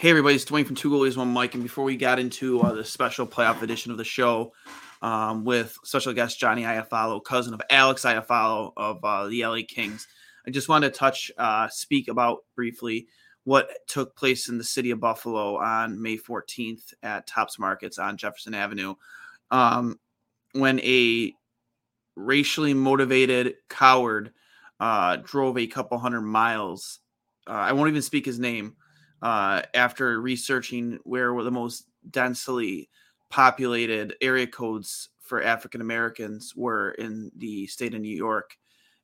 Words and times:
Hey 0.00 0.08
everybody, 0.08 0.34
it's 0.34 0.46
Dwayne 0.46 0.64
from 0.64 0.76
Two 0.76 0.88
Goalies 0.88 1.18
One 1.18 1.30
Mic, 1.30 1.52
and 1.52 1.62
before 1.62 1.84
we 1.84 1.94
got 1.94 2.18
into 2.18 2.58
uh, 2.62 2.72
the 2.72 2.82
special 2.82 3.26
playoff 3.26 3.60
edition 3.60 3.92
of 3.92 3.98
the 3.98 4.04
show 4.04 4.54
um, 5.02 5.44
with 5.44 5.76
special 5.84 6.14
guest 6.14 6.40
Johnny 6.40 6.62
Iafallo, 6.62 7.22
cousin 7.22 7.52
of 7.52 7.60
Alex 7.68 8.06
Iafallo 8.06 8.72
of 8.78 9.04
uh, 9.04 9.26
the 9.26 9.44
LA 9.44 9.58
Kings, 9.68 10.08
I 10.46 10.52
just 10.52 10.70
wanted 10.70 10.94
to 10.94 10.98
touch, 10.98 11.30
uh, 11.36 11.68
speak 11.68 12.08
about 12.08 12.38
briefly 12.56 13.08
what 13.44 13.68
took 13.88 14.16
place 14.16 14.48
in 14.48 14.56
the 14.56 14.64
city 14.64 14.90
of 14.90 15.00
Buffalo 15.00 15.58
on 15.58 16.00
May 16.00 16.16
14th 16.16 16.94
at 17.02 17.26
Tops 17.26 17.58
Markets 17.58 17.98
on 17.98 18.16
Jefferson 18.16 18.54
Avenue, 18.54 18.94
um, 19.50 20.00
when 20.52 20.80
a 20.80 21.34
racially 22.16 22.72
motivated 22.72 23.56
coward 23.68 24.32
uh, 24.80 25.16
drove 25.16 25.58
a 25.58 25.66
couple 25.66 25.98
hundred 25.98 26.22
miles. 26.22 27.00
Uh, 27.46 27.50
I 27.50 27.72
won't 27.72 27.90
even 27.90 28.00
speak 28.00 28.24
his 28.24 28.38
name 28.38 28.76
uh, 29.22 29.62
after 29.74 30.20
researching 30.20 30.98
where 31.04 31.32
were 31.34 31.44
the 31.44 31.50
most 31.50 31.86
densely 32.10 32.88
populated 33.28 34.14
area 34.20 34.46
codes 34.46 35.10
for 35.20 35.42
African 35.42 35.80
Americans 35.80 36.54
were 36.56 36.90
in 36.92 37.30
the 37.36 37.66
state 37.68 37.94
of 37.94 38.00
New 38.00 38.16
York. 38.16 38.56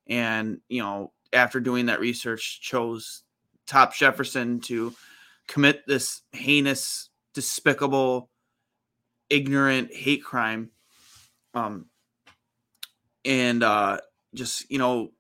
And, 0.09 0.61
you 0.69 0.83
know, 0.83 1.13
after 1.33 1.61
doing 1.61 1.87
that 1.87 2.01
research, 2.01 2.61
chose 2.61 3.23
Top 3.67 3.95
Jefferson 3.95 4.61
to 4.61 4.95
commit 5.47 5.87
this 5.87 6.23
heinous, 6.33 7.11
despicable, 7.35 8.31
ignorant 9.31 9.95
hate 9.95 10.25
crime. 10.25 10.71
Um, 11.55 11.87
and 13.25 13.63
uh, 13.63 13.99
just, 14.35 14.71
you 14.71 14.79
know, 14.79 15.11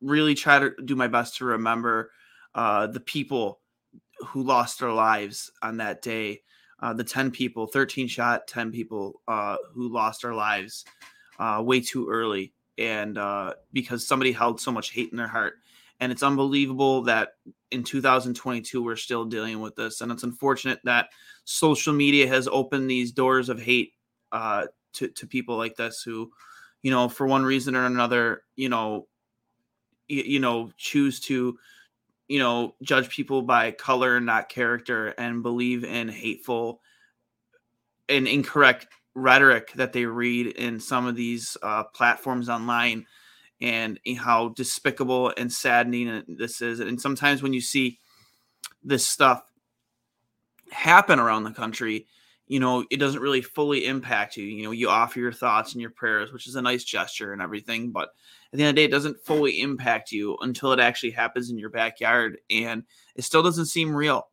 really 0.00 0.34
try 0.34 0.58
to 0.58 0.72
do 0.84 0.96
my 0.96 1.08
best 1.08 1.36
to 1.36 1.44
remember 1.44 2.10
uh, 2.54 2.86
the 2.88 3.00
people 3.00 3.60
who 4.26 4.42
lost 4.42 4.80
their 4.80 4.92
lives 4.92 5.50
on 5.62 5.76
that 5.78 6.02
day. 6.02 6.42
Uh, 6.80 6.92
the 6.92 7.04
10 7.04 7.30
people, 7.30 7.66
13 7.66 8.08
shot, 8.08 8.48
10 8.48 8.72
people 8.72 9.20
uh, 9.28 9.56
who 9.72 9.88
lost 9.88 10.22
their 10.22 10.34
lives 10.34 10.84
uh, 11.38 11.62
way 11.64 11.80
too 11.80 12.08
early. 12.08 12.52
And 12.78 13.18
uh, 13.18 13.54
because 13.72 14.06
somebody 14.06 14.32
held 14.32 14.60
so 14.60 14.72
much 14.72 14.90
hate 14.90 15.10
in 15.10 15.16
their 15.16 15.28
heart. 15.28 15.54
And 16.00 16.10
it's 16.10 16.24
unbelievable 16.24 17.02
that 17.02 17.34
in 17.70 17.84
2022, 17.84 18.82
we're 18.82 18.96
still 18.96 19.24
dealing 19.24 19.60
with 19.60 19.76
this. 19.76 20.00
And 20.00 20.10
it's 20.10 20.24
unfortunate 20.24 20.80
that 20.84 21.10
social 21.44 21.92
media 21.92 22.26
has 22.26 22.48
opened 22.48 22.90
these 22.90 23.12
doors 23.12 23.48
of 23.48 23.60
hate 23.60 23.92
uh, 24.32 24.66
to, 24.94 25.08
to 25.08 25.26
people 25.26 25.56
like 25.56 25.76
this 25.76 26.02
who, 26.02 26.32
you 26.82 26.90
know, 26.90 27.08
for 27.08 27.26
one 27.26 27.44
reason 27.44 27.76
or 27.76 27.86
another, 27.86 28.42
you 28.56 28.68
know, 28.68 29.06
you, 30.08 30.22
you 30.24 30.40
know, 30.40 30.70
choose 30.76 31.20
to 31.20 31.56
you 32.28 32.38
know, 32.38 32.74
judge 32.82 33.08
people 33.08 33.42
by 33.42 33.70
color 33.72 34.20
not 34.20 34.48
character 34.48 35.08
and 35.08 35.42
believe 35.42 35.84
in 35.84 36.08
hateful 36.08 36.80
and 38.08 38.26
incorrect 38.26 38.86
rhetoric 39.14 39.72
that 39.74 39.92
they 39.92 40.06
read 40.06 40.46
in 40.46 40.80
some 40.80 41.06
of 41.06 41.16
these 41.16 41.56
uh, 41.62 41.84
platforms 41.84 42.48
online 42.48 43.06
and 43.60 43.98
how 44.18 44.48
despicable 44.50 45.32
and 45.36 45.52
saddening 45.52 46.24
this 46.26 46.60
is. 46.60 46.80
And 46.80 47.00
sometimes 47.00 47.42
when 47.42 47.52
you 47.52 47.60
see 47.60 47.98
this 48.82 49.06
stuff 49.06 49.44
happen 50.70 51.20
around 51.20 51.44
the 51.44 51.52
country, 51.52 52.06
you 52.48 52.58
know, 52.58 52.84
it 52.90 52.96
doesn't 52.96 53.22
really 53.22 53.40
fully 53.40 53.86
impact 53.86 54.36
you. 54.36 54.44
You 54.44 54.64
know, 54.64 54.72
you 54.72 54.88
offer 54.88 55.20
your 55.20 55.32
thoughts 55.32 55.72
and 55.72 55.80
your 55.80 55.90
prayers, 55.90 56.32
which 56.32 56.48
is 56.48 56.56
a 56.56 56.62
nice 56.62 56.82
gesture 56.82 57.32
and 57.32 57.40
everything, 57.40 57.92
but 57.92 58.14
at 58.52 58.58
the 58.58 58.64
end 58.64 58.70
of 58.70 58.74
the 58.76 58.80
day, 58.82 58.84
it 58.84 58.90
doesn't 58.90 59.24
fully 59.24 59.60
impact 59.60 60.12
you 60.12 60.36
until 60.40 60.72
it 60.72 60.80
actually 60.80 61.12
happens 61.12 61.50
in 61.50 61.58
your 61.58 61.70
backyard, 61.70 62.38
and 62.50 62.84
it 63.16 63.22
still 63.22 63.42
doesn't 63.42 63.66
seem 63.66 63.94
real. 63.94 64.28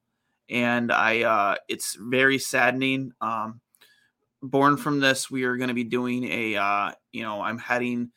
And 0.50 0.92
I, 0.92 1.22
uh, 1.22 1.56
it's 1.68 1.96
very 1.96 2.38
saddening. 2.38 3.14
Um, 3.22 3.62
born 4.42 4.78
from 4.78 5.00
this, 5.00 5.32
we 5.32 5.44
are 5.44 5.58
going 5.58 5.70
to 5.70 5.74
be 5.74 5.84
doing 5.84 6.26
a, 6.26 6.56
uh, 6.56 6.92
you 7.12 7.24
know, 7.24 7.42
I'm 7.42 7.60
heading 7.60 8.12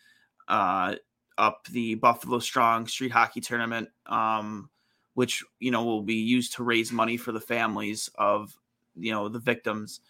uh, 0.49 0.97
up 1.39 1.67
the 1.71 1.95
Buffalo 1.97 2.39
Strong 2.39 2.89
Street 2.89 3.13
Hockey 3.13 3.41
Tournament, 3.41 3.89
um, 4.07 4.71
which 5.15 5.45
you 5.61 5.71
know 5.71 5.84
will 5.84 6.03
be 6.03 6.15
used 6.15 6.55
to 6.55 6.65
raise 6.65 6.93
money 6.93 7.17
for 7.17 7.33
the 7.33 7.41
families 7.41 8.11
of 8.17 8.57
you 8.97 9.13
know 9.13 9.29
the 9.29 9.39
victims 9.39 10.01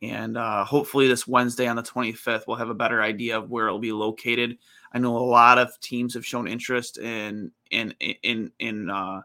and 0.00 0.36
uh, 0.36 0.64
hopefully 0.64 1.08
this 1.08 1.26
wednesday 1.26 1.66
on 1.66 1.76
the 1.76 1.82
25th 1.82 2.44
we'll 2.46 2.56
have 2.56 2.70
a 2.70 2.74
better 2.74 3.02
idea 3.02 3.38
of 3.38 3.50
where 3.50 3.66
it'll 3.66 3.78
be 3.78 3.92
located 3.92 4.58
i 4.92 4.98
know 4.98 5.16
a 5.16 5.18
lot 5.18 5.58
of 5.58 5.78
teams 5.80 6.14
have 6.14 6.26
shown 6.26 6.48
interest 6.48 6.98
in 6.98 7.50
in 7.70 7.92
in 8.22 8.50
in 8.58 8.90
uh, 8.90 9.20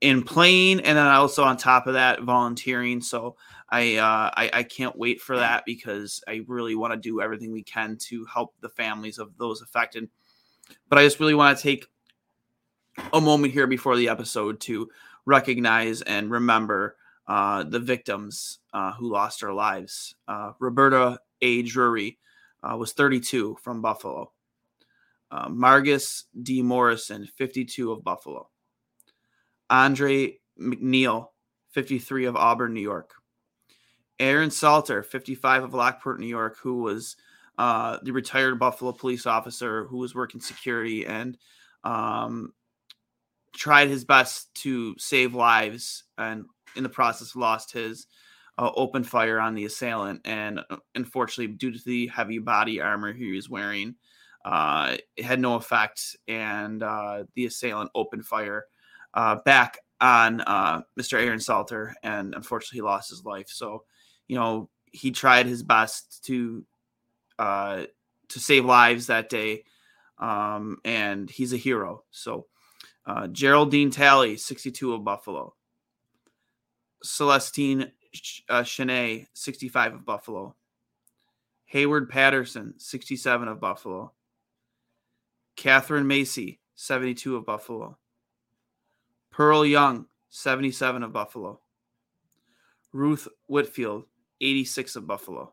in 0.00 0.22
playing 0.22 0.80
and 0.80 0.98
then 0.98 1.06
also 1.06 1.44
on 1.44 1.56
top 1.56 1.86
of 1.86 1.94
that 1.94 2.22
volunteering 2.22 3.00
so 3.00 3.36
I, 3.70 3.96
uh, 3.96 4.30
I 4.36 4.50
i 4.52 4.62
can't 4.62 4.96
wait 4.96 5.20
for 5.20 5.36
that 5.36 5.64
because 5.64 6.22
i 6.26 6.42
really 6.46 6.74
want 6.74 6.92
to 6.92 6.98
do 6.98 7.20
everything 7.20 7.52
we 7.52 7.62
can 7.62 7.96
to 8.08 8.24
help 8.26 8.54
the 8.60 8.68
families 8.68 9.18
of 9.18 9.36
those 9.38 9.62
affected 9.62 10.08
but 10.88 10.98
i 10.98 11.04
just 11.04 11.20
really 11.20 11.34
want 11.34 11.56
to 11.56 11.62
take 11.62 11.86
a 13.12 13.20
moment 13.20 13.52
here 13.52 13.66
before 13.66 13.96
the 13.96 14.08
episode 14.08 14.60
to 14.60 14.88
recognize 15.24 16.02
and 16.02 16.30
remember 16.30 16.96
uh, 17.26 17.62
the 17.64 17.78
victims 17.78 18.58
uh, 18.72 18.92
who 18.92 19.10
lost 19.10 19.40
their 19.40 19.52
lives. 19.52 20.14
Uh, 20.26 20.52
Roberta 20.58 21.18
A. 21.40 21.62
Drury 21.62 22.18
uh, 22.62 22.76
was 22.76 22.92
32 22.92 23.56
from 23.62 23.80
Buffalo. 23.80 24.32
Uh, 25.32 25.48
Margus 25.48 26.24
D. 26.42 26.60
Morrison, 26.60 27.26
52 27.38 27.90
of 27.90 28.04
Buffalo. 28.04 28.50
Andre 29.70 30.36
Mackniel, 30.60 31.28
53 31.70 32.26
of 32.26 32.36
Auburn, 32.36 32.74
New 32.74 32.82
York. 32.82 33.14
Aaron 34.20 34.50
Salter, 34.50 35.02
55 35.02 35.64
of 35.64 35.74
Lockport, 35.74 36.20
New 36.20 36.26
York, 36.26 36.58
who 36.62 36.82
was 36.82 37.16
uh, 37.56 37.98
the 38.02 38.12
retired 38.12 38.58
Buffalo 38.58 38.92
police 38.92 39.24
officer 39.24 39.86
who 39.86 39.96
was 39.96 40.14
working 40.14 40.40
security 40.40 41.06
and 41.06 41.38
um, 41.82 42.52
tried 43.54 43.88
his 43.88 44.04
best 44.04 44.54
to 44.56 44.94
save 44.98 45.34
lives 45.34 46.04
and 46.18 46.44
in 46.76 46.82
the 46.82 46.88
process 46.88 47.34
lost 47.34 47.72
his 47.72 48.06
uh, 48.58 48.70
open 48.76 49.02
fire 49.02 49.40
on 49.40 49.54
the 49.54 49.64
assailant, 49.64 50.20
and 50.24 50.60
uh, 50.70 50.76
unfortunately, 50.94 51.54
due 51.54 51.72
to 51.72 51.80
the 51.84 52.06
heavy 52.08 52.38
body 52.38 52.80
armor 52.80 53.12
he 53.12 53.32
was 53.32 53.48
wearing, 53.48 53.94
uh, 54.44 54.96
it 55.16 55.24
had 55.24 55.40
no 55.40 55.54
effect, 55.54 56.16
and 56.26 56.82
uh, 56.82 57.24
the 57.34 57.46
assailant 57.46 57.90
opened 57.94 58.26
fire 58.26 58.66
uh, 59.14 59.36
back 59.44 59.78
on 60.00 60.40
uh, 60.42 60.82
Mr. 60.98 61.20
Aaron 61.20 61.40
Salter, 61.40 61.94
and 62.02 62.34
unfortunately, 62.34 62.78
he 62.78 62.82
lost 62.82 63.10
his 63.10 63.24
life. 63.24 63.48
So, 63.48 63.84
you 64.26 64.36
know, 64.36 64.68
he 64.90 65.10
tried 65.10 65.46
his 65.46 65.62
best 65.62 66.24
to 66.24 66.64
to 67.38 68.38
save 68.38 68.64
lives 68.64 69.08
that 69.08 69.28
day, 69.28 69.64
um, 70.18 70.78
and 70.84 71.28
he's 71.28 71.52
a 71.52 71.56
hero. 71.56 72.04
So, 72.10 72.46
Geraldine 73.32 73.90
Talley, 73.90 74.36
62 74.36 74.94
of 74.94 75.04
Buffalo. 75.04 75.54
Celestine 77.02 77.90
uh, 78.48 78.64
65 78.64 79.94
of 79.94 80.04
Buffalo. 80.04 80.54
Hayward 81.66 82.10
Patterson, 82.10 82.74
67 82.78 83.48
of 83.48 83.60
Buffalo. 83.60 84.12
Katherine 85.56 86.06
Massey, 86.06 86.60
72 86.74 87.36
of 87.36 87.46
Buffalo. 87.46 87.98
Pearl 89.30 89.64
Young, 89.64 90.06
77 90.30 91.02
of 91.02 91.12
Buffalo. 91.12 91.60
Ruth 92.92 93.28
Whitfield, 93.46 94.04
86 94.40 94.96
of 94.96 95.06
Buffalo. 95.06 95.52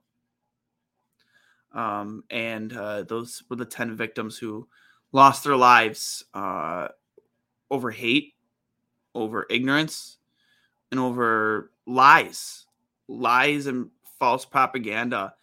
Um, 1.74 2.24
and 2.30 2.74
uh, 2.74 3.04
those 3.04 3.44
were 3.50 3.56
the 3.56 3.66
10 3.66 3.96
victims 3.96 4.38
who 4.38 4.68
lost 5.12 5.44
their 5.44 5.56
lives 5.56 6.26
uh, 6.34 6.88
over 7.70 7.92
hate, 7.92 8.34
over 9.14 9.46
ignorance, 9.50 10.18
and 10.92 11.00
over 11.00 11.72
lies, 11.86 12.66
lies 13.08 13.68
and 13.68 13.90
false 14.20 14.46
propaganda 14.46 15.34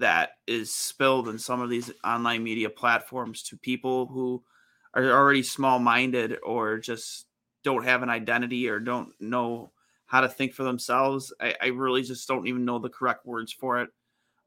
that 0.00 0.30
is 0.46 0.72
spilled 0.72 1.28
in 1.28 1.38
some 1.38 1.60
of 1.60 1.70
these 1.70 1.90
online 2.04 2.42
media 2.42 2.68
platforms 2.68 3.42
to 3.44 3.56
people 3.56 4.06
who 4.06 4.42
are 4.94 5.04
already 5.04 5.42
small 5.42 5.78
minded 5.78 6.38
or 6.42 6.78
just 6.78 7.26
don't 7.62 7.84
have 7.84 8.02
an 8.02 8.10
identity 8.10 8.68
or 8.68 8.80
don't 8.80 9.12
know 9.20 9.70
how 10.06 10.20
to 10.20 10.28
think 10.28 10.52
for 10.52 10.64
themselves. 10.64 11.32
I, 11.40 11.54
I 11.62 11.66
really 11.68 12.02
just 12.02 12.26
don't 12.26 12.46
even 12.46 12.64
know 12.64 12.78
the 12.78 12.88
correct 12.88 13.26
words 13.26 13.52
for 13.52 13.80
it. 13.80 13.90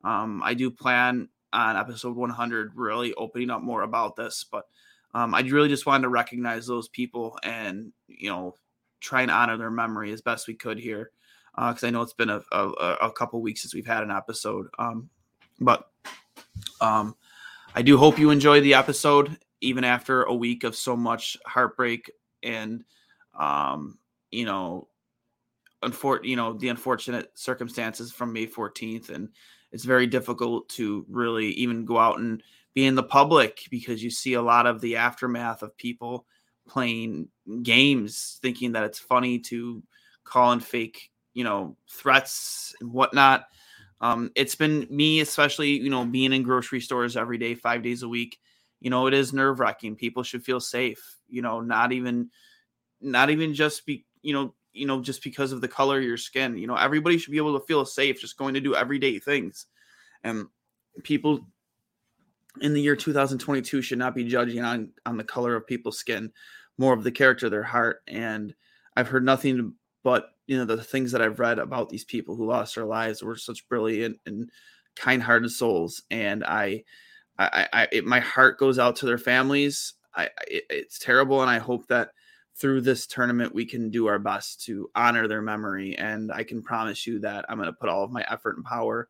Um, 0.03 0.41
I 0.43 0.53
do 0.53 0.69
plan 0.69 1.29
on 1.53 1.77
episode 1.77 2.15
100 2.15 2.71
really 2.75 3.13
opening 3.13 3.49
up 3.49 3.61
more 3.61 3.83
about 3.83 4.15
this, 4.15 4.45
but 4.51 4.65
um, 5.13 5.33
I 5.33 5.41
really 5.41 5.69
just 5.69 5.85
wanted 5.85 6.03
to 6.03 6.09
recognize 6.09 6.65
those 6.67 6.89
people 6.89 7.37
and 7.43 7.93
you 8.07 8.29
know 8.29 8.55
try 8.99 9.21
and 9.21 9.31
honor 9.31 9.57
their 9.57 9.69
memory 9.69 10.11
as 10.11 10.21
best 10.21 10.47
we 10.47 10.55
could 10.55 10.79
here 10.79 11.11
because 11.55 11.83
uh, 11.83 11.87
I 11.87 11.89
know 11.91 12.01
it's 12.01 12.13
been 12.13 12.29
a, 12.29 12.41
a, 12.51 12.69
a, 13.01 13.11
couple 13.11 13.39
weeks 13.41 13.61
since 13.61 13.75
we've 13.75 13.85
had 13.85 14.01
an 14.01 14.09
episode. 14.09 14.67
Um, 14.79 15.09
but 15.59 15.89
um, 16.81 17.15
I 17.75 17.81
do 17.81 17.97
hope 17.97 18.19
you 18.19 18.29
enjoy 18.29 18.61
the 18.61 18.73
episode, 18.73 19.37
even 19.61 19.83
after 19.83 20.23
a 20.23 20.33
week 20.33 20.63
of 20.63 20.75
so 20.75 20.95
much 20.95 21.37
heartbreak 21.45 22.11
and 22.43 22.83
um, 23.37 23.97
you 24.31 24.45
know, 24.45 24.87
unfor- 25.83 26.23
you 26.23 26.35
know 26.35 26.53
the 26.53 26.69
unfortunate 26.69 27.31
circumstances 27.35 28.11
from 28.11 28.33
May 28.33 28.47
14th, 28.47 29.09
and 29.09 29.29
it's 29.71 29.85
very 29.85 30.07
difficult 30.07 30.69
to 30.69 31.05
really 31.09 31.47
even 31.51 31.85
go 31.85 31.97
out 31.97 32.19
and 32.19 32.43
be 32.73 32.85
in 32.85 32.95
the 32.95 33.03
public 33.03 33.63
because 33.69 34.03
you 34.03 34.09
see 34.09 34.33
a 34.33 34.41
lot 34.41 34.65
of 34.65 34.81
the 34.81 34.95
aftermath 34.95 35.61
of 35.61 35.77
people 35.77 36.25
playing 36.67 37.27
games 37.61 38.39
thinking 38.41 38.71
that 38.71 38.83
it's 38.83 38.99
funny 38.99 39.37
to 39.37 39.83
call 40.23 40.53
in 40.53 40.59
fake 40.59 41.11
you 41.33 41.43
know 41.43 41.75
threats 41.89 42.73
and 42.79 42.91
whatnot 42.91 43.47
um, 44.03 44.31
it's 44.35 44.55
been 44.55 44.85
me 44.89 45.21
especially 45.21 45.69
you 45.69 45.89
know 45.89 46.05
being 46.05 46.33
in 46.33 46.43
grocery 46.43 46.81
stores 46.81 47.15
every 47.15 47.37
day 47.37 47.55
five 47.55 47.81
days 47.81 48.03
a 48.03 48.09
week 48.09 48.37
you 48.81 48.89
know 48.89 49.07
it 49.07 49.13
is 49.13 49.31
nerve 49.31 49.59
wracking 49.59 49.95
people 49.95 50.23
should 50.23 50.43
feel 50.43 50.59
safe 50.59 51.17
you 51.29 51.41
know 51.41 51.61
not 51.61 51.91
even 51.93 52.29
not 53.01 53.29
even 53.29 53.53
just 53.53 53.85
be 53.85 54.05
you 54.21 54.33
know 54.33 54.53
you 54.73 54.85
know 54.85 55.01
just 55.01 55.23
because 55.23 55.51
of 55.51 55.61
the 55.61 55.67
color 55.67 55.99
of 55.99 56.03
your 56.03 56.17
skin 56.17 56.57
you 56.57 56.67
know 56.67 56.75
everybody 56.75 57.17
should 57.17 57.31
be 57.31 57.37
able 57.37 57.57
to 57.57 57.65
feel 57.65 57.85
safe 57.85 58.19
just 58.19 58.37
going 58.37 58.53
to 58.53 58.59
do 58.59 58.75
everyday 58.75 59.19
things. 59.19 59.67
And 60.23 60.47
people 61.03 61.45
in 62.61 62.73
the 62.73 62.81
year 62.81 62.95
2022 62.95 63.81
should 63.81 63.97
not 63.97 64.15
be 64.15 64.23
judging 64.25 64.63
on 64.63 64.91
on 65.05 65.17
the 65.17 65.23
color 65.23 65.55
of 65.55 65.67
people's 65.67 65.97
skin 65.97 66.31
more 66.77 66.93
of 66.93 67.03
the 67.03 67.11
character 67.11 67.45
of 67.45 67.51
their 67.51 67.63
heart. 67.63 68.01
And 68.07 68.53
i've 68.95 69.07
heard 69.07 69.25
nothing 69.25 69.73
but 70.03 70.31
you 70.47 70.57
know 70.57 70.65
the 70.65 70.83
things 70.83 71.11
that 71.11 71.21
i've 71.21 71.39
read 71.39 71.59
about 71.59 71.89
these 71.89 72.03
people 72.03 72.35
who 72.35 72.45
lost 72.45 72.75
their 72.75 72.85
lives 72.85 73.23
were 73.23 73.35
such 73.35 73.67
brilliant 73.67 74.19
and 74.25 74.49
kind-hearted 74.95 75.49
souls 75.49 76.03
and 76.11 76.43
i 76.43 76.83
i 77.39 77.67
i 77.73 77.87
it, 77.91 78.05
my 78.05 78.19
heart 78.19 78.59
goes 78.59 78.77
out 78.77 78.95
to 78.95 79.05
their 79.05 79.17
families. 79.17 79.93
I 80.15 80.25
it, 80.47 80.65
it's 80.69 80.99
terrible 80.99 81.41
and 81.41 81.49
i 81.49 81.57
hope 81.57 81.87
that 81.87 82.11
through 82.55 82.81
this 82.81 83.07
tournament 83.07 83.55
we 83.55 83.65
can 83.65 83.89
do 83.89 84.05
our 84.05 84.19
best 84.19 84.63
to 84.65 84.87
honor 84.93 85.27
their 85.27 85.41
memory 85.41 85.97
and 85.97 86.31
i 86.31 86.43
can 86.43 86.61
promise 86.61 87.07
you 87.07 87.17
that 87.19 87.45
i'm 87.49 87.57
going 87.57 87.65
to 87.65 87.73
put 87.73 87.89
all 87.89 88.03
of 88.03 88.11
my 88.11 88.23
effort 88.29 88.57
and 88.57 88.65
power 88.65 89.09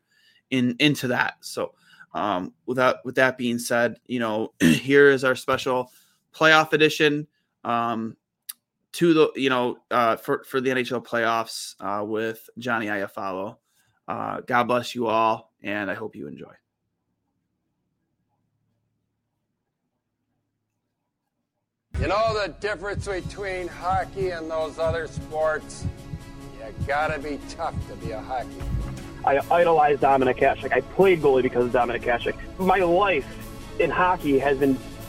in 0.54 0.76
into 0.80 1.08
that. 1.08 1.36
So 1.42 1.74
um, 2.14 2.54
without 2.66 3.04
with 3.04 3.16
that 3.16 3.38
being 3.38 3.60
said, 3.60 4.00
you 4.06 4.20
know, 4.20 4.54
here 4.60 5.10
is 5.10 5.24
our 5.24 5.36
special 5.36 5.92
playoff 6.34 6.72
edition. 6.72 7.28
Um, 7.66 8.16
to 8.94 9.14
the 9.14 9.32
you 9.36 9.50
know 9.50 9.78
uh, 9.92 10.16
for 10.16 10.44
for 10.44 10.62
the 10.62 10.70
NHL 10.70 11.06
playoffs 11.06 11.76
uh, 11.80 12.04
with 12.04 12.50
Johnny 12.58 12.88
Iafallo. 12.88 13.58
Uh, 14.08 14.42
God 14.42 14.64
bless 14.64 14.96
you 14.96 15.08
all, 15.08 15.54
and 15.62 15.90
I 15.90 15.94
hope 15.94 16.16
you 16.16 16.28
enjoy. 16.28 16.54
You 22.00 22.08
know 22.08 22.34
the 22.34 22.54
difference 22.60 23.08
between 23.08 23.68
hockey 23.68 24.30
and 24.32 24.50
those 24.50 24.80
other 24.80 25.08
sports? 25.08 25.86
You 26.58 26.74
gotta 26.86 27.20
be 27.20 27.40
tough 27.50 27.76
to 27.90 27.96
be 27.96 28.12
a 28.12 28.20
hockey 28.20 28.50
I 29.26 29.40
idolized 29.52 30.02
Dominik 30.02 30.40
Hasek. 30.40 30.74
I 30.74 30.82
played 30.82 31.22
goalie 31.22 31.44
because 31.44 31.66
of 31.66 31.72
Dominik 31.72 32.04
Hasek. 32.04 32.36
My 32.60 32.80
life 32.80 33.26
in 33.80 33.90
hockey 33.90 34.38
has 34.40 34.58
been 34.58 34.78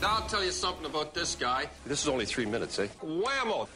Now 0.00 0.16
I'll 0.16 0.28
tell 0.28 0.44
you 0.44 0.50
something 0.50 0.84
about 0.84 1.14
this 1.14 1.34
guy. 1.34 1.70
This 1.86 2.02
is 2.02 2.08
only 2.08 2.26
three 2.26 2.44
minutes, 2.44 2.78
eh? 2.78 2.88
Whammo! 3.02 3.66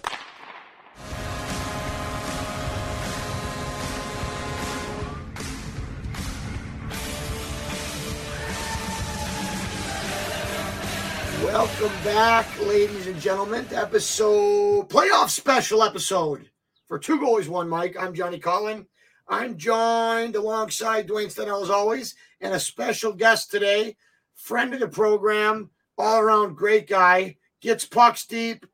Welcome 11.43 12.05
back, 12.05 12.47
ladies 12.61 13.07
and 13.07 13.19
gentlemen, 13.19 13.65
to 13.69 13.79
episode 13.79 14.91
playoff 14.91 15.31
special 15.31 15.83
episode 15.83 16.51
for 16.87 16.99
two 16.99 17.19
goalies, 17.19 17.49
one 17.49 17.71
Mic. 17.71 17.99
I'm 17.99 18.15
Johnny 18.15 18.39
Collin. 18.39 18.87
I'm 19.27 19.57
joined 19.57 20.37
alongside 20.37 21.09
Dwayne 21.09 21.35
Stenell 21.35 21.63
as 21.63 21.71
always, 21.71 22.15
and 22.43 22.53
a 22.53 22.61
special 22.61 23.15
guest 23.15 23.51
today, 23.51 23.97
friend 24.35 24.75
of 24.75 24.81
the 24.81 24.89
program, 24.89 25.71
all 25.99 26.21
around 26.21 26.57
great 26.57 26.89
guy, 26.89 27.37
gets 27.61 27.85
pucks 27.85 28.27
deep, 28.27 28.67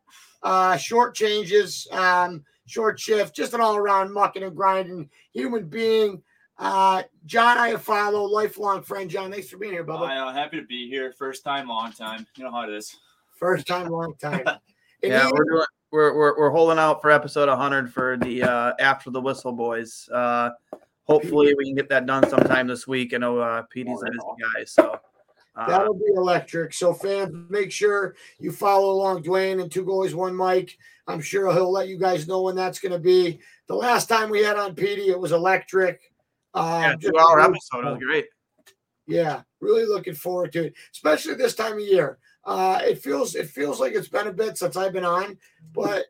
uh, 0.43 0.77
short 0.77 1.15
changes, 1.15 1.89
um, 1.93 2.45
short 2.67 2.99
shift, 2.99 3.35
just 3.35 3.55
an 3.55 3.61
all 3.61 3.77
around 3.77 4.13
mucking 4.13 4.43
and 4.43 4.57
grinding 4.57 5.09
human 5.33 5.69
being. 5.69 6.23
Uh, 6.59 7.03
John 7.27 7.57
Iafallo, 7.59 8.31
lifelong 8.31 8.83
friend. 8.83 9.11
John, 9.11 9.31
thanks 9.31 9.49
for 9.49 9.59
being 9.59 9.73
here, 9.73 9.85
Bubba. 9.85 10.29
Uh, 10.29 10.33
happy 10.33 10.59
to 10.59 10.67
be 10.67 10.89
here. 10.89 11.13
First 11.13 11.45
time, 11.45 11.69
long 11.69 11.93
time. 11.93 12.27
You 12.37 12.45
know 12.45 12.51
how 12.51 12.63
it 12.63 12.73
is. 12.73 12.97
First 13.39 13.67
time, 13.67 13.89
long 13.89 14.15
time. 14.17 14.45
yeah, 15.03 15.29
we're 15.33 15.45
doing. 15.45 15.67
We're, 15.93 16.15
we're, 16.17 16.39
we're 16.39 16.51
holding 16.51 16.79
out 16.79 17.01
for 17.01 17.11
episode 17.11 17.49
100 17.49 17.93
for 17.93 18.17
the 18.17 18.43
uh, 18.43 18.73
after 18.81 19.11
the 19.11 19.21
whistle 19.21 19.53
boys. 19.53 20.09
Uh, 20.13 20.51
hopefully 21.05 21.55
we 21.57 21.65
can 21.65 21.75
get 21.75 21.89
that 21.91 22.07
done 22.07 22.29
sometime 22.29 22.67
this 22.67 22.87
week. 22.87 23.15
I 23.15 23.19
know 23.19 23.39
uh, 23.39 23.63
PD's 23.75 24.03
a 24.03 24.07
busy 24.07 24.19
guy, 24.57 24.65
so 24.65 25.01
that'll 25.57 25.95
be 25.95 26.13
electric. 26.15 26.75
So 26.75 26.93
fans, 26.93 27.35
make 27.49 27.73
sure 27.73 28.15
you 28.39 28.53
follow 28.53 28.91
along 28.91 29.23
Dwayne 29.23 29.61
and 29.61 29.71
two 29.71 29.85
goalies, 29.85 30.15
one 30.15 30.37
Mic. 30.37 30.77
I'm 31.07 31.21
sure 31.21 31.53
he'll 31.53 31.71
let 31.71 31.89
you 31.89 31.99
guys 31.99 32.29
know 32.29 32.43
when 32.43 32.57
that's 32.57 32.79
going 32.79 32.93
to 32.93 32.99
be. 32.99 33.41
The 33.69 33.75
last 33.75 34.09
time 34.09 34.31
we 34.31 34.43
had 34.43 34.57
on 34.57 34.75
PD, 34.75 35.09
it 35.09 35.19
was 35.19 35.33
electric. 35.33 36.01
Um, 36.55 36.83
yeah, 36.83 36.97
two 36.97 37.19
hour 37.19 37.41
episode. 37.41 37.87
It 37.87 37.91
was 37.91 38.03
great. 38.03 38.27
Yeah, 39.07 39.43
really 39.61 39.87
looking 39.87 40.15
forward 40.15 40.53
to 40.53 40.67
it, 40.67 40.75
especially 40.93 41.35
this 41.35 41.55
time 41.55 41.75
of 41.75 41.81
year. 41.81 42.19
Uh, 42.45 42.81
it 42.83 42.99
feels 42.99 43.35
it 43.35 43.49
feels 43.49 43.81
like 43.81 43.95
it's 43.95 44.09
been 44.09 44.27
a 44.27 44.33
bit 44.33 44.57
since 44.57 44.77
I've 44.77 44.93
been 44.93 45.05
on, 45.05 45.37
but 45.73 46.07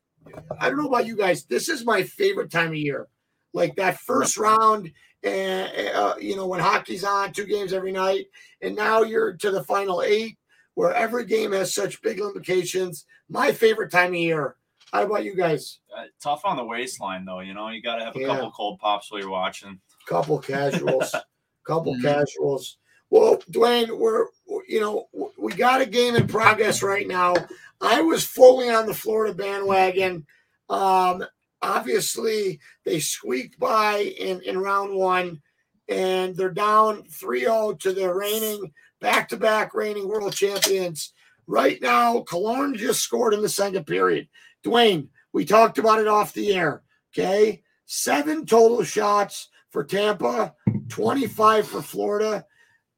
I 0.59 0.69
don't 0.69 0.79
know 0.79 0.89
about 0.89 1.07
you 1.07 1.17
guys. 1.17 1.45
This 1.45 1.69
is 1.69 1.85
my 1.85 2.03
favorite 2.03 2.51
time 2.51 2.69
of 2.69 2.77
year. 2.77 3.09
Like 3.53 3.77
that 3.77 3.99
first 4.01 4.37
round, 4.37 4.93
and 5.27 5.89
uh, 5.95 6.15
you 6.21 6.37
know 6.37 6.47
when 6.47 6.61
hockey's 6.61 7.05
on, 7.05 7.33
two 7.33 7.47
games 7.47 7.73
every 7.73 7.93
night, 7.93 8.27
and 8.63 8.77
now 8.77 9.03
you're 9.03 9.35
to 9.35 9.51
the 9.51 9.65
final 9.65 10.03
eight, 10.03 10.39
where 10.75 10.95
every 10.95 11.25
game 11.25 11.53
has 11.53 11.75
such 11.75 12.01
big 12.03 12.21
implications. 12.21 13.05
My 13.29 13.53
favorite 13.53 13.91
time 13.91 14.11
of 14.11 14.17
year. 14.17 14.57
How 14.93 15.03
about 15.03 15.25
you 15.25 15.35
guys? 15.35 15.81
Uh, 15.95 16.05
tough 16.23 16.43
on 16.45 16.57
the 16.57 16.65
waistline, 16.65 17.25
though. 17.25 17.41
You 17.41 17.55
know, 17.55 17.69
you 17.71 17.83
got 17.83 17.97
to 17.97 18.05
have 18.05 18.15
a 18.15 18.21
yeah. 18.21 18.29
couple 18.29 18.53
cold 18.53 18.79
pops 18.79 19.11
while 19.11 19.21
you're 19.21 19.29
watching 19.29 19.81
couple 20.07 20.39
casuals, 20.39 21.15
couple 21.67 21.95
mm-hmm. 21.95 22.03
casuals. 22.03 22.79
Well, 23.11 23.39
Dwayne, 23.51 23.97
we're 23.99 24.27
you 24.69 24.81
know 24.81 25.09
we 25.37 25.53
got 25.53 25.81
a 25.81 25.87
game 25.87 26.15
in 26.15 26.27
progress 26.27 26.83
right 26.83 27.07
now. 27.07 27.35
I 27.81 28.01
was 28.01 28.25
fully 28.25 28.71
on 28.71 28.87
the 28.87 28.95
Florida 28.95 29.35
bandwagon. 29.35 30.27
Um, 30.69 31.25
obviously, 31.63 32.61
they 32.85 33.01
squeaked 33.01 33.59
by 33.59 34.15
in 34.19 34.41
in 34.43 34.59
round 34.59 34.95
one, 34.95 35.41
and 35.89 36.37
they're 36.37 36.51
down 36.51 37.05
3-0 37.05 37.79
to 37.81 37.93
the 37.93 38.13
reigning 38.13 38.73
back-to-back 39.01 39.75
reigning 39.75 40.09
world 40.09 40.33
champions. 40.33 41.13
Right 41.47 41.81
now, 41.81 42.21
Killorn 42.21 42.77
just 42.77 43.03
scored 43.03 43.35
in 43.35 43.43
the 43.43 43.49
second 43.49 43.87
period. 43.87 44.29
Dwayne, 44.65 45.09
we 45.33 45.45
talked 45.45 45.79
about 45.79 46.01
it 46.01 46.09
off 46.09 46.33
the 46.33 46.55
air. 46.55 46.83
Okay, 47.17 47.63
seven 47.87 48.47
total 48.47 48.83
shots 48.83 49.49
for 49.71 49.85
Tampa, 49.85 50.55
25 50.89 51.69
for 51.69 51.83
Florida. 51.83 52.45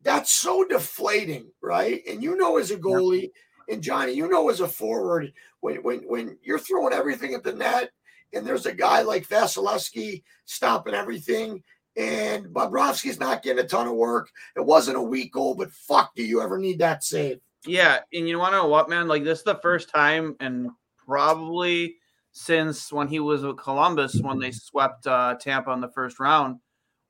That's 0.03 0.33
so 0.33 0.65
deflating, 0.65 1.51
right? 1.61 2.01
And 2.09 2.23
you 2.23 2.37
know, 2.37 2.57
as 2.57 2.71
a 2.71 2.77
goalie, 2.77 3.31
and 3.69 3.83
Johnny, 3.83 4.13
you 4.13 4.29
know, 4.29 4.49
as 4.49 4.61
a 4.61 4.69
forward, 4.69 5.33
when 5.61 5.83
when 5.83 5.99
when 6.09 6.39
you're 6.43 6.59
throwing 6.59 6.95
everything 6.95 7.35
at 7.35 7.45
the 7.45 7.53
net 7.53 7.91
and 8.33 8.47
there's 8.47 8.67
a 8.67 8.75
guy 8.75 9.03
like 9.03 9.29
Vasilevskiy 9.29 10.23
stopping 10.45 10.95
everything, 10.95 11.63
and 11.97 12.47
Bobrovsky's 12.47 13.21
not 13.21 13.43
getting 13.43 13.65
a 13.65 13.69
ton 13.69 13.87
of 13.87 13.95
work. 13.95 14.31
It 14.57 14.65
wasn't 14.65 14.99
a 14.99 15.03
weak 15.03 15.33
goal, 15.33 15.55
but 15.55 15.73
fuck, 15.73 16.15
do 16.15 16.23
you 16.23 16.41
ever 16.41 16.59
need 16.59 16.79
that 16.79 17.05
save? 17.05 17.41
Yeah, 17.67 17.99
and 18.13 18.29
you 18.29 18.39
want 18.39 18.53
to 18.53 18.59
know 18.59 18.69
what, 18.69 18.89
man? 18.89 19.09
Like 19.09 19.25
this 19.25 19.39
is 19.39 19.45
the 19.45 19.57
first 19.57 19.91
time, 19.91 20.37
and 20.41 20.71
probably 21.07 21.97
since 22.33 22.93
when 22.93 23.09
he 23.09 23.19
was 23.19 23.43
with 23.43 23.57
Columbus 23.57 24.21
when 24.21 24.39
they 24.39 24.53
swept 24.53 25.07
uh, 25.07 25.35
Tampa 25.41 25.73
in 25.73 25.81
the 25.81 25.91
first 25.91 26.21
round, 26.21 26.61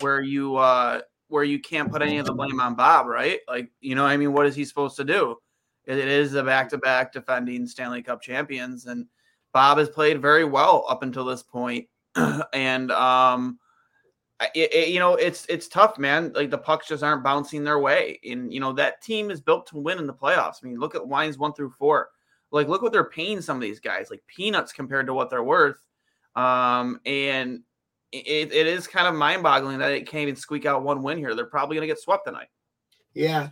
where 0.01 0.23
you 0.23 0.57
uh, 0.57 1.01
where 1.29 1.45
you 1.45 1.59
can't 1.59 1.93
put 1.93 2.03
any 2.03 2.19
of 2.19 2.27
the 2.27 2.33
blame 2.33 2.61
on 2.61 2.75
Bob, 2.75 3.07
right? 3.07 3.41
Like, 3.47 3.71
you 3.81 3.95
know, 3.95 4.07
I 4.07 4.17
mean, 4.17 4.33
what 4.33 4.47
is 4.47 4.57
he 4.57 4.65
supposed 4.65 4.97
to 4.97 5.05
do? 5.05 5.37
it, 5.89 5.99
is 5.99 6.33
the 6.33 6.43
back-to-back 6.43 7.13
defending 7.13 7.67
Stanley 7.67 8.03
Cup 8.03 8.21
champions, 8.21 8.87
and 8.87 9.07
Bob 9.53 9.79
has 9.79 9.89
played 9.89 10.23
very 10.23 10.45
well 10.45 10.85
up 10.89 11.03
until 11.03 11.25
this 11.25 11.45
and 12.53 12.91
um, 12.93 13.59
it, 14.55 14.73
it, 14.73 14.89
you 14.89 15.01
know, 15.01 15.15
it's 15.15 15.47
it's 15.47 15.69
tough, 15.69 15.99
man. 15.99 16.33
Like 16.35 16.51
the 16.51 16.59
pucks 16.59 16.89
just 16.89 17.03
aren't 17.03 17.25
bouncing 17.25 17.65
their 17.65 17.79
way, 17.79 18.21
and 18.29 18.53
you 18.53 18.61
know 18.61 18.73
that 18.75 19.03
team 19.03 19.31
is 19.31 19.41
built 19.41 19.67
to 19.69 19.79
win 19.79 19.99
in 19.99 20.07
the 20.07 20.15
playoffs. 20.15 20.57
I 20.63 20.69
mean, 20.69 20.79
look 20.79 20.95
at 20.95 21.09
lines 21.09 21.39
one 21.39 21.53
through 21.53 21.71
four. 21.71 22.11
Like, 22.51 22.69
look 22.69 22.81
what 22.81 22.93
they're 22.93 23.11
paying 23.11 23.41
some 23.41 23.57
of 23.57 23.61
these 23.61 23.81
guys, 23.81 24.11
like 24.11 24.23
peanuts 24.27 24.73
compared 24.73 25.07
to 25.07 25.15
what 25.15 25.29
they're 25.29 25.43
worth. 25.43 25.85
Um, 26.35 27.01
and 27.05 27.61
it, 28.11 28.53
it 28.53 28.67
is 28.67 28.87
kind 28.87 29.07
of 29.07 29.15
mind-boggling 29.15 29.79
that 29.79 29.93
it 29.93 30.09
can't 30.09 30.23
even 30.23 30.37
squeak 30.37 30.65
out 30.65 30.83
one 30.83 31.03
win 31.03 31.19
here. 31.19 31.35
They're 31.35 31.45
probably 31.45 31.77
going 31.77 31.87
to 31.87 31.93
get 31.95 32.01
swept 32.01 32.27
tonight. 32.27 32.49
Yeah, 33.13 33.51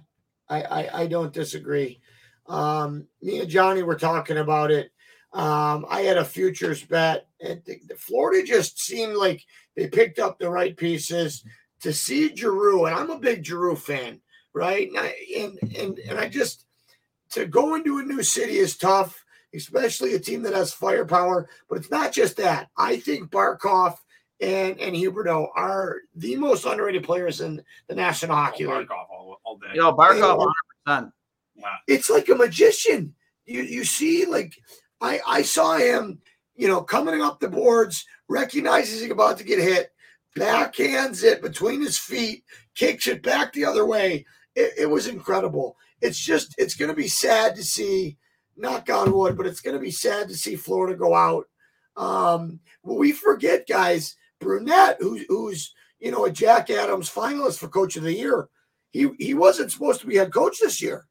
I, 0.48 0.62
I, 0.62 1.00
I 1.02 1.06
don't 1.08 1.32
disagree. 1.32 2.00
Um, 2.46 3.06
me 3.20 3.40
and 3.40 3.50
Johnny 3.50 3.82
were 3.82 3.96
talking 3.96 4.38
about 4.38 4.70
it. 4.70 4.92
Um, 5.36 5.84
I 5.90 6.00
had 6.00 6.16
a 6.16 6.24
futures 6.24 6.82
bet, 6.82 7.28
and 7.40 7.62
the, 7.66 7.78
the 7.88 7.94
Florida 7.96 8.46
just 8.46 8.80
seemed 8.80 9.16
like 9.16 9.44
they 9.76 9.86
picked 9.86 10.18
up 10.18 10.38
the 10.38 10.48
right 10.48 10.74
pieces 10.74 11.44
to 11.80 11.92
see 11.92 12.34
Giroux, 12.34 12.86
and 12.86 12.94
I'm 12.94 13.10
a 13.10 13.18
big 13.18 13.44
Giroux 13.44 13.76
fan, 13.76 14.20
right? 14.54 14.88
And, 14.88 14.98
I, 14.98 15.14
and 15.36 15.58
and 15.76 15.98
and 15.98 16.18
I 16.18 16.28
just 16.28 16.64
to 17.32 17.46
go 17.46 17.74
into 17.74 17.98
a 17.98 18.02
new 18.02 18.22
city 18.22 18.56
is 18.56 18.78
tough, 18.78 19.22
especially 19.54 20.14
a 20.14 20.18
team 20.18 20.42
that 20.44 20.54
has 20.54 20.72
firepower. 20.72 21.50
But 21.68 21.78
it's 21.78 21.90
not 21.90 22.12
just 22.12 22.38
that. 22.38 22.70
I 22.78 22.96
think 22.96 23.30
Barkov 23.30 23.96
and 24.40 24.80
and 24.80 24.96
Huberdeau 24.96 25.48
are 25.54 25.98
the 26.14 26.36
most 26.36 26.64
underrated 26.64 27.04
players 27.04 27.42
in 27.42 27.62
the 27.88 27.94
National 27.94 28.36
Hockey 28.36 28.64
oh, 28.64 28.78
League. 28.78 28.88
Barkov 28.88 29.10
all, 29.10 29.40
all 29.44 29.58
day. 29.58 29.68
You 29.74 29.82
know, 29.82 29.92
Barkov, 29.92 30.38
100. 30.38 30.52
percent 30.86 31.12
it's 31.86 32.10
like 32.10 32.28
a 32.28 32.34
magician. 32.34 33.14
You 33.44 33.62
you 33.62 33.84
see, 33.84 34.26
like 34.26 34.56
I 35.00 35.20
I 35.26 35.42
saw 35.42 35.76
him, 35.76 36.20
you 36.54 36.68
know, 36.68 36.82
coming 36.82 37.20
up 37.20 37.40
the 37.40 37.48
boards, 37.48 38.04
recognizes 38.28 39.00
he's 39.00 39.10
about 39.10 39.38
to 39.38 39.44
get 39.44 39.58
hit, 39.58 39.92
backhands 40.36 41.24
it 41.24 41.42
between 41.42 41.80
his 41.80 41.98
feet, 41.98 42.44
kicks 42.74 43.06
it 43.06 43.22
back 43.22 43.52
the 43.52 43.64
other 43.64 43.86
way. 43.86 44.24
It, 44.54 44.72
it 44.78 44.86
was 44.86 45.06
incredible. 45.06 45.76
It's 46.00 46.18
just 46.18 46.54
it's 46.58 46.74
going 46.74 46.90
to 46.90 46.96
be 46.96 47.08
sad 47.08 47.56
to 47.56 47.64
see, 47.64 48.16
knock 48.56 48.90
on 48.90 49.12
wood, 49.12 49.36
but 49.36 49.46
it's 49.46 49.60
going 49.60 49.76
to 49.76 49.82
be 49.82 49.90
sad 49.90 50.28
to 50.28 50.34
see 50.34 50.56
Florida 50.56 50.96
go 50.96 51.14
out. 51.14 51.46
Um, 51.96 52.60
we 52.82 53.12
forget, 53.12 53.66
guys, 53.66 54.16
Brunette, 54.38 54.98
who's 55.00 55.24
who's 55.28 55.74
you 55.98 56.10
know 56.10 56.26
a 56.26 56.30
Jack 56.30 56.70
Adams 56.70 57.10
finalist 57.10 57.58
for 57.58 57.68
Coach 57.68 57.96
of 57.96 58.02
the 58.02 58.12
Year. 58.12 58.48
He 58.90 59.10
he 59.18 59.34
wasn't 59.34 59.72
supposed 59.72 60.00
to 60.00 60.06
be 60.06 60.16
head 60.16 60.32
coach 60.32 60.58
this 60.60 60.80
year. 60.80 61.06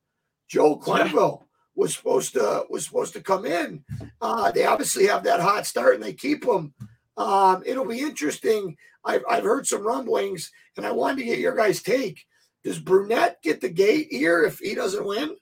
Joe 0.48 0.77
Quenneville 0.77 1.45
was 1.75 1.96
supposed 1.96 2.34
to 2.34 2.65
was 2.70 2.86
supposed 2.86 3.13
to 3.13 3.22
come 3.22 3.46
in. 3.46 3.84
Uh, 4.22 4.51
they 4.51 4.65
obviously 4.65 5.08
have 5.08 5.24
that 5.24 5.39
hot 5.39 5.65
start 5.65 5.96
and 5.96 6.03
they 6.03 6.13
keep 6.13 6.46
him. 6.46 6.74
Um, 7.17 7.63
it'll 7.65 7.86
be 7.86 8.00
interesting. 8.00 8.77
I've, 9.03 9.24
I've 9.29 9.44
heard 9.44 9.67
some 9.67 9.86
rumblings, 9.86 10.51
and 10.77 10.86
I 10.86 10.91
wanted 10.91 11.20
to 11.20 11.25
get 11.25 11.39
your 11.39 11.55
guys' 11.55 11.82
take. 11.82 12.25
Does 12.63 12.79
Brunette 12.79 13.41
get 13.44 13.62
the 13.62 13.70
gate 13.70 14.08
here 14.10 14.44
if 14.44 14.60
he 14.60 14.74
doesn't 14.74 15.05
win? 15.05 15.36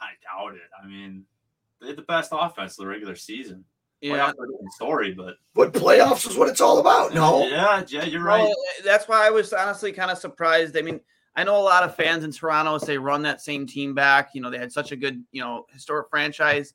I 0.00 0.10
doubt 0.22 0.54
it. 0.54 0.70
I 0.82 0.86
mean, 0.86 1.24
they 1.80 1.88
had 1.88 1.96
the 1.96 2.02
best 2.02 2.30
offense 2.32 2.78
of 2.78 2.84
the 2.84 2.86
regular 2.86 3.16
season. 3.16 3.64
Yeah, 4.00 4.32
story, 4.70 5.14
but 5.14 5.36
but 5.54 5.72
playoffs 5.72 6.28
is 6.28 6.36
what 6.36 6.48
it's 6.48 6.60
all 6.60 6.80
about. 6.80 7.14
No, 7.14 7.46
yeah, 7.46 7.84
yeah, 7.86 8.04
you're 8.04 8.22
right. 8.22 8.42
Well, 8.42 8.54
that's 8.84 9.06
why 9.06 9.24
I 9.24 9.30
was 9.30 9.52
honestly 9.52 9.92
kind 9.92 10.10
of 10.10 10.18
surprised. 10.18 10.76
I 10.76 10.82
mean, 10.82 11.00
I 11.34 11.44
know 11.44 11.56
a 11.56 11.62
lot 11.62 11.82
of 11.82 11.96
fans 11.96 12.24
in 12.24 12.32
Toronto 12.32 12.78
say 12.78 12.98
run 12.98 13.22
that 13.22 13.40
same 13.40 13.66
team 13.66 13.94
back. 13.94 14.30
You 14.34 14.42
know, 14.42 14.50
they 14.50 14.58
had 14.58 14.72
such 14.72 14.92
a 14.92 14.96
good, 14.96 15.24
you 15.32 15.40
know, 15.40 15.66
historic 15.72 16.10
franchise, 16.10 16.74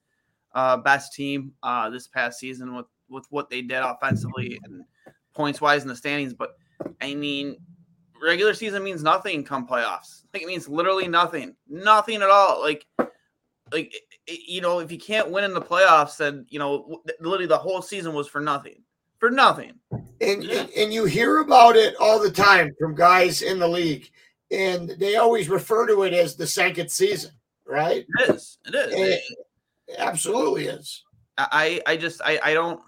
uh, 0.55 0.77
best 0.77 1.13
team 1.13 1.53
uh, 1.61 1.89
this 1.89 2.07
past 2.07 2.39
season 2.39 2.75
with 2.75 2.87
with 3.09 3.25
what 3.29 3.49
they 3.49 3.61
did 3.61 3.77
offensively 3.77 4.59
and 4.63 4.83
points 5.33 5.61
wise 5.61 5.83
in 5.83 5.87
the 5.87 5.95
standings. 5.95 6.33
But 6.33 6.57
I 7.01 7.13
mean, 7.13 7.57
regular 8.21 8.53
season 8.53 8.83
means 8.83 9.03
nothing 9.03 9.43
come 9.43 9.67
playoffs. 9.67 10.23
Like 10.33 10.43
it 10.43 10.47
means 10.47 10.67
literally 10.67 11.07
nothing, 11.07 11.55
nothing 11.69 12.21
at 12.21 12.29
all. 12.29 12.61
Like, 12.61 12.85
like 13.71 13.93
you 14.27 14.61
know, 14.61 14.79
if 14.79 14.91
you 14.91 14.97
can't 14.97 15.29
win 15.29 15.43
in 15.43 15.53
the 15.53 15.61
playoffs, 15.61 16.17
then 16.17 16.45
you 16.49 16.57
know, 16.57 17.01
literally 17.19 17.45
the 17.45 17.57
whole 17.57 17.81
season 17.81 18.13
was 18.13 18.27
for 18.27 18.41
nothing, 18.41 18.81
for 19.19 19.29
nothing. 19.29 19.73
And, 20.19 20.43
and 20.43 20.69
and 20.71 20.93
you 20.93 21.05
hear 21.05 21.39
about 21.39 21.75
it 21.75 21.95
all 21.99 22.19
the 22.19 22.31
time 22.31 22.71
from 22.79 22.95
guys 22.95 23.43
in 23.43 23.59
the 23.59 23.67
league 23.67 24.09
and 24.51 24.89
they 24.89 25.15
always 25.15 25.49
refer 25.49 25.87
to 25.87 26.03
it 26.03 26.13
as 26.13 26.35
the 26.35 26.47
second 26.47 26.89
season, 26.89 27.31
right? 27.65 28.05
It 28.19 28.29
is. 28.29 28.57
It 28.65 28.75
is. 28.75 28.93
It, 28.93 29.21
it 29.87 29.95
absolutely 29.99 30.67
is. 30.67 31.03
I 31.37 31.81
I 31.85 31.97
just 31.97 32.21
I 32.23 32.39
I 32.43 32.53
don't. 32.53 32.81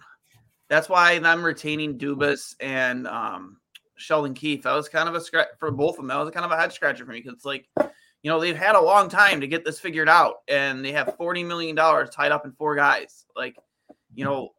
That's 0.70 0.90
why 0.90 1.20
I'm 1.24 1.44
retaining 1.44 1.98
Dubas 1.98 2.56
and 2.60 3.08
um, 3.08 3.58
Sheldon 3.96 4.34
Keefe. 4.34 4.64
That 4.64 4.74
was 4.74 4.90
kind 4.90 5.10
of 5.10 5.16
a 5.16 5.22
scratch 5.22 5.48
for 5.60 5.72
both 5.72 5.96
of 5.96 5.98
them. 5.98 6.08
That 6.08 6.18
was 6.18 6.32
kind 6.32 6.46
of 6.46 6.52
a 6.52 6.58
head 6.58 6.74
scratcher 6.74 7.06
for 7.06 7.12
me 7.12 7.20
because 7.20 7.34
it's 7.34 7.46
like, 7.46 7.68
you 7.78 8.30
know, 8.30 8.40
they've 8.40 8.56
had 8.56 8.76
a 8.76 8.82
long 8.82 9.10
time 9.10 9.42
to 9.42 9.48
get 9.48 9.66
this 9.66 9.80
figured 9.80 10.10
out, 10.10 10.36
and 10.48 10.84
they 10.84 10.92
have 10.92 11.16
forty 11.18 11.44
million 11.44 11.76
dollars 11.76 12.10
tied 12.10 12.32
up 12.32 12.46
in 12.46 12.52
four 12.54 12.76
guys. 12.76 13.26
Like, 13.36 13.56
you 14.14 14.26
know, 14.26 14.50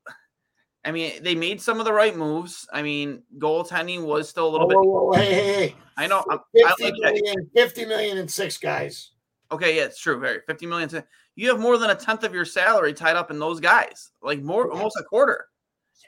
I 0.85 0.93
mean, 0.93 1.23
they 1.23 1.35
made 1.35 1.61
some 1.61 1.79
of 1.79 1.85
the 1.85 1.93
right 1.93 2.17
moves. 2.17 2.67
I 2.73 2.83
mean, 2.83 3.23
goaltending 3.39 4.05
was 4.05 4.29
still 4.29 4.49
a 4.49 4.51
little 4.51 4.67
whoa, 4.67 4.81
bit. 4.81 4.89
Whoa, 4.89 5.05
whoa, 5.05 5.13
hey, 5.13 5.35
hey, 5.35 5.53
hey. 5.53 5.77
I 5.97 6.07
know. 6.07 6.25
50 6.57 6.85
I 6.87 6.91
million, 6.91 7.51
50 7.55 7.85
million 7.85 8.19
and 8.19 8.31
six 8.31 8.57
guys. 8.57 9.11
Okay, 9.53 9.77
yeah, 9.77 9.85
it's 9.85 10.01
true. 10.01 10.19
Very 10.19 10.41
50 10.47 10.67
million. 10.67 11.03
You 11.37 11.49
have 11.49 11.61
more 11.61 11.77
than 11.77 11.91
a 11.91 11.95
tenth 11.95 12.25
of 12.25 12.33
your 12.33 12.45
salary 12.45 12.95
tied 12.95 13.17
up 13.17 13.31
in 13.31 13.39
those 13.39 13.61
guys, 13.61 14.11
like 14.23 14.43
more, 14.43 14.71
almost 14.71 14.97
a 14.99 15.05
quarter. 15.05 15.49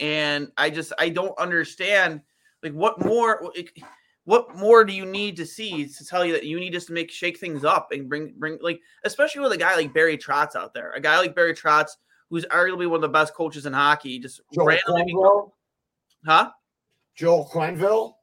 And 0.01 0.51
I 0.57 0.71
just, 0.71 0.93
I 0.99 1.11
don't 1.11 1.39
understand, 1.39 2.23
like, 2.63 2.73
what 2.73 3.05
more, 3.05 3.53
what 4.25 4.57
more 4.57 4.85
do 4.85 4.95
you 4.95 5.05
need 5.05 5.37
to 5.37 5.45
see 5.45 5.87
to 5.87 6.07
tell 6.07 6.25
you 6.25 6.33
that 6.33 6.45
you 6.45 6.59
need 6.59 6.73
just 6.73 6.87
to 6.87 6.93
make 6.95 7.11
shake 7.11 7.39
things 7.39 7.65
up 7.65 7.93
and 7.93 8.09
bring, 8.09 8.33
bring, 8.39 8.59
like, 8.63 8.81
especially 9.05 9.43
with 9.43 9.53
a 9.53 9.59
guy 9.59 9.77
like 9.77 9.93
Barry 9.93 10.17
Trotz 10.17 10.57
out 10.57 10.73
there, 10.73 10.93
a 10.93 11.01
guy 11.01 11.19
like 11.19 11.35
Barry 11.35 11.55
Trotz 11.55 11.91
who's 12.33 12.47
arguably 12.47 12.89
one 12.89 12.95
of 12.95 13.03
the 13.03 13.09
best 13.09 13.35
coaches 13.35 13.67
in 13.67 13.75
hockey, 13.75 14.19
just 14.19 14.41
Joel 14.55 14.69
randomly. 14.69 15.13
Quenneville? 15.13 15.51
Huh? 16.25 16.51
Joel 17.15 17.47
Quenneville? 17.53 18.15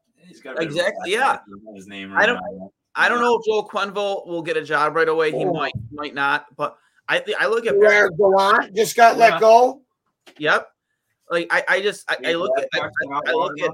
Exactly. 0.58 1.12
Yeah. 1.12 1.38
His 1.76 1.86
name. 1.86 2.12
Right 2.12 2.24
I 2.24 2.26
don't. 2.26 2.42
Now. 2.58 2.72
I 2.96 3.08
don't 3.08 3.22
know 3.22 3.38
if 3.38 3.46
Joel 3.46 3.70
Quenneville 3.70 4.26
will 4.26 4.42
get 4.42 4.58
a 4.58 4.64
job 4.64 4.96
right 4.96 5.08
away. 5.08 5.32
He 5.32 5.46
oh. 5.46 5.54
might, 5.54 5.74
might 5.92 6.16
not. 6.16 6.48
But 6.58 6.76
I, 7.08 7.24
I 7.40 7.46
look 7.46 7.68
at 7.68 7.78
Where 7.78 8.10
Gallant 8.10 8.76
just 8.76 8.96
got 8.96 9.16
yeah. 9.16 9.30
let 9.30 9.40
go. 9.40 9.84
Yep. 10.40 10.68
Like 11.30 11.48
I, 11.52 11.64
I 11.70 11.82
just, 11.82 12.10
I, 12.10 12.18
I 12.26 12.34
look 12.34 12.52
at, 12.58 12.68
I, 12.74 12.90
I, 13.28 13.32
look 13.32 13.60
at, 13.62 13.72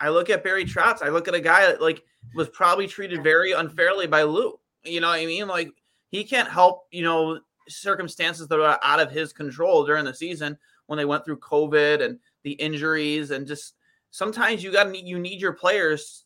I 0.00 0.08
look 0.10 0.28
at 0.28 0.44
Barry 0.44 0.66
Trotz. 0.66 1.00
I 1.00 1.08
look 1.08 1.28
at 1.28 1.34
a 1.34 1.40
guy 1.40 1.62
that 1.66 1.80
like 1.80 2.04
was 2.34 2.50
probably 2.50 2.86
treated 2.86 3.22
very 3.22 3.52
unfairly 3.52 4.06
by 4.06 4.22
Lou. 4.22 4.60
You 4.84 5.00
know 5.00 5.08
what 5.08 5.18
I 5.18 5.24
mean? 5.24 5.48
Like 5.48 5.70
he 6.10 6.24
can't 6.24 6.48
help, 6.48 6.84
you 6.90 7.02
know, 7.02 7.40
circumstances 7.68 8.48
that 8.48 8.60
are 8.60 8.78
out 8.82 9.00
of 9.00 9.10
his 9.10 9.32
control 9.32 9.84
during 9.84 10.04
the 10.04 10.14
season 10.14 10.56
when 10.86 10.96
they 10.96 11.04
went 11.04 11.24
through 11.24 11.38
COVID 11.38 12.04
and 12.04 12.18
the 12.42 12.52
injuries 12.52 13.30
and 13.30 13.46
just 13.46 13.74
sometimes 14.10 14.64
you 14.64 14.72
got 14.72 14.94
you 14.94 15.18
need 15.18 15.40
your 15.40 15.52
players, 15.52 16.24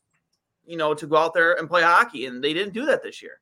you 0.65 0.77
know, 0.77 0.95
to 0.95 1.07
go 1.07 1.17
out 1.17 1.35
there 1.35 1.55
and 1.55 1.69
play 1.69 1.83
hockey, 1.83 2.27
and 2.27 2.43
they 2.43 2.55
didn't 2.55 2.75
do 2.75 2.87
that 2.87 3.03
this 3.03 3.21
year. 3.21 3.41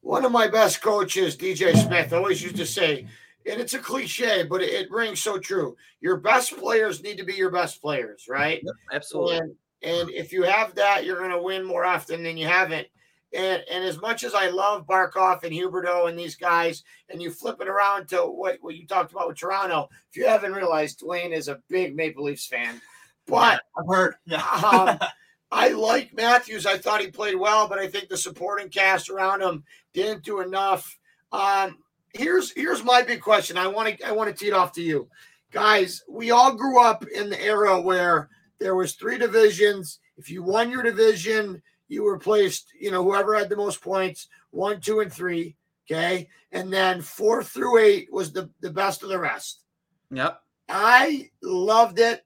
One 0.00 0.24
of 0.24 0.32
my 0.32 0.48
best 0.48 0.80
coaches, 0.80 1.36
DJ 1.36 1.76
Smith, 1.76 2.12
always 2.12 2.42
used 2.42 2.56
to 2.56 2.66
say, 2.66 3.06
and 3.46 3.60
it's 3.60 3.74
a 3.74 3.78
cliche, 3.78 4.44
but 4.44 4.62
it, 4.62 4.90
rings 4.90 5.22
so 5.22 5.38
true. 5.38 5.76
Your 6.00 6.16
best 6.16 6.56
players 6.56 7.02
need 7.02 7.18
to 7.18 7.24
be 7.24 7.34
your 7.34 7.50
best 7.50 7.80
players, 7.80 8.26
right? 8.28 8.60
Yep, 8.62 8.74
absolutely. 8.92 9.38
And, 9.38 9.56
and 9.82 10.10
if 10.10 10.32
you 10.32 10.42
have 10.42 10.74
that, 10.74 11.04
you're 11.04 11.18
going 11.18 11.30
to 11.30 11.42
win 11.42 11.64
more 11.64 11.84
often 11.84 12.22
than 12.22 12.36
you 12.36 12.46
haven't. 12.46 12.88
And, 13.34 13.62
and 13.70 13.84
as 13.84 14.00
much 14.00 14.24
as 14.24 14.34
I 14.34 14.48
love 14.48 14.86
Barkov 14.86 15.44
and 15.44 15.52
Huberdeau 15.52 16.08
and 16.08 16.18
these 16.18 16.34
guys, 16.34 16.82
and 17.10 17.20
you 17.20 17.30
flip 17.30 17.60
it 17.60 17.68
around 17.68 18.08
to 18.08 18.18
what, 18.22 18.58
what 18.62 18.74
you 18.74 18.86
talked 18.86 19.12
about 19.12 19.28
with 19.28 19.38
Toronto, 19.38 19.88
if 20.10 20.16
you 20.16 20.26
haven't 20.26 20.54
realized, 20.54 21.00
Dwayne 21.00 21.32
is 21.32 21.48
a 21.48 21.60
big 21.68 21.94
Maple 21.94 22.24
Leafs 22.24 22.46
fan. 22.46 22.80
But 23.26 23.62
I've 23.78 23.86
heard. 23.86 24.14
Yeah. 24.24 24.42
um, 24.42 24.98
I 25.50 25.68
like 25.68 26.14
Matthews. 26.14 26.66
I 26.66 26.76
thought 26.76 27.00
he 27.00 27.10
played 27.10 27.36
well, 27.36 27.68
but 27.68 27.78
I 27.78 27.88
think 27.88 28.08
the 28.08 28.16
supporting 28.16 28.68
cast 28.68 29.08
around 29.08 29.40
him 29.40 29.64
didn't 29.94 30.24
do 30.24 30.40
enough. 30.40 30.98
Um, 31.32 31.78
here's 32.12 32.52
here's 32.52 32.84
my 32.84 33.02
big 33.02 33.20
question. 33.20 33.56
I 33.56 33.66
want 33.66 33.98
to 33.98 34.06
I 34.06 34.12
want 34.12 34.28
to 34.28 34.34
tee 34.34 34.48
it 34.48 34.54
off 34.54 34.72
to 34.72 34.82
you. 34.82 35.08
guys, 35.50 36.02
we 36.08 36.30
all 36.30 36.54
grew 36.54 36.80
up 36.82 37.06
in 37.06 37.30
the 37.30 37.42
era 37.42 37.80
where 37.80 38.28
there 38.58 38.74
was 38.74 38.94
three 38.94 39.16
divisions. 39.18 40.00
If 40.16 40.30
you 40.30 40.42
won 40.42 40.70
your 40.70 40.82
division, 40.82 41.62
you 41.88 42.04
were 42.04 42.18
placed, 42.18 42.72
you 42.78 42.90
know, 42.90 43.02
whoever 43.02 43.34
had 43.34 43.48
the 43.48 43.56
most 43.56 43.80
points, 43.80 44.28
one, 44.50 44.80
two, 44.80 45.00
and 45.00 45.12
three. 45.12 45.56
Okay. 45.90 46.28
And 46.52 46.72
then 46.72 47.00
four 47.00 47.42
through 47.42 47.78
eight 47.78 48.12
was 48.12 48.32
the, 48.32 48.50
the 48.60 48.70
best 48.70 49.02
of 49.02 49.08
the 49.08 49.18
rest. 49.18 49.62
Yep. 50.10 50.40
I 50.68 51.30
loved 51.42 51.98
it. 51.98 52.24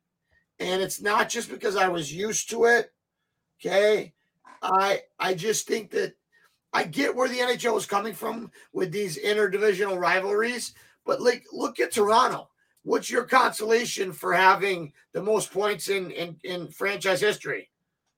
And 0.59 0.83
it's 0.83 1.01
not 1.01 1.29
just 1.29 1.49
because 1.49 1.77
I 1.77 1.89
was 1.89 2.13
used 2.13 2.51
to 2.51 2.65
it. 2.65 2.93
Okay. 3.61 4.13
I 4.63 5.03
I 5.19 5.35
just 5.35 5.67
think 5.67 5.91
that 5.91 6.15
I 6.73 6.85
get 6.85 7.15
where 7.15 7.29
the 7.29 7.39
NHL 7.39 7.77
is 7.77 7.87
coming 7.87 8.15
from 8.15 8.51
with 8.73 8.93
these 8.93 9.19
interdivisional 9.19 9.99
rivalries, 9.99 10.75
but 11.05 11.21
like 11.21 11.45
look 11.53 11.81
at 11.81 11.93
Toronto. 11.93 12.49
What's 12.85 13.11
your 13.11 13.25
consolation 13.25 14.13
for 14.13 14.33
having 14.33 14.93
the 15.13 15.23
most 15.23 15.53
points 15.53 15.89
in 15.89 16.11
in, 16.13 16.37
in 16.45 16.69
franchise 16.69 17.21
history? 17.21 17.71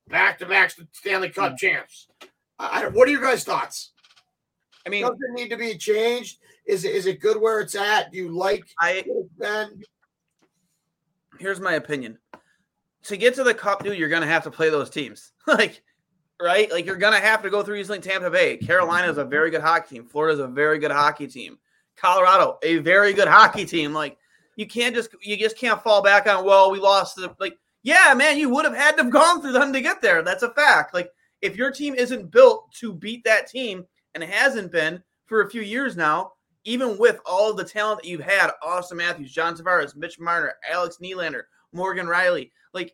Back 0.08 0.38
to 0.38 0.46
back 0.46 0.72
Stanley 0.92 1.30
Cup 1.30 1.52
Hmm. 1.52 1.56
champs. 1.56 2.08
I, 2.58 2.86
what 2.88 3.08
are 3.08 3.10
your 3.10 3.22
guys' 3.22 3.44
thoughts? 3.44 3.92
I 4.86 4.90
mean, 4.90 5.02
Does 5.02 5.12
it 5.18 5.32
need 5.32 5.48
to 5.48 5.56
be 5.56 5.76
changed? 5.76 6.38
Is 6.66 6.84
it 6.84 6.94
is 6.94 7.06
it 7.06 7.20
good 7.20 7.40
where 7.40 7.60
it's 7.60 7.74
at? 7.74 8.12
Do 8.12 8.18
you 8.18 8.28
like 8.30 8.64
I 8.80 9.04
here's 11.38 11.60
my 11.60 11.74
opinion. 11.74 12.18
To 13.04 13.16
get 13.16 13.34
to 13.34 13.44
the 13.44 13.54
cup, 13.54 13.82
dude, 13.82 13.98
you're 13.98 14.08
gonna 14.08 14.26
have 14.26 14.44
to 14.44 14.50
play 14.50 14.70
those 14.70 14.88
teams. 14.88 15.32
like, 15.46 15.82
right? 16.40 16.70
Like 16.70 16.86
you're 16.86 16.96
gonna 16.96 17.20
have 17.20 17.42
to 17.42 17.50
go 17.50 17.62
through 17.62 17.76
Eastern 17.76 18.00
Tampa 18.00 18.30
Bay. 18.30 18.56
Carolina 18.56 19.10
is 19.10 19.18
a 19.18 19.24
very 19.24 19.50
good 19.50 19.60
hockey 19.60 19.96
team. 19.96 20.06
Florida's 20.06 20.40
a 20.40 20.46
very 20.46 20.78
good 20.78 20.90
hockey 20.90 21.26
team. 21.26 21.58
Colorado, 21.96 22.58
a 22.62 22.78
very 22.78 23.12
good 23.12 23.28
hockey 23.28 23.64
team. 23.64 23.92
Like 23.92 24.16
you 24.56 24.66
can't 24.66 24.94
just 24.94 25.10
you 25.22 25.36
just 25.36 25.58
can't 25.58 25.82
fall 25.82 26.02
back 26.02 26.26
on, 26.26 26.44
well, 26.44 26.70
we 26.70 26.78
lost 26.78 27.16
the 27.16 27.34
like, 27.40 27.58
yeah, 27.84 28.14
man, 28.16 28.38
you 28.38 28.48
would 28.48 28.64
have 28.64 28.74
had 28.74 28.96
to 28.96 29.04
have 29.04 29.12
gone 29.12 29.40
through 29.40 29.52
them 29.52 29.72
to 29.72 29.80
get 29.80 30.02
there. 30.02 30.22
That's 30.22 30.42
a 30.42 30.50
fact. 30.50 30.92
Like 30.92 31.10
if 31.42 31.56
your 31.56 31.70
team 31.70 31.94
isn't 31.94 32.30
built 32.30 32.72
to 32.80 32.92
beat 32.92 33.22
that 33.24 33.46
team 33.46 33.84
and 34.14 34.24
hasn't 34.24 34.72
been 34.72 35.02
for 35.26 35.42
a 35.42 35.50
few 35.50 35.60
years 35.60 35.94
now, 35.94 36.32
even 36.64 36.96
with 36.96 37.20
all 37.26 37.52
the 37.52 37.62
talent 37.62 38.00
that 38.00 38.08
you've 38.08 38.22
had, 38.22 38.50
Auston 38.62 38.96
Matthews, 38.96 39.30
John 39.30 39.54
Tavares, 39.54 39.94
Mitch 39.94 40.18
Marner, 40.18 40.54
Alex 40.68 40.96
Nylander, 41.02 41.42
Morgan 41.72 42.06
Rielly, 42.06 42.50
like, 42.72 42.92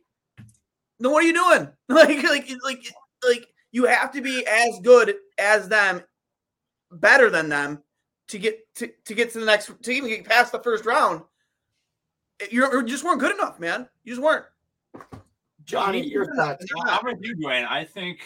then 0.98 1.12
what 1.12 1.24
are 1.24 1.26
you 1.26 1.32
doing? 1.32 1.68
Like, 1.88 2.22
like, 2.24 2.50
like, 2.64 2.92
like, 3.24 3.46
you 3.70 3.84
have 3.84 4.10
to 4.12 4.20
be 4.20 4.44
as 4.46 4.80
good 4.82 5.14
as 5.38 5.68
them, 5.68 6.02
better 6.90 7.30
than 7.30 7.48
them, 7.48 7.82
to 8.28 8.38
get 8.38 8.58
to, 8.76 8.90
to 9.06 9.14
get 9.14 9.32
to 9.32 9.40
the 9.40 9.46
next 9.46 9.70
to 9.82 9.90
even 9.92 10.08
get 10.08 10.24
past 10.24 10.50
the 10.50 10.58
first 10.58 10.84
round. 10.84 11.22
You 12.50 12.84
just 12.84 13.04
weren't 13.04 13.20
good 13.20 13.34
enough, 13.34 13.60
man. 13.60 13.88
You 14.02 14.12
just 14.12 14.22
weren't. 14.22 14.46
Johnny, 15.64 16.06
your 16.06 16.34
thoughts. 16.34 16.64
I'm 16.86 17.04
with 17.04 17.18
you, 17.20 17.36
Dwayne. 17.36 17.66
I 17.68 17.84
think 17.84 18.20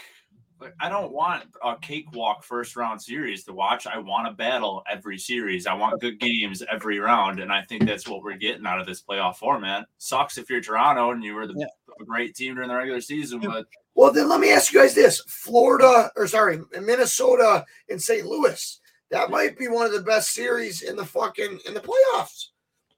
like, 0.60 0.74
I 0.80 0.88
don't 0.88 1.12
want 1.12 1.44
a 1.62 1.76
cakewalk 1.76 2.42
first 2.44 2.76
round 2.76 3.02
series 3.02 3.44
to 3.44 3.52
watch. 3.52 3.86
I 3.86 3.98
want 3.98 4.28
a 4.28 4.32
battle 4.32 4.82
every 4.90 5.18
series. 5.18 5.66
I 5.66 5.74
want 5.74 6.00
good 6.00 6.18
games 6.20 6.62
every 6.70 6.98
round, 6.98 7.40
and 7.40 7.52
I 7.52 7.62
think 7.62 7.84
that's 7.84 8.08
what 8.08 8.22
we're 8.22 8.36
getting 8.36 8.66
out 8.66 8.80
of 8.80 8.86
this 8.86 9.02
playoff 9.02 9.36
format. 9.36 9.86
Sucks 9.98 10.38
if 10.38 10.48
you're 10.48 10.60
Toronto 10.60 11.10
and 11.10 11.22
you 11.22 11.34
were 11.34 11.46
the, 11.46 11.54
Yeah. 11.56 11.66
great 12.06 12.34
team 12.34 12.54
during 12.54 12.68
the 12.68 12.76
regular 12.76 13.00
season, 13.00 13.40
but 13.40 13.66
Well, 13.94 14.10
then 14.12 14.28
let 14.28 14.40
me 14.40 14.50
ask 14.52 14.72
you 14.72 14.80
guys 14.80 14.94
this: 14.94 15.20
Florida, 15.28 16.10
or 16.16 16.26
sorry, 16.26 16.60
Minnesota 16.80 17.64
and 17.90 18.00
St. 18.00 18.26
Louis. 18.26 18.80
That 19.10 19.30
might 19.30 19.58
be 19.58 19.68
one 19.68 19.86
of 19.86 19.92
the 19.92 20.02
best 20.02 20.32
series 20.32 20.82
in 20.82 20.96
the 20.96 21.04
fucking 21.04 21.60
in 21.66 21.74
the 21.74 21.80
playoffs. 21.80 22.48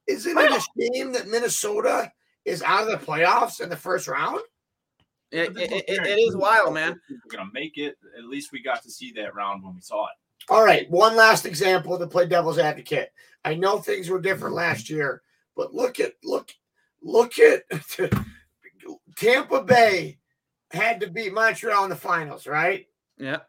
Isn't 0.06 0.38
it 0.38 0.52
a 0.52 0.62
shame 0.94 1.12
that 1.12 1.26
Minnesota 1.28 2.12
is 2.46 2.62
out 2.62 2.88
of 2.88 2.98
the 2.98 3.04
playoffs 3.04 3.60
in 3.60 3.68
the 3.68 3.76
first 3.76 4.08
round? 4.08 4.40
It, 5.32 5.56
it, 5.56 5.72
it, 5.72 5.84
it 5.88 6.18
is 6.18 6.36
wild, 6.36 6.72
man. 6.72 6.98
We're 7.10 7.36
gonna 7.36 7.50
make 7.52 7.76
it. 7.76 7.96
At 8.16 8.24
least 8.24 8.52
we 8.52 8.62
got 8.62 8.82
to 8.84 8.90
see 8.90 9.12
that 9.12 9.34
round 9.34 9.64
when 9.64 9.74
we 9.74 9.80
saw 9.80 10.04
it. 10.04 10.12
All 10.48 10.64
right, 10.64 10.88
one 10.88 11.16
last 11.16 11.44
example 11.44 11.98
to 11.98 12.06
play 12.06 12.26
devil's 12.26 12.58
advocate. 12.58 13.10
I 13.44 13.54
know 13.54 13.78
things 13.78 14.08
were 14.08 14.20
different 14.20 14.54
last 14.54 14.88
year, 14.88 15.22
but 15.56 15.74
look 15.74 15.98
at 15.98 16.12
look 16.22 16.52
look 17.02 17.38
at 17.40 17.64
Tampa 19.16 19.62
Bay 19.64 20.18
had 20.70 21.00
to 21.00 21.10
beat 21.10 21.34
Montreal 21.34 21.84
in 21.84 21.90
the 21.90 21.96
finals, 21.96 22.46
right? 22.46 22.86
Yeah. 23.18 23.40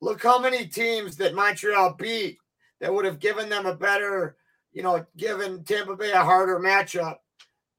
Look 0.00 0.22
how 0.22 0.38
many 0.38 0.66
teams 0.66 1.16
that 1.16 1.34
Montreal 1.34 1.94
beat 1.98 2.38
that 2.80 2.92
would 2.92 3.04
have 3.04 3.18
given 3.18 3.48
them 3.48 3.66
a 3.66 3.74
better, 3.74 4.36
you 4.72 4.82
know, 4.82 5.04
given 5.16 5.64
Tampa 5.64 5.96
Bay 5.96 6.12
a 6.12 6.24
harder 6.24 6.58
matchup 6.58 7.16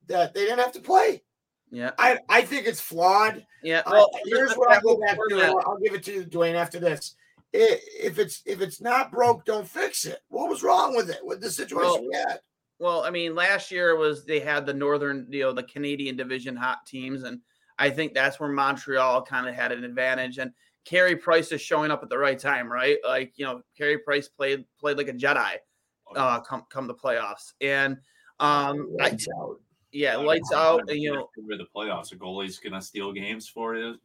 that 0.08 0.34
they 0.34 0.42
didn't 0.42 0.60
have 0.60 0.72
to 0.74 0.82
play. 0.82 1.24
Yeah. 1.70 1.92
I, 1.98 2.20
I 2.30 2.42
think 2.44 2.66
it's 2.66 2.80
flawed. 2.80 3.46
Yeah. 3.62 3.80
Uh, 3.86 3.92
Well, 3.92 4.10
here's 4.26 4.54
what 4.56 4.72
I'll 4.72 4.82
go 4.82 4.98
back 4.98 5.18
to. 5.30 5.42
I'll, 5.42 5.78
give 5.84 5.94
it 5.94 6.04
to 6.04 6.14
you, 6.14 6.24
Dwayne, 6.24 6.56
after 6.56 6.80
this. 6.80 7.16
I- 7.54 7.80
If 8.02 8.20
it's 8.20 8.42
if 8.46 8.62
it's 8.62 8.82
not 8.82 9.12
broke, 9.12 9.46
don't 9.46 9.68
fix 9.68 10.06
it. 10.06 10.20
What 10.30 10.50
was 10.50 10.64
wrong 10.64 10.96
with 10.96 11.10
it? 11.10 11.20
With 11.24 11.42
the 11.42 11.50
situation 11.52 11.82
Well, 11.92 12.02
we 12.02 12.16
had? 12.16 12.40
Well, 12.80 13.04
I 13.04 13.10
mean, 13.10 13.36
last 13.36 13.72
year 13.72 13.96
was 13.96 14.26
they 14.26 14.40
had 14.40 14.66
the 14.66 14.74
northern, 14.74 15.28
you 15.30 15.42
know, 15.42 15.52
the 15.52 15.64
Canadian 15.64 16.16
division 16.16 16.56
hot 16.56 16.86
teams, 16.86 17.24
and 17.24 17.42
I 17.80 17.90
think 17.90 18.14
that's 18.14 18.40
where 18.40 18.50
Montreal 18.50 19.24
kind 19.24 19.48
of 19.48 19.56
had 19.56 19.72
an 19.72 19.84
advantage. 19.84 20.38
And 20.38 20.52
Carey 20.86 21.16
Price 21.16 21.52
is 21.52 21.62
showing 21.62 21.92
up 21.92 22.04
at 22.04 22.10
the 22.10 22.18
right 22.18 22.38
time, 22.40 22.72
right? 22.72 22.98
Like, 23.06 23.34
you 23.36 23.46
know, 23.46 23.62
Carey 23.78 23.98
Price 23.98 24.28
played 24.30 24.64
played 24.80 24.98
like 24.98 25.10
a 25.10 25.14
Jedi 25.14 25.56
uh 26.16 26.40
come 26.40 26.64
come 26.70 26.88
the 26.88 26.96
playoffs. 26.96 27.54
And 27.60 27.98
um 28.40 28.96
I. 29.02 29.18
yeah, 29.92 30.16
lights 30.18 30.52
out, 30.54 30.90
and, 30.90 31.02
you 31.02 31.14
know, 31.14 31.30
We're 31.38 31.58
the 31.58 31.68
playoffs. 31.76 32.12
A 32.12 32.16
goalie's 32.16 32.60
gonna 32.60 32.82
steal 32.82 33.12
games 33.12 33.48
for 33.48 33.76
you. 33.76 33.96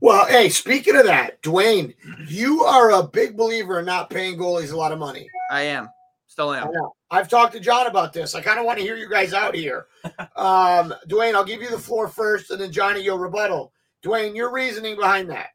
Well, 0.00 0.26
hey, 0.26 0.48
speaking 0.48 0.96
of 0.96 1.04
that, 1.06 1.40
Dwayne, 1.42 1.94
you 2.26 2.64
are 2.64 2.90
a 2.90 3.02
big 3.02 3.36
believer 3.36 3.78
in 3.78 3.84
not 3.84 4.10
paying 4.10 4.36
goalies 4.36 4.72
a 4.72 4.76
lot 4.76 4.92
of 4.92 4.98
money. 4.98 5.28
I 5.50 5.62
am. 5.62 5.88
Still 6.26 6.54
am. 6.54 6.70
I've 7.10 7.28
talked 7.28 7.52
to 7.52 7.60
John 7.60 7.86
about 7.86 8.12
this. 8.12 8.34
I 8.34 8.40
kind 8.40 8.58
of 8.58 8.64
want 8.64 8.78
to 8.78 8.84
hear 8.84 8.96
you 8.96 9.08
guys 9.08 9.34
out 9.34 9.54
here. 9.54 9.86
Um, 10.34 10.92
Dwayne, 11.08 11.34
I'll 11.34 11.44
give 11.44 11.62
you 11.62 11.70
the 11.70 11.78
floor 11.78 12.08
first, 12.08 12.50
and 12.50 12.60
then 12.60 12.72
Johnny, 12.72 13.02
you'll 13.02 13.18
rebuttal. 13.18 13.72
Dwayne, 14.02 14.34
your 14.34 14.50
reasoning 14.50 14.96
behind 14.96 15.30
that. 15.30 15.50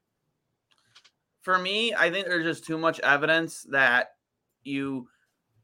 For 1.42 1.58
me, 1.58 1.94
I 1.94 2.10
think 2.10 2.28
there's 2.28 2.46
just 2.46 2.66
too 2.66 2.78
much 2.78 3.00
evidence 3.02 3.66
that 3.72 4.12
you 4.64 5.10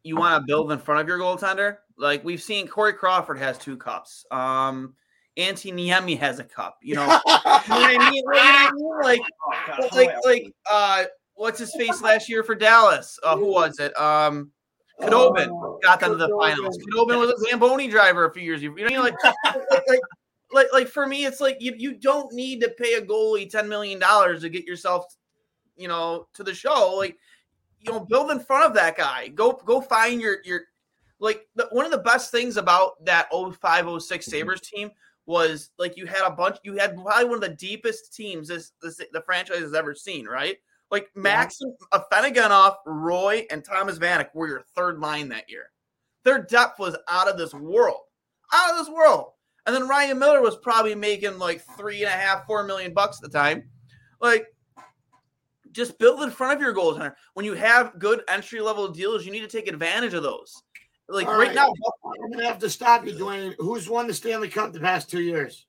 you 0.03 0.17
want 0.17 0.41
to 0.41 0.45
build 0.45 0.71
in 0.71 0.79
front 0.79 1.01
of 1.01 1.07
your 1.07 1.19
goaltender. 1.19 1.77
Like 1.97 2.23
we've 2.23 2.41
seen 2.41 2.67
Corey 2.67 2.93
Crawford 2.93 3.37
has 3.37 3.57
two 3.57 3.77
cups. 3.77 4.25
Um 4.31 4.95
Antti 5.37 5.73
Niemi 5.73 6.17
has 6.19 6.39
a 6.39 6.43
cup. 6.43 6.77
You 6.83 6.95
know, 6.95 7.05
you 7.05 7.07
know 7.07 7.19
what 7.23 7.67
I 7.67 8.11
mean? 8.11 8.23
Like, 8.25 8.33
you 8.33 8.33
know 8.33 8.33
I 8.35 8.71
mean? 8.75 8.99
Like, 9.03 9.21
Oh, 9.47 9.87
like, 9.95 10.15
like, 10.25 10.53
uh, 10.71 11.05
what's 11.33 11.57
his 11.59 11.73
face 11.75 12.01
last 12.03 12.29
year 12.29 12.43
for 12.43 12.53
Dallas? 12.53 13.17
Uh, 13.23 13.35
who 13.35 13.51
was 13.51 13.79
it? 13.79 13.97
Um, 13.99 14.51
Khudobin 15.01 15.47
Oh, 15.49 15.79
got 15.81 15.99
them 15.99 16.11
to 16.11 16.17
the 16.17 16.29
finals. 16.39 16.77
Khudobin 16.77 17.19
was 17.19 17.31
a 17.31 17.49
Zamboni 17.49 17.87
driver 17.89 18.25
a 18.25 18.31
few 18.31 18.43
years. 18.43 18.61
ago. 18.61 18.75
You 18.77 18.89
know, 18.91 19.01
like, 19.01 19.15
like, 19.87 19.99
like, 20.51 20.67
like, 20.71 20.87
for 20.87 21.07
me, 21.07 21.25
it's 21.25 21.41
like 21.41 21.57
you 21.59 21.73
you 21.75 21.93
don't 21.95 22.31
need 22.33 22.61
to 22.61 22.69
pay 22.69 22.93
a 22.93 23.01
goalie 23.01 23.49
ten 23.49 23.67
million 23.67 23.97
dollars 23.97 24.41
to 24.41 24.49
get 24.49 24.65
yourself, 24.65 25.05
you 25.75 25.87
know, 25.87 26.27
to 26.35 26.43
the 26.43 26.53
show. 26.53 26.93
Like, 26.95 27.17
you 27.79 27.91
know, 27.91 27.99
build 27.99 28.29
in 28.29 28.39
front 28.39 28.65
of 28.65 28.75
that 28.75 28.95
guy. 28.95 29.29
Go 29.29 29.53
go 29.65 29.81
find 29.81 30.21
your 30.21 30.37
your 30.45 30.61
like 31.23 31.47
the, 31.55 31.67
one 31.71 31.85
of 31.85 31.91
the 31.91 31.97
best 31.99 32.31
things 32.31 32.57
about 32.57 33.03
that 33.05 33.29
0506 33.31 34.25
Sabres 34.25 34.59
team 34.59 34.91
was 35.25 35.69
like 35.79 35.95
you 35.95 36.05
had 36.05 36.27
a 36.27 36.29
bunch 36.29 36.57
you 36.63 36.73
had 36.73 37.01
probably 37.01 37.23
one 37.23 37.35
of 37.35 37.41
the 37.41 37.55
deepest 37.55 38.13
teams 38.13 38.49
this, 38.49 38.73
this 38.81 38.97
the 39.13 39.21
franchise 39.25 39.61
has 39.61 39.73
ever 39.73 39.95
seen, 39.95 40.25
right? 40.25 40.57
Like 40.91 41.07
Max 41.15 41.59
uh, 41.93 41.99
Afinogenov, 42.11 42.75
Roy, 42.85 43.47
and 43.49 43.63
Thomas 43.63 43.97
Vanek 43.97 44.35
were 44.35 44.49
your 44.49 44.63
third 44.75 44.99
line 44.99 45.29
that 45.29 45.49
year. 45.49 45.71
Their 46.25 46.43
depth 46.43 46.77
was 46.77 46.97
out 47.09 47.29
of 47.29 47.37
this 47.37 47.53
world. 47.53 48.01
Out 48.53 48.71
of 48.71 48.77
this 48.77 48.93
world. 48.93 49.31
And 49.65 49.73
then 49.73 49.87
Ryan 49.87 50.19
Miller 50.19 50.41
was 50.41 50.57
probably 50.57 50.93
making 50.93 51.39
like 51.39 51.61
three 51.77 52.03
and 52.03 52.13
a 52.13 52.17
half, 52.17 52.45
four 52.45 52.63
million 52.63 52.93
bucks 52.93 53.17
at 53.23 53.31
the 53.31 53.37
time. 53.37 53.63
Like 54.19 54.47
just 55.71 55.97
build 55.99 56.21
in 56.21 56.31
front 56.31 56.53
of 56.53 56.61
your 56.61 56.75
goaltender. 56.75 57.13
When 57.33 57.45
you 57.45 57.53
have 57.53 57.97
good 57.97 58.23
entry 58.27 58.59
level 58.59 58.89
deals, 58.89 59.25
you 59.25 59.31
need 59.31 59.39
to 59.39 59.47
take 59.47 59.69
advantage 59.69 60.13
of 60.13 60.21
those. 60.21 60.63
Like 61.09 61.27
All 61.27 61.33
right, 61.37 61.47
right. 61.47 61.55
now, 61.55 61.73
I'm 62.23 62.31
gonna 62.31 62.45
have 62.47 62.59
to 62.59 62.69
stop 62.69 63.05
you, 63.05 63.13
Dwayne. 63.13 63.55
Who's 63.59 63.89
won 63.89 64.07
the 64.07 64.13
Stanley 64.13 64.49
Cup 64.49 64.73
the 64.73 64.79
past 64.79 65.09
two 65.09 65.21
years? 65.21 65.65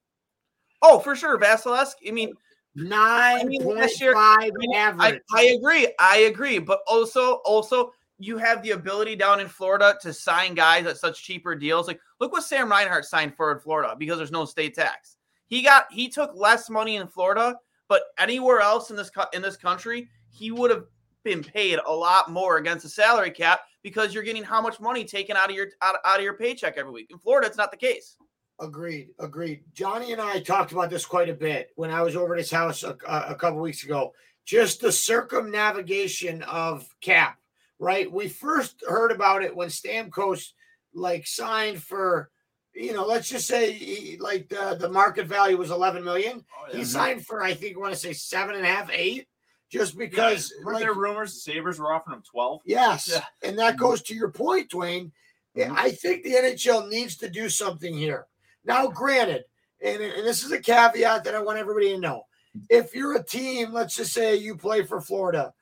oh 0.82 0.98
for 0.98 1.16
sure, 1.16 1.38
Vasilevskiy. 1.38 2.08
I 2.08 2.10
mean, 2.12 2.32
Nine 2.76 3.46
mean, 3.48 3.62
point 3.62 3.78
last 3.78 4.00
year- 4.00 4.14
five 4.14 4.50
I, 4.72 4.76
average. 4.76 5.20
I 5.32 5.42
agree. 5.44 5.88
I 6.00 6.16
agree. 6.18 6.58
But 6.58 6.80
also, 6.88 7.34
also, 7.44 7.92
you 8.18 8.36
have 8.36 8.62
the 8.62 8.72
ability 8.72 9.14
down 9.16 9.38
in 9.40 9.46
Florida 9.48 9.96
to 10.02 10.12
sign 10.12 10.54
guys 10.54 10.84
at 10.86 10.96
such 10.98 11.22
cheaper 11.22 11.54
deals. 11.54 11.86
Like, 11.86 12.00
look 12.20 12.32
what 12.32 12.42
Sam 12.42 12.68
Reinhart 12.70 13.04
signed 13.04 13.36
for 13.36 13.52
in 13.52 13.60
Florida 13.60 13.94
because 13.98 14.18
there's 14.18 14.32
no 14.32 14.44
state 14.44 14.74
tax. 14.74 15.16
He 15.46 15.62
got 15.62 15.86
he 15.90 16.08
took 16.08 16.32
less 16.34 16.68
money 16.68 16.96
in 16.96 17.06
Florida, 17.06 17.56
but 17.88 18.02
anywhere 18.18 18.60
else 18.60 18.90
in 18.90 18.96
this 18.96 19.10
in 19.32 19.40
this 19.42 19.56
country, 19.56 20.08
he 20.30 20.50
would 20.50 20.70
have 20.70 20.84
been 21.22 21.42
paid 21.44 21.78
a 21.86 21.92
lot 21.92 22.30
more 22.30 22.56
against 22.58 22.82
the 22.82 22.88
salary 22.90 23.30
cap 23.30 23.60
because 23.84 24.14
you're 24.14 24.24
getting 24.24 24.42
how 24.42 24.60
much 24.60 24.80
money 24.80 25.04
taken 25.04 25.36
out 25.36 25.50
of 25.50 25.54
your 25.54 25.68
out, 25.80 25.96
out 26.04 26.18
of 26.18 26.24
your 26.24 26.34
paycheck 26.34 26.76
every 26.76 26.90
week. 26.90 27.06
In 27.10 27.18
Florida, 27.18 27.46
it's 27.46 27.58
not 27.58 27.70
the 27.70 27.76
case. 27.76 28.16
Agreed. 28.60 29.10
Agreed. 29.20 29.62
Johnny 29.74 30.12
and 30.12 30.20
I 30.20 30.40
talked 30.40 30.72
about 30.72 30.90
this 30.90 31.04
quite 31.04 31.28
a 31.28 31.34
bit 31.34 31.70
when 31.76 31.90
I 31.90 32.02
was 32.02 32.16
over 32.16 32.34
at 32.34 32.38
his 32.38 32.50
house 32.50 32.82
a, 32.82 32.96
a 33.06 33.34
couple 33.34 33.60
weeks 33.60 33.84
ago. 33.84 34.12
Just 34.44 34.80
the 34.80 34.92
circumnavigation 34.92 36.42
of 36.42 36.88
cap, 37.00 37.38
right? 37.78 38.10
We 38.10 38.28
first 38.28 38.82
heard 38.88 39.12
about 39.12 39.42
it 39.42 39.54
when 39.54 39.68
Stamkos 39.68 40.50
like 40.94 41.26
signed 41.26 41.82
for, 41.82 42.30
you 42.74 42.92
know, 42.92 43.04
let's 43.04 43.28
just 43.28 43.46
say 43.46 43.72
he, 43.72 44.18
like 44.18 44.48
the, 44.48 44.76
the 44.78 44.88
market 44.88 45.26
value 45.26 45.56
was 45.56 45.70
11 45.70 46.04
million. 46.04 46.44
Oh, 46.60 46.66
yeah. 46.70 46.78
He 46.78 46.84
signed 46.84 47.26
for, 47.26 47.42
I 47.42 47.54
think, 47.54 47.76
I 47.76 47.80
want 47.80 47.92
to 47.94 47.98
say 47.98 48.12
seven 48.12 48.54
and 48.54 48.64
a 48.64 48.68
half, 48.68 48.88
eight, 48.92 49.26
just 49.74 49.98
because. 49.98 50.52
Yeah, 50.56 50.64
weren't 50.64 50.76
like, 50.76 50.84
there 50.84 50.94
rumors 50.94 51.34
the 51.34 51.40
Sabres 51.40 51.78
were 51.78 51.92
offering 51.92 52.16
him 52.16 52.22
12? 52.22 52.62
Yes. 52.64 53.08
Yeah. 53.12 53.24
And 53.48 53.58
that 53.58 53.76
goes 53.76 54.02
to 54.02 54.14
your 54.14 54.30
point, 54.30 54.70
Dwayne. 54.70 55.10
Mhm. 55.56 55.74
I 55.76 55.90
think 55.90 56.22
the 56.22 56.34
NHL 56.34 56.88
needs 56.88 57.16
to 57.18 57.28
do 57.28 57.48
something 57.48 57.94
here. 57.94 58.26
Now, 58.64 58.86
granted, 58.88 59.44
and, 59.80 60.02
and 60.02 60.26
this 60.26 60.42
is 60.42 60.52
a 60.52 60.60
caveat 60.60 61.24
that 61.24 61.34
I 61.34 61.42
want 61.42 61.58
everybody 61.58 61.90
to 61.90 61.98
know. 62.00 62.26
If 62.70 62.94
you're 62.94 63.16
a 63.16 63.24
team, 63.24 63.72
let's 63.72 63.96
just 63.96 64.12
say 64.12 64.36
you 64.36 64.56
play 64.56 64.84
for 64.84 65.00
Florida 65.00 65.52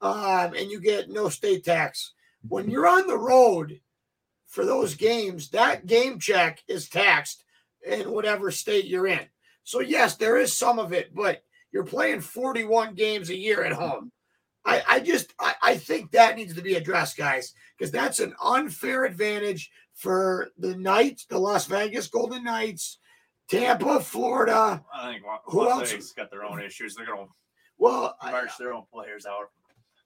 um, 0.00 0.54
and 0.54 0.70
you 0.70 0.80
get 0.80 1.10
no 1.10 1.28
state 1.28 1.64
tax, 1.64 2.12
when 2.48 2.70
you're 2.70 2.86
on 2.86 3.06
the 3.06 3.18
road 3.18 3.80
for 4.46 4.64
those 4.64 4.94
games, 4.94 5.48
that 5.50 5.86
game 5.86 6.18
check 6.18 6.62
is 6.68 6.88
taxed 6.88 7.44
in 7.86 8.10
whatever 8.10 8.50
state 8.50 8.84
you're 8.84 9.06
in. 9.06 9.26
So, 9.64 9.80
yes, 9.80 10.16
there 10.16 10.36
is 10.36 10.52
some 10.52 10.78
of 10.78 10.92
it, 10.92 11.14
but 11.14 11.42
you're 11.72 11.84
playing 11.84 12.20
41 12.20 12.94
games 12.94 13.30
a 13.30 13.36
year 13.36 13.64
at 13.64 13.72
home. 13.72 14.12
I, 14.64 14.82
I 14.86 15.00
just 15.00 15.34
I, 15.40 15.54
I 15.62 15.76
think 15.76 16.12
that 16.12 16.36
needs 16.36 16.54
to 16.54 16.62
be 16.62 16.74
addressed, 16.74 17.16
guys, 17.16 17.52
because 17.76 17.90
that's 17.90 18.20
an 18.20 18.34
unfair 18.42 19.04
advantage 19.04 19.70
for 19.94 20.50
the 20.58 20.76
Knights, 20.76 21.26
the 21.26 21.38
Las 21.38 21.66
Vegas 21.66 22.06
Golden 22.06 22.44
Knights, 22.44 22.98
Tampa, 23.50 24.00
Florida. 24.00 24.84
I 24.94 25.12
think 25.12 25.24
Who 25.46 25.64
Las 25.64 25.80
else? 25.80 25.90
Vegas 25.90 26.12
got 26.12 26.30
their 26.30 26.44
own 26.44 26.62
issues. 26.62 26.94
They're 26.94 27.06
going 27.06 27.28
Well, 27.78 28.16
to 28.20 28.26
I- 28.28 28.30
march 28.30 28.56
their 28.58 28.72
own 28.72 28.84
players 28.92 29.26
out. 29.26 29.46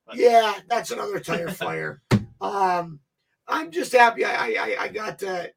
But- 0.07 0.17
yeah, 0.17 0.55
that's 0.69 0.91
another 0.91 1.21
tire 1.21 1.49
fire. 1.51 2.01
Um, 2.41 3.01
I'm 3.49 3.71
just 3.71 3.93
happy 3.93 4.25
I 4.25 4.47
I, 4.55 4.77
I 4.85 4.89
got 4.89 5.19
to, 5.21 5.51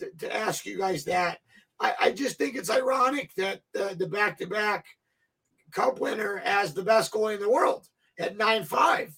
to 0.00 0.10
to 0.18 0.34
ask 0.36 0.66
you 0.66 0.76
guys 0.78 1.04
that. 1.04 1.38
I, 1.80 1.94
I 2.00 2.10
just 2.12 2.36
think 2.36 2.54
it's 2.54 2.70
ironic 2.70 3.34
that 3.36 3.62
the 3.72 4.06
back 4.10 4.38
to 4.38 4.46
back 4.46 4.84
cup 5.72 6.00
winner 6.00 6.36
has 6.38 6.72
the 6.74 6.82
best 6.82 7.12
goalie 7.12 7.34
in 7.34 7.40
the 7.40 7.50
world 7.50 7.86
at 8.18 8.36
nine 8.36 8.64
five. 8.64 9.14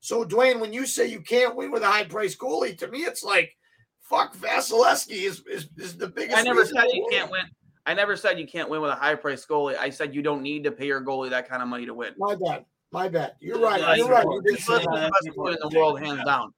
So 0.00 0.24
Dwayne, 0.24 0.60
when 0.60 0.72
you 0.72 0.86
say 0.86 1.06
you 1.06 1.20
can't 1.20 1.56
win 1.56 1.70
with 1.72 1.82
a 1.82 1.86
high 1.86 2.04
price 2.04 2.36
goalie, 2.36 2.76
to 2.78 2.88
me 2.88 3.00
it's 3.00 3.22
like 3.24 3.56
fuck 4.02 4.36
Vasilevskiy 4.36 5.22
is, 5.26 5.42
is 5.50 5.68
is 5.78 5.96
the 5.96 6.08
biggest. 6.08 6.36
I 6.36 6.42
never 6.42 6.64
said 6.64 6.84
you 6.92 7.06
can't 7.10 7.30
win. 7.30 7.42
I 7.86 7.94
never 7.94 8.16
said 8.16 8.38
you 8.38 8.46
can't 8.46 8.68
win 8.70 8.80
with 8.80 8.90
a 8.90 8.94
high 8.94 9.14
price 9.14 9.44
goalie. 9.46 9.76
I 9.76 9.90
said 9.90 10.14
you 10.14 10.22
don't 10.22 10.42
need 10.42 10.64
to 10.64 10.72
pay 10.72 10.86
your 10.86 11.02
goalie 11.02 11.30
that 11.30 11.48
kind 11.48 11.62
of 11.62 11.68
money 11.68 11.86
to 11.86 11.94
win. 11.94 12.14
My 12.18 12.34
bad. 12.34 12.64
My 12.92 13.08
bad. 13.08 13.32
You're 13.40 13.58
right. 13.58 13.80
Yeah, 13.80 13.88
You're 13.88 13.96
you're 13.96 14.08
right. 14.08 14.24
right. 14.24 14.34
You 14.34 14.42
did 14.42 14.54
He's 14.56 14.66
say 14.66 14.78
the 14.78 15.10
best 15.24 15.36
goalie 15.36 15.52
in 15.60 15.68
the 15.68 15.78
world, 15.78 16.00
hands 16.00 16.22
down. 16.24 16.52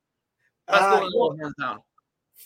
Best 0.69 0.83
Uh, 0.83 0.97
goalie 1.01 1.05
in 1.07 1.11
the 1.13 1.19
world, 1.19 1.41
hands 1.41 1.55
down. 1.59 1.79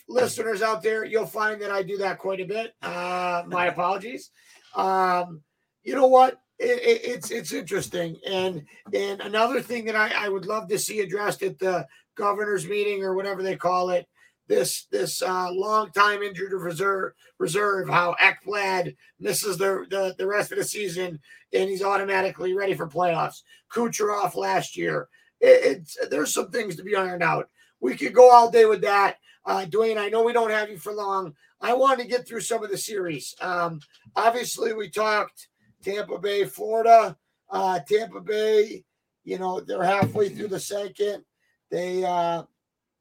listeners 0.07 0.61
out 0.61 0.81
there, 0.83 1.03
you'll 1.03 1.25
find 1.25 1.61
that 1.61 1.71
I 1.71 1.83
do 1.83 1.97
that 1.97 2.17
quite 2.19 2.39
a 2.39 2.45
bit. 2.45 2.73
Uh, 2.81 3.43
my 3.47 3.67
apologies. 3.67 4.29
Um, 4.75 5.41
you 5.83 5.93
know 5.95 6.07
what? 6.07 6.39
It, 6.61 6.79
it, 6.83 7.01
it's 7.03 7.31
it's 7.31 7.53
interesting, 7.53 8.17
and 8.27 8.63
and 8.93 9.19
another 9.21 9.61
thing 9.61 9.83
that 9.85 9.95
I, 9.95 10.11
I 10.15 10.29
would 10.29 10.45
love 10.45 10.67
to 10.67 10.77
see 10.77 10.99
addressed 10.99 11.41
at 11.41 11.57
the 11.57 11.87
governor's 12.15 12.67
meeting 12.67 13.03
or 13.03 13.15
whatever 13.15 13.41
they 13.41 13.55
call 13.55 13.89
it. 13.89 14.07
This 14.47 14.85
this 14.91 15.23
uh, 15.23 15.51
long 15.51 15.91
time 15.91 16.21
injured 16.21 16.51
reserve 16.53 17.13
reserve 17.39 17.89
how 17.89 18.15
Ekblad 18.21 18.95
misses 19.19 19.57
the, 19.57 19.87
the 19.89 20.13
the 20.19 20.27
rest 20.27 20.51
of 20.51 20.59
the 20.59 20.63
season 20.63 21.19
and 21.51 21.69
he's 21.69 21.81
automatically 21.81 22.53
ready 22.53 22.75
for 22.75 22.87
playoffs. 22.87 23.41
Kucherov 23.73 24.35
last 24.35 24.77
year. 24.77 25.07
It, 25.39 25.77
it's 25.77 25.97
there's 26.09 26.33
some 26.33 26.51
things 26.51 26.75
to 26.75 26.83
be 26.83 26.95
ironed 26.95 27.23
out. 27.23 27.49
We 27.79 27.95
could 27.95 28.13
go 28.13 28.31
all 28.31 28.51
day 28.51 28.65
with 28.65 28.81
that. 28.81 29.17
Uh, 29.45 29.65
Dwayne, 29.67 29.97
I 29.97 30.09
know 30.09 30.23
we 30.23 30.33
don't 30.33 30.51
have 30.51 30.69
you 30.69 30.77
for 30.77 30.93
long. 30.93 31.33
I 31.59 31.73
wanted 31.73 32.03
to 32.03 32.09
get 32.09 32.27
through 32.27 32.41
some 32.41 32.63
of 32.63 32.69
the 32.69 32.77
series. 32.77 33.35
Um, 33.41 33.79
obviously, 34.15 34.73
we 34.73 34.89
talked 34.89 35.47
Tampa 35.83 36.17
Bay, 36.17 36.45
Florida. 36.45 37.17
Uh, 37.49 37.79
Tampa 37.79 38.21
Bay, 38.21 38.83
you 39.23 39.37
know, 39.37 39.59
they're 39.59 39.83
halfway 39.83 40.29
through 40.29 40.47
the 40.47 40.59
second. 40.59 41.23
They 41.69 42.03
uh, 42.03 42.43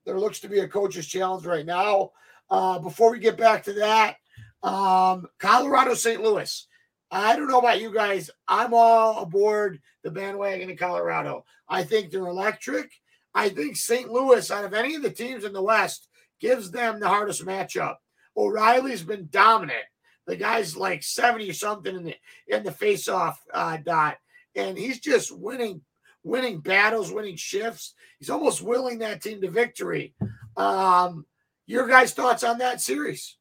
there 0.05 0.19
looks 0.19 0.41
to 0.41 0.49
be 0.49 0.61
a 0.61 0.69
coach's 0.69 1.07
challenge 1.07 1.47
right 1.47 1.67
now. 1.67 2.11
Uh, 2.49 2.79
before 2.79 3.13
we 3.13 3.19
get 3.21 3.37
back 3.37 3.63
to 3.65 3.73
that, 3.75 4.17
um, 4.63 5.29
Colorado, 5.39 5.95
St. 5.95 6.21
Louis. 6.21 6.67
I 7.13 7.35
don't 7.35 7.49
know 7.49 7.59
about 7.59 7.81
you 7.81 7.93
guys. 7.93 8.31
I'm 8.47 8.73
all 8.73 9.23
aboard 9.23 9.81
the 10.03 10.11
bandwagon 10.11 10.71
in 10.71 10.77
Colorado. 10.77 11.45
I 11.69 11.83
think 11.83 12.11
they're 12.11 12.27
electric. 12.27 12.91
I 13.35 13.49
think 13.49 13.77
St. 13.77 14.11
Louis, 14.11 14.51
out 14.51 14.65
of 14.65 14.75
any 14.75 14.95
of 14.95 15.03
the 15.03 15.11
teams 15.11 15.45
in 15.45 15.53
the 15.53 15.63
West, 15.63 16.09
gives 16.41 16.71
them 16.71 16.99
the 16.99 17.09
hardest 17.09 17.45
matchup. 17.45 17.97
O'Reilly's 18.37 19.03
been 19.03 19.29
dominant. 19.31 19.85
The 20.31 20.37
guy's 20.37 20.77
like 20.77 21.03
70 21.03 21.51
or 21.51 21.53
something 21.53 21.97
in 21.97 22.05
the 22.05 22.15
in 22.47 22.63
the 22.63 22.71
face-off 22.71 23.43
uh, 23.53 23.79
dot, 23.79 24.17
and 24.55 24.79
he's 24.79 25.01
just 25.01 25.37
winning, 25.37 25.81
winning 26.23 26.61
battles, 26.61 27.11
winning 27.11 27.35
shifts. 27.35 27.95
He's 28.21 28.31
almost 28.31 28.63
willing 28.63 29.01
that 29.01 29.25
team 29.25 29.41
to 29.41 29.51
victory. 29.51 30.15
Um, 30.57 31.27
your 31.67 31.89
guys' 31.89 32.15
thoughts 32.15 32.45
on 32.45 32.59
that 32.59 32.81
series? 32.81 33.39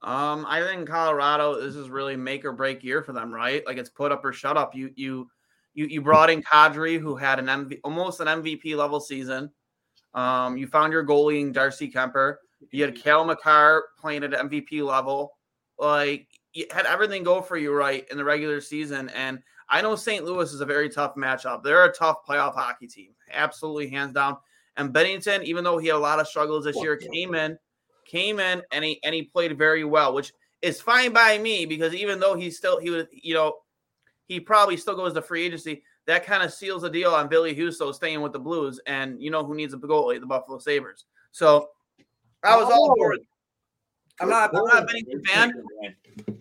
Um, 0.00 0.46
I 0.48 0.62
think 0.62 0.88
Colorado, 0.88 1.60
this 1.60 1.76
is 1.76 1.90
really 1.90 2.16
make 2.16 2.46
or 2.46 2.52
break 2.52 2.82
year 2.82 3.02
for 3.02 3.12
them, 3.12 3.30
right? 3.30 3.62
Like 3.66 3.76
it's 3.76 3.90
put 3.90 4.12
up 4.12 4.24
or 4.24 4.32
shut 4.32 4.56
up. 4.56 4.74
You 4.74 4.92
you 4.96 5.28
you 5.74 5.84
you 5.88 6.00
brought 6.00 6.30
in 6.30 6.42
Kadri, 6.42 6.98
who 6.98 7.16
had 7.16 7.38
an 7.38 7.48
MV, 7.48 7.80
almost 7.84 8.20
an 8.20 8.28
MVP 8.28 8.74
level 8.76 8.98
season. 8.98 9.50
Um, 10.14 10.56
you 10.56 10.68
found 10.68 10.94
your 10.94 11.04
goalie 11.04 11.42
in 11.42 11.52
Darcy 11.52 11.92
Kuemper. 11.92 12.36
You 12.70 12.82
had 12.82 12.96
Cale 12.96 13.26
Makar 13.26 13.84
playing 13.98 14.24
at 14.24 14.30
MVP 14.30 14.82
level. 14.82 15.35
Like 15.78 16.28
you 16.52 16.66
had 16.70 16.86
everything 16.86 17.22
go 17.22 17.42
for 17.42 17.56
you 17.56 17.72
right 17.72 18.06
in 18.10 18.16
the 18.16 18.24
regular 18.24 18.60
season. 18.60 19.10
And 19.10 19.40
I 19.68 19.82
know 19.82 19.96
St. 19.96 20.24
Louis 20.24 20.52
is 20.52 20.60
a 20.60 20.66
very 20.66 20.88
tough 20.88 21.14
matchup. 21.16 21.62
They're 21.62 21.84
a 21.84 21.92
tough 21.92 22.18
playoff 22.28 22.54
hockey 22.54 22.86
team, 22.86 23.10
absolutely 23.32 23.88
hands 23.88 24.12
down. 24.12 24.36
And 24.76 24.92
Binnington, 24.92 25.42
even 25.44 25.64
though 25.64 25.78
he 25.78 25.88
had 25.88 25.96
a 25.96 25.98
lot 25.98 26.20
of 26.20 26.28
struggles 26.28 26.64
this 26.64 26.76
year, 26.76 26.96
came 26.96 27.34
in, 27.34 27.58
came 28.04 28.40
in 28.40 28.62
and 28.72 28.84
he 28.84 29.00
and 29.04 29.14
he 29.14 29.22
played 29.22 29.56
very 29.58 29.84
well, 29.84 30.14
which 30.14 30.32
is 30.62 30.80
fine 30.80 31.12
by 31.12 31.38
me 31.38 31.66
because 31.66 31.94
even 31.94 32.20
though 32.20 32.34
he's 32.34 32.56
still 32.56 32.78
he 32.78 32.90
was, 32.90 33.06
you 33.10 33.34
know, 33.34 33.54
he 34.26 34.40
probably 34.40 34.76
still 34.76 34.96
goes 34.96 35.14
to 35.14 35.22
free 35.22 35.44
agency. 35.44 35.82
That 36.06 36.24
kind 36.24 36.42
of 36.42 36.52
seals 36.52 36.82
the 36.82 36.90
deal 36.90 37.12
on 37.12 37.28
Ville 37.28 37.44
Husso 37.44 37.92
staying 37.92 38.20
with 38.20 38.32
the 38.32 38.38
Blues, 38.38 38.80
and 38.86 39.20
you 39.20 39.30
know 39.30 39.44
who 39.44 39.56
needs 39.56 39.74
a 39.74 39.76
goalie? 39.76 40.20
The 40.20 40.26
Buffalo 40.26 40.58
Sabres. 40.58 41.04
So 41.32 41.70
I 42.44 42.56
was 42.56 42.70
all 42.70 42.92
oh. 42.92 42.94
for 42.96 43.14
it. 43.14 43.22
I'm 44.20 44.30
not, 44.30 44.56
I'm 44.56 44.64
not 44.64 44.82
a 44.82 44.86
Binnington 44.86 45.26
fan. 45.26 45.52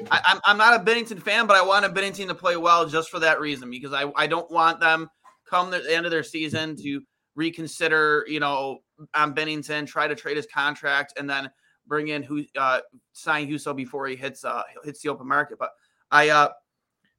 I, 0.10 0.22
I'm, 0.26 0.40
I'm 0.46 0.58
not 0.58 0.80
a 0.80 0.84
Binnington 0.84 1.22
fan, 1.22 1.46
but 1.46 1.58
I 1.58 1.66
want 1.66 1.86
a 1.86 1.90
Binnington 1.90 2.28
to 2.28 2.36
play 2.36 2.56
well 2.58 2.88
just 2.88 3.10
for 3.10 3.20
that 3.20 3.40
reason 3.40 3.70
because 3.70 3.94
I, 3.94 4.12
I 4.16 4.28
don't 4.28 4.50
want 4.50 4.80
them 4.80 5.10
come 5.46 5.70
the 5.70 5.84
end 5.94 6.06
of 6.06 6.12
their 6.12 6.24
season 6.24 6.76
to 6.78 7.02
reconsider, 7.36 8.26
you 8.28 8.40
know, 8.40 8.80
on 9.14 9.36
Binnington, 9.36 9.88
try 9.88 10.08
to 10.08 10.16
trade 10.16 10.38
his 10.38 10.48
contract, 10.48 11.14
and 11.18 11.30
then 11.30 11.50
bring 11.88 12.08
in 12.08 12.24
who 12.24 12.44
uh, 12.58 12.80
sign 13.14 13.48
Husso 13.48 13.76
before 13.76 14.08
he 14.08 14.16
hits 14.16 14.44
uh 14.44 14.64
hits 14.84 15.02
the 15.02 15.10
open 15.10 15.28
market. 15.28 15.60
But 15.60 15.72
I 16.12 16.30
uh 16.30 16.50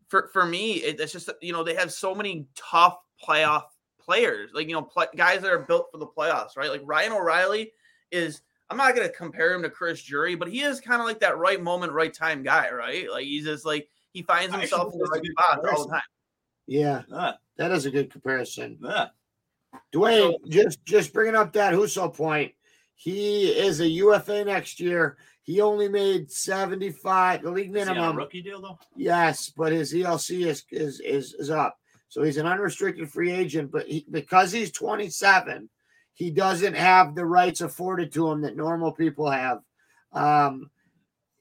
for 0.08 0.30
for 0.32 0.46
me, 0.46 0.74
it, 0.74 1.00
it's 1.00 1.12
just 1.12 1.30
you 1.42 1.52
know 1.52 1.62
they 1.62 1.74
have 1.74 1.92
so 1.92 2.14
many 2.14 2.46
tough 2.56 2.96
playoff 3.26 3.64
players, 4.00 4.50
like 4.54 4.68
you 4.68 4.74
know 4.74 4.88
guys 5.16 5.42
that 5.42 5.52
are 5.52 5.58
built 5.58 5.88
for 5.92 5.98
the 5.98 6.06
playoffs, 6.06 6.56
right? 6.56 6.70
Like 6.70 6.82
Ryan 6.84 7.12
O'Reilly 7.12 7.72
is. 8.10 8.40
I'm 8.68 8.76
not 8.76 8.94
going 8.96 9.06
to 9.08 9.14
compare 9.14 9.54
him 9.54 9.62
to 9.62 9.70
Chris 9.70 10.02
Drury, 10.02 10.34
but 10.34 10.48
he 10.48 10.62
is 10.62 10.80
kind 10.80 11.00
of 11.00 11.06
like 11.06 11.20
that 11.20 11.38
right 11.38 11.62
moment, 11.62 11.92
right 11.92 12.12
time 12.12 12.42
guy, 12.42 12.70
right? 12.70 13.10
Like 13.10 13.24
he's 13.24 13.44
just 13.44 13.64
like 13.64 13.88
he 14.12 14.22
finds 14.22 14.54
himself 14.54 14.92
in 14.92 14.98
the 14.98 15.04
right 15.04 15.22
good 15.22 15.32
spots 15.32 15.68
all 15.72 15.84
the 15.86 15.92
time. 15.92 16.02
Yeah, 16.66 17.02
Yeah, 17.10 17.32
that 17.58 17.70
is 17.72 17.86
a 17.86 17.90
good 17.90 18.10
comparison. 18.10 18.78
yeah. 18.82 19.08
Dwayne, 19.94 20.34
just 20.48 20.84
just 20.84 21.12
bringing 21.12 21.34
up 21.36 21.52
that 21.52 21.74
Husso 21.74 22.12
point. 22.14 22.52
He 22.94 23.48
is 23.50 23.80
a 23.80 23.88
UFA 23.88 24.44
next 24.44 24.80
year. 24.80 25.16
He 25.42 25.60
only 25.60 25.88
made 25.88 26.30
75, 26.30 27.42
the 27.42 27.50
league 27.50 27.68
Is 27.68 27.74
he 27.76 27.80
on 27.82 27.88
a 27.88 27.94
minimum. 27.94 28.16
rookie 28.16 28.42
deal 28.42 28.60
though? 28.62 28.78
Yes, 28.96 29.52
but 29.56 29.70
his 29.72 29.92
ELC 29.92 30.46
is 30.46 30.64
is 30.72 31.00
is, 31.00 31.34
is 31.34 31.50
up. 31.50 31.78
So 32.08 32.22
he's 32.22 32.36
an 32.38 32.46
unrestricted 32.46 33.10
free 33.10 33.30
agent, 33.30 33.70
but 33.70 33.86
he, 33.86 34.06
because 34.10 34.50
he's 34.50 34.72
27, 34.72 35.68
he 36.16 36.30
doesn't 36.30 36.74
have 36.74 37.14
the 37.14 37.26
rights 37.26 37.60
afforded 37.60 38.10
to 38.14 38.30
him 38.30 38.40
that 38.40 38.56
normal 38.56 38.90
people 38.90 39.30
have. 39.30 39.60
Um, 40.12 40.70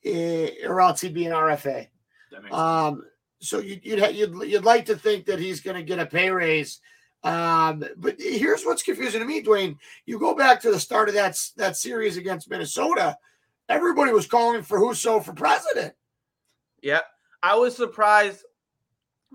eh, 0.04 0.50
or 0.68 0.82
else 0.82 1.00
he'd 1.00 1.14
be 1.14 1.26
an 1.26 1.32
RFA. 1.32 1.88
That 2.32 2.44
makes 2.44 2.54
sense. 2.54 2.54
Um, 2.54 3.04
so 3.40 3.60
you, 3.60 3.80
would 3.86 4.16
you'd, 4.16 4.16
you'd 4.16 4.52
you'd 4.52 4.66
like 4.66 4.86
to 4.88 4.98
think 4.98 5.26
that 5.28 5.40
he's 5.40 5.62
going 5.62 5.78
to 5.78 5.84
get 5.84 6.00
a 6.00 6.06
pay 6.06 6.30
raise 6.30 6.82
Um, 7.24 7.86
but 7.96 8.16
here's 8.20 8.66
what's 8.66 8.84
confusing 8.84 9.22
to 9.22 9.26
me, 9.26 9.42
Dwayne. 9.42 9.78
You 10.06 10.20
go 10.20 10.36
back 10.36 10.62
to 10.62 10.72
the 10.72 10.80
start 10.80 11.08
of 11.08 11.16
that 11.16 11.38
that 11.56 11.78
series 11.78 12.18
against 12.18 12.50
Minnesota. 12.50 13.18
Everybody 13.70 14.12
was 14.12 14.28
calling 14.28 14.62
for 14.62 14.78
Husso 14.78 15.24
for 15.24 15.34
president. 15.34 15.94
Yeah, 16.82 17.02
I 17.42 17.56
was 17.56 17.78
surprised. 17.78 18.44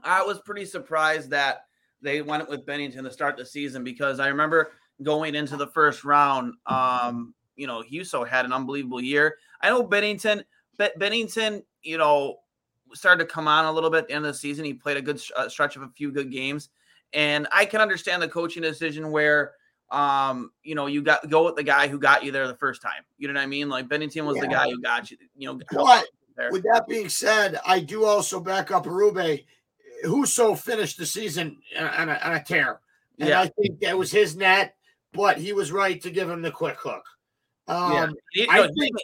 I 0.04 0.22
was 0.22 0.38
pretty 0.40 0.66
surprised 0.66 1.30
that 1.30 1.64
they 2.02 2.20
went 2.22 2.48
with 2.48 2.66
Binnington 2.66 3.04
to 3.04 3.10
start 3.10 3.36
the 3.36 3.46
season 3.46 3.84
because 3.84 4.20
I 4.20 4.28
remember 4.28 4.72
going 5.02 5.34
into 5.34 5.56
the 5.56 5.66
first 5.68 6.04
round. 6.04 6.54
Um, 6.66 7.34
you 7.56 7.66
know, 7.66 7.82
Husso 7.82 8.26
had 8.26 8.44
an 8.44 8.52
unbelievable 8.52 9.00
year. 9.00 9.36
I 9.60 9.68
know 9.68 9.86
Binnington, 9.86 10.44
but 10.78 10.98
Binnington, 10.98 11.62
you 11.82 11.98
know, 11.98 12.36
started 12.92 13.24
to 13.24 13.30
come 13.30 13.48
on 13.48 13.66
a 13.66 13.72
little 13.72 13.90
bit 13.90 13.98
at 13.98 14.08
the 14.08 14.14
end 14.14 14.24
of 14.24 14.32
the 14.32 14.38
season. 14.38 14.64
He 14.64 14.74
played 14.74 14.96
a 14.96 15.02
good 15.02 15.20
uh, 15.36 15.48
stretch 15.48 15.76
of 15.76 15.82
a 15.82 15.88
few 15.88 16.10
good 16.10 16.30
games, 16.30 16.70
and 17.12 17.46
I 17.52 17.64
can 17.64 17.80
understand 17.80 18.22
the 18.22 18.28
coaching 18.28 18.62
decision 18.62 19.10
where, 19.10 19.52
um, 19.90 20.52
you 20.62 20.74
know, 20.74 20.86
you 20.86 21.02
got 21.02 21.28
go 21.28 21.44
with 21.44 21.56
the 21.56 21.62
guy 21.62 21.88
who 21.88 21.98
got 21.98 22.24
you 22.24 22.32
there 22.32 22.46
the 22.48 22.56
first 22.56 22.82
time. 22.82 23.04
You 23.18 23.28
know 23.28 23.34
what 23.34 23.42
I 23.42 23.46
mean? 23.46 23.68
Like 23.68 23.88
Binnington 23.88 24.24
was 24.24 24.36
yeah. 24.36 24.42
the 24.42 24.48
guy 24.48 24.70
who 24.70 24.80
got 24.80 25.10
you. 25.10 25.18
You 25.36 25.48
know, 25.48 25.60
but 25.70 26.06
with 26.50 26.62
that 26.62 26.86
being 26.88 27.08
said, 27.08 27.60
I 27.66 27.80
do 27.80 28.04
also 28.04 28.40
back 28.40 28.70
up 28.70 28.86
Arube. 28.86 29.44
Husso 30.04 30.58
finished 30.58 30.96
the 30.96 31.04
season 31.04 31.58
on 31.78 32.08
a, 32.08 32.14
on 32.24 32.32
a 32.32 32.42
tear, 32.42 32.80
and 33.18 33.28
yeah. 33.28 33.42
I 33.42 33.48
think 33.48 33.80
that 33.80 33.98
was 33.98 34.10
his 34.10 34.34
net. 34.34 34.74
But 35.12 35.38
he 35.38 35.52
was 35.52 35.72
right 35.72 36.00
to 36.02 36.10
give 36.10 36.30
him 36.30 36.42
the 36.42 36.50
quick 36.50 36.76
hook. 36.78 37.04
Um, 37.66 37.92
yeah. 37.92 38.08
He, 38.32 38.48
I 38.48 38.68
think, 38.68 38.96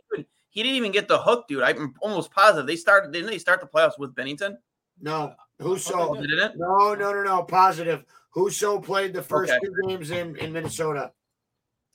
he 0.50 0.62
didn't 0.62 0.76
even 0.76 0.92
get 0.92 1.08
the 1.08 1.18
hook, 1.18 1.46
dude. 1.48 1.62
I'm 1.62 1.94
almost 2.00 2.30
positive 2.30 2.66
they 2.66 2.76
started. 2.76 3.12
Didn't 3.12 3.28
they 3.28 3.38
start 3.38 3.60
the 3.60 3.66
playoffs 3.66 3.98
with 3.98 4.14
Binnington? 4.14 4.56
No, 5.00 5.34
Husso. 5.60 5.92
Oh, 5.94 6.14
didn't? 6.14 6.56
No, 6.56 6.94
no, 6.94 7.12
no, 7.12 7.22
no. 7.22 7.42
Positive. 7.42 8.04
Husso 8.34 8.82
played 8.82 9.12
the 9.12 9.22
first 9.22 9.52
okay. 9.52 9.60
two 9.64 9.74
games 9.86 10.10
in 10.10 10.36
in 10.36 10.52
Minnesota. 10.52 11.12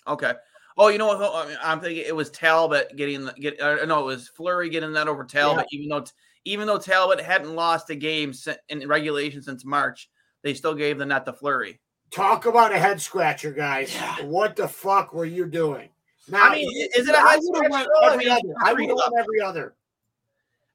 Okay. 0.08 0.34
Oh, 0.78 0.88
you 0.88 0.98
know 0.98 1.08
what? 1.08 1.58
I'm 1.62 1.80
thinking 1.80 2.04
it 2.06 2.16
was 2.16 2.30
Talbot 2.30 2.96
getting 2.96 3.26
the 3.26 3.34
get. 3.34 3.60
Uh, 3.60 3.86
no, 3.86 4.02
it 4.02 4.06
was 4.06 4.28
Fleury 4.30 4.70
getting 4.70 4.94
that 4.94 5.08
over 5.08 5.24
Talbot. 5.24 5.66
Yeah. 5.72 5.80
Even 5.80 5.90
though 5.90 6.06
even 6.46 6.68
though 6.68 6.80
Talbot 6.80 7.22
hadn't 7.22 7.56
lost 7.56 7.90
a 7.90 7.96
game 7.96 8.34
in 8.70 8.88
regulation 8.88 9.42
since 9.42 9.66
March, 9.66 10.10
they 10.44 10.54
still 10.54 10.74
gave 10.74 10.98
the 10.98 11.06
net 11.06 11.26
to 11.26 11.34
Fleury. 11.34 11.80
Talk 12.12 12.46
about 12.46 12.74
a 12.74 12.78
head 12.80 13.00
scratcher, 13.00 13.52
guys. 13.52 13.94
Yeah. 13.94 14.26
What 14.26 14.56
the 14.56 14.68
fuck 14.68 15.14
were 15.14 15.26
you 15.26 15.46
doing? 15.46 15.90
Now, 16.28 16.50
I 16.50 16.56
mean, 16.56 16.90
is 16.96 17.08
it 17.08 17.16
a 17.16 17.20
head 17.20 17.40
scratcher? 17.42 17.88
Every 18.04 18.04
I 18.04 18.18
mean, 18.18 18.30
other. 18.30 18.54
I 18.64 18.74
would 18.74 18.90
have 18.90 18.96
won 18.96 19.12
every 19.18 19.42
other. 19.42 19.76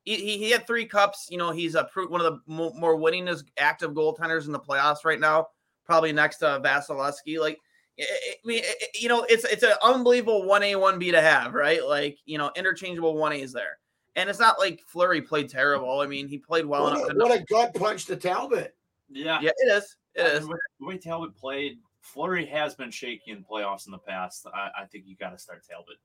He, 0.05 0.39
he 0.39 0.51
had 0.51 0.67
three 0.67 0.87
cups. 0.87 1.29
You 1.31 1.39
know, 1.39 1.51
he's 1.51 1.75
a 1.75 1.89
one 2.09 2.21
of 2.21 2.33
the 2.33 2.41
more 2.47 2.97
winningest 2.97 3.45
active 3.59 3.93
goaltenders 3.93 4.47
in 4.47 4.53
the 4.53 4.61
playoffs 4.61 5.05
right 5.05 5.21
now. 5.21 5.49
Probably 5.85 6.13
next 6.13 6.39
to 6.39 6.61
Vasilevskiy. 6.65 7.39
Like, 7.39 7.59
I 8.01 8.05
mean, 8.45 8.63
you 8.95 9.09
know, 9.09 9.25
it's 9.29 9.45
it's 9.45 9.63
an 9.63 9.75
unbelievable 9.83 10.45
one 10.45 10.63
A 10.63 10.77
one 10.77 10.99
B 10.99 11.11
to 11.11 11.21
have, 11.21 11.55
right? 11.55 11.85
Like, 11.85 12.19
you 12.25 12.39
know, 12.39 12.51
interchangeable 12.57 13.17
one 13.17 13.33
A's 13.33 13.53
there, 13.53 13.79
and 14.15 14.31
it's 14.31 14.39
not 14.39 14.59
like 14.59 14.81
Fleury 14.87 15.23
played 15.23 15.49
terrible. 15.49 16.01
I 16.01 16.07
mean, 16.07 16.29
he 16.29 16.39
played 16.39 16.67
well 16.67 16.85
what 16.85 16.97
enough. 16.97 17.11
A, 17.11 17.15
what 17.15 17.41
a 17.41 17.45
gut 17.45 17.75
punch 17.75 18.07
to 18.07 18.17
Talbot. 18.17 18.75
Yeah, 19.11 19.41
yeah, 19.41 19.51
it 19.57 19.73
is. 19.73 19.97
It 20.17 20.23
uh, 20.23 20.39
is. 20.39 20.47
The 20.47 20.87
way 20.87 20.99
Talbot 20.99 21.37
played, 21.37 21.79
Fleury 22.01 22.47
has 22.47 22.75
been 22.75 22.91
shaky 22.91 23.31
in 23.31 23.45
playoffs 23.45 23.87
in 23.87 23.93
the 23.93 23.99
past. 23.99 24.47
I, 24.53 24.71
I 24.83 24.85
think 24.87 25.05
you 25.07 25.17
got 25.17 25.31
to 25.31 25.39
start 25.39 25.65
Talbot. 25.69 25.97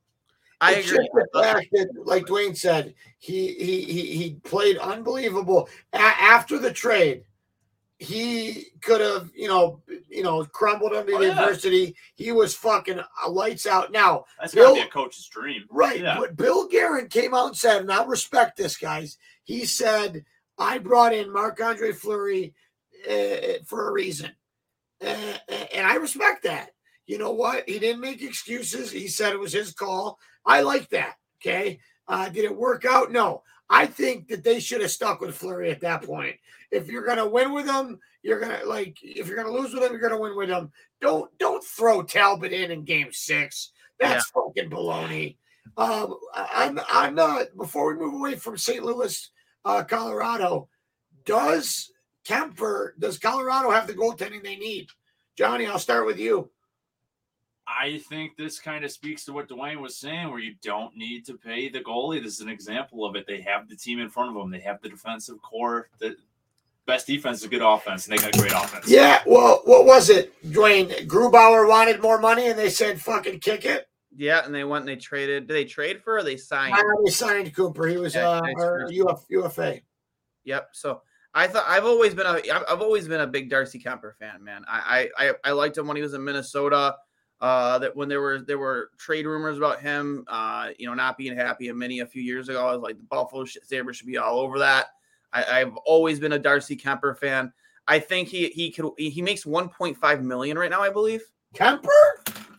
I 0.60 0.74
agree. 0.74 1.10
That, 1.34 1.90
like 2.06 2.26
Dwayne 2.26 2.56
said, 2.56 2.94
he 3.18 3.54
he 3.56 3.84
he 3.84 4.16
he 4.16 4.34
played 4.44 4.78
unbelievable 4.78 5.68
A- 5.94 5.98
after 5.98 6.60
the 6.60 6.72
trade. 6.72 7.24
He 7.98 8.68
could 8.82 9.02
have, 9.02 9.30
you 9.36 9.48
know, 9.48 9.82
you 10.08 10.24
know, 10.24 10.44
crumbled 10.46 10.94
under 10.94 11.16
oh, 11.16 11.20
the 11.20 11.26
yeah. 11.26 11.40
adversity. 11.40 11.96
He 12.16 12.32
was 12.32 12.56
fucking 12.56 13.00
uh, 13.00 13.30
lights 13.30 13.66
out. 13.66 13.92
Now 13.92 14.26
that's 14.40 14.54
Bill, 14.54 14.70
gotta 14.70 14.82
be 14.82 14.88
a 14.88 14.92
coach's 14.92 15.28
dream, 15.28 15.64
right? 15.70 16.00
Yeah. 16.00 16.18
But 16.20 16.36
Bill 16.36 16.68
Guerin 16.68 17.10
came 17.10 17.34
out 17.34 17.48
and 17.48 17.58
said, 17.58 17.82
and 17.82 17.92
I 17.92 18.04
respect 18.06 18.58
this, 18.58 18.78
guys. 18.78 19.18
He 19.44 19.66
said, 19.66 20.26
"I 20.60 20.78
brought 20.78 21.14
in 21.14 21.34
Marc 21.34 21.60
Andre 21.60 21.92
Fleury 21.92 22.54
uh, 23.10 23.64
for 23.66 23.90
a 23.90 23.92
reason." 23.92 24.32
and, 25.02 25.42
and 25.74 25.88
I 25.88 25.96
respect 25.96 26.44
that. 26.44 26.72
You 27.08 27.18
know 27.18 27.32
what? 27.32 27.68
He 27.68 27.80
didn't 27.80 28.02
make 28.02 28.22
excuses. 28.22 28.92
He 28.92 29.08
said 29.08 29.34
it 29.34 29.40
was 29.40 29.54
his 29.54 29.74
call. 29.74 30.20
I 30.46 30.62
like 30.62 30.90
that. 30.90 31.16
Okay. 31.42 31.80
Uh, 32.08 32.30
did 32.30 32.46
it 32.46 32.56
work 32.56 32.86
out? 32.86 33.12
No. 33.12 33.44
I 33.70 33.86
think 33.86 34.28
that 34.28 34.44
they 34.44 34.60
should 34.60 34.82
have 34.82 34.92
stuck 34.92 35.22
with 35.22 35.36
Fleury 35.36 35.72
at 35.72 35.82
that 35.82 36.04
point. 36.04 36.36
If 36.72 36.88
you're 36.88 37.06
gonna 37.06 37.28
win 37.28 37.54
with 37.54 37.66
them, 37.66 38.00
you're 38.22 38.40
gonna 38.40 38.60
like. 38.66 38.98
If 39.02 39.28
you're 39.28 39.38
gonna 39.38 39.56
lose 39.56 39.74
with 39.74 39.82
them, 39.82 39.92
you're 39.94 40.02
gonna 40.02 40.20
win 40.20 40.36
with 40.36 40.50
them. 40.50 40.72
Don't 41.00 41.36
don't 41.38 41.64
throw 41.64 42.04
Talbot 42.04 42.52
in 42.52 42.72
in 42.72 42.84
Game 42.84 43.10
Six. 43.12 43.72
That's 44.00 44.30
yeah. 44.36 44.42
fucking 44.42 44.70
baloney. 44.70 45.38
Um, 45.78 46.16
I'm 46.36 46.80
I'm 46.90 47.16
not. 47.16 47.48
Before 47.56 47.94
we 47.94 48.00
move 48.00 48.14
away 48.14 48.36
from 48.36 48.58
St. 48.58 48.84
Louis, 48.84 49.30
uh, 49.64 49.84
Colorado, 49.84 50.68
does 51.26 51.92
Kuemper, 52.26 52.92
does 53.00 53.18
Colorado 53.18 53.72
have 53.72 53.88
the 53.88 53.94
goaltending 53.94 54.44
they 54.44 54.56
need? 54.56 54.88
Johnny, 55.38 55.66
I'll 55.66 55.80
start 55.80 56.06
with 56.06 56.20
you. 56.20 56.50
I 57.68 58.00
think 58.10 58.36
this 58.36 58.60
kind 58.60 58.84
of 58.84 58.92
speaks 58.92 59.24
to 59.26 59.34
what 59.34 59.48
Dwayne 59.48 59.80
was 59.80 59.96
saying, 59.96 60.30
where 60.30 60.40
you 60.40 60.56
don't 60.62 60.96
need 60.96 61.26
to 61.28 61.36
pay 61.36 61.70
the 61.70 61.80
goalie. 61.80 62.22
This 62.22 62.34
is 62.36 62.42
an 62.42 62.50
example 62.50 63.06
of 63.06 63.16
it. 63.16 63.26
They 63.28 63.42
have 63.42 63.70
the 63.70 63.76
team 63.76 64.00
in 64.00 64.10
front 64.10 64.30
of 64.30 64.36
them. 64.36 64.52
They 64.52 64.60
have 64.60 64.82
the 64.82 64.90
defensive 64.90 65.42
core. 65.42 65.90
The 66.00 66.16
best 66.86 67.08
defense 67.08 67.42
is 67.42 67.48
good 67.48 67.62
offense, 67.62 68.08
and 68.08 68.18
they 68.18 68.22
got 68.22 68.34
great 68.34 68.52
offense. 68.52 68.90
Yeah. 68.90 69.22
Well, 69.26 69.62
what 69.66 69.86
was 69.86 70.10
it, 70.10 70.34
Dwayne? 70.52 71.08
Grubauer 71.08 71.68
wanted 71.68 72.02
more 72.02 72.20
money, 72.20 72.48
and 72.48 72.60
they 72.60 72.70
said, 72.70 73.00
"Fucking 73.00 73.40
kick 73.40 73.64
it." 73.64 73.88
Yeah, 74.16 74.44
and 74.44 74.54
they 74.54 74.66
went 74.66 74.82
and 74.82 74.90
they 74.90 74.98
traded. 74.98 75.48
Did 75.48 75.54
they 75.54 75.66
trade 75.66 76.04
for? 76.04 76.18
or 76.18 76.24
They 76.24 76.36
signed. 76.38 76.76
they 77.06 77.12
signed 77.12 77.56
Cooper. 77.56 77.88
He 77.88 77.98
was 77.98 78.16
yeah, 78.16 78.42
uh, 78.60 79.08
Uf, 79.08 79.26
UFA. 79.30 79.80
Yep. 80.44 80.70
So 80.74 81.02
I 81.34 81.48
thought 81.48 81.66
I've 81.68 81.86
always 81.86 82.14
been 82.14 82.26
a 82.26 82.42
I've 82.52 82.82
always 82.82 83.08
been 83.08 83.22
a 83.22 83.28
big 83.28 83.50
Darcy 83.50 83.80
Kuemper 83.80 84.16
fan, 84.16 84.44
man. 84.44 84.64
I 84.68 85.10
I 85.18 85.34
I 85.44 85.52
liked 85.52 85.78
him 85.78 85.88
when 85.88 85.96
he 85.96 86.04
was 86.04 86.14
in 86.14 86.24
Minnesota. 86.24 86.96
Uh, 87.40 87.80
that 87.80 87.96
when 87.96 88.08
there 88.08 88.22
were 88.22 88.40
there 88.40 88.60
were 88.60 88.92
trade 89.00 89.26
rumors 89.26 89.58
about 89.58 89.82
him, 89.82 90.24
uh, 90.28 90.70
you 90.78 90.86
know, 90.86 90.94
not 90.94 91.18
being 91.18 91.36
happy 91.36 91.70
in 91.70 91.78
many 91.78 92.02
a 92.02 92.06
few 92.06 92.22
years 92.22 92.50
ago. 92.50 92.68
I 92.68 92.72
was 92.72 92.82
like, 92.82 92.98
the 92.98 93.04
Buffalo 93.04 93.46
Sabres 93.46 93.98
should 93.98 94.06
be 94.06 94.20
all 94.20 94.40
over 94.40 94.60
that. 94.60 94.88
I, 95.34 95.60
have 95.60 95.76
always 95.86 96.20
been 96.20 96.34
a 96.34 96.40
Darcy 96.40 96.76
Kuemper 96.76 97.18
fan. 97.18 97.52
I 97.88 97.98
think 97.98 98.28
he 98.28 98.50
he 98.50 98.70
could 98.70 98.92
he 98.98 99.22
makes 99.24 99.44
1.5 99.44 100.22
million 100.22 100.58
right 100.58 100.70
now, 100.70 100.82
I 100.82 100.90
believe. 100.92 101.24
Kuemper? 101.56 101.88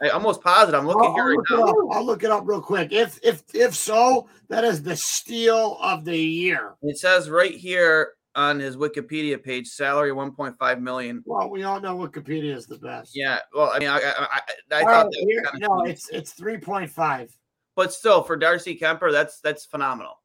I 0.02 0.08
almost 0.08 0.42
positive. 0.42 0.80
I'm 0.80 0.86
looking 0.86 1.04
I'll, 1.04 1.14
here 1.14 1.36
I'll 1.50 1.64
right 1.64 1.74
now. 1.76 1.88
I'll 1.92 2.04
look 2.04 2.24
it 2.24 2.30
up 2.32 2.42
real 2.44 2.60
quick. 2.60 2.90
If 2.90 3.20
if 3.22 3.42
if 3.54 3.76
so, 3.76 4.28
that 4.48 4.64
is 4.64 4.82
the 4.82 4.96
steal 4.96 5.78
of 5.80 6.04
the 6.04 6.18
year. 6.18 6.74
It 6.82 6.98
says 6.98 7.30
right 7.30 7.54
here 7.54 8.14
on 8.34 8.58
his 8.58 8.76
Wikipedia 8.76 9.42
page, 9.42 9.68
salary 9.68 10.10
1.5 10.10 10.80
million. 10.80 11.22
Well, 11.26 11.50
we 11.50 11.64
all 11.64 11.80
know 11.80 11.96
Wikipedia 11.96 12.54
is 12.54 12.66
the 12.66 12.78
best. 12.78 13.14
Yeah. 13.14 13.38
Well, 13.54 13.70
I 13.72 13.78
mean, 13.78 13.88
I, 13.88 13.98
I, 13.98 14.26
I, 14.30 14.40
I 14.72 14.82
thought 14.82 15.06
oh, 15.06 15.26
here, 15.26 15.44
no, 15.56 15.84
it's 15.84 16.08
it's 16.10 16.34
3.5. 16.34 17.30
But 17.74 17.92
still, 17.92 18.22
for 18.22 18.36
Darcy 18.36 18.78
Kuemper, 18.78 19.12
that's 19.12 19.40
that's 19.40 19.64
phenomenal. 19.64 20.20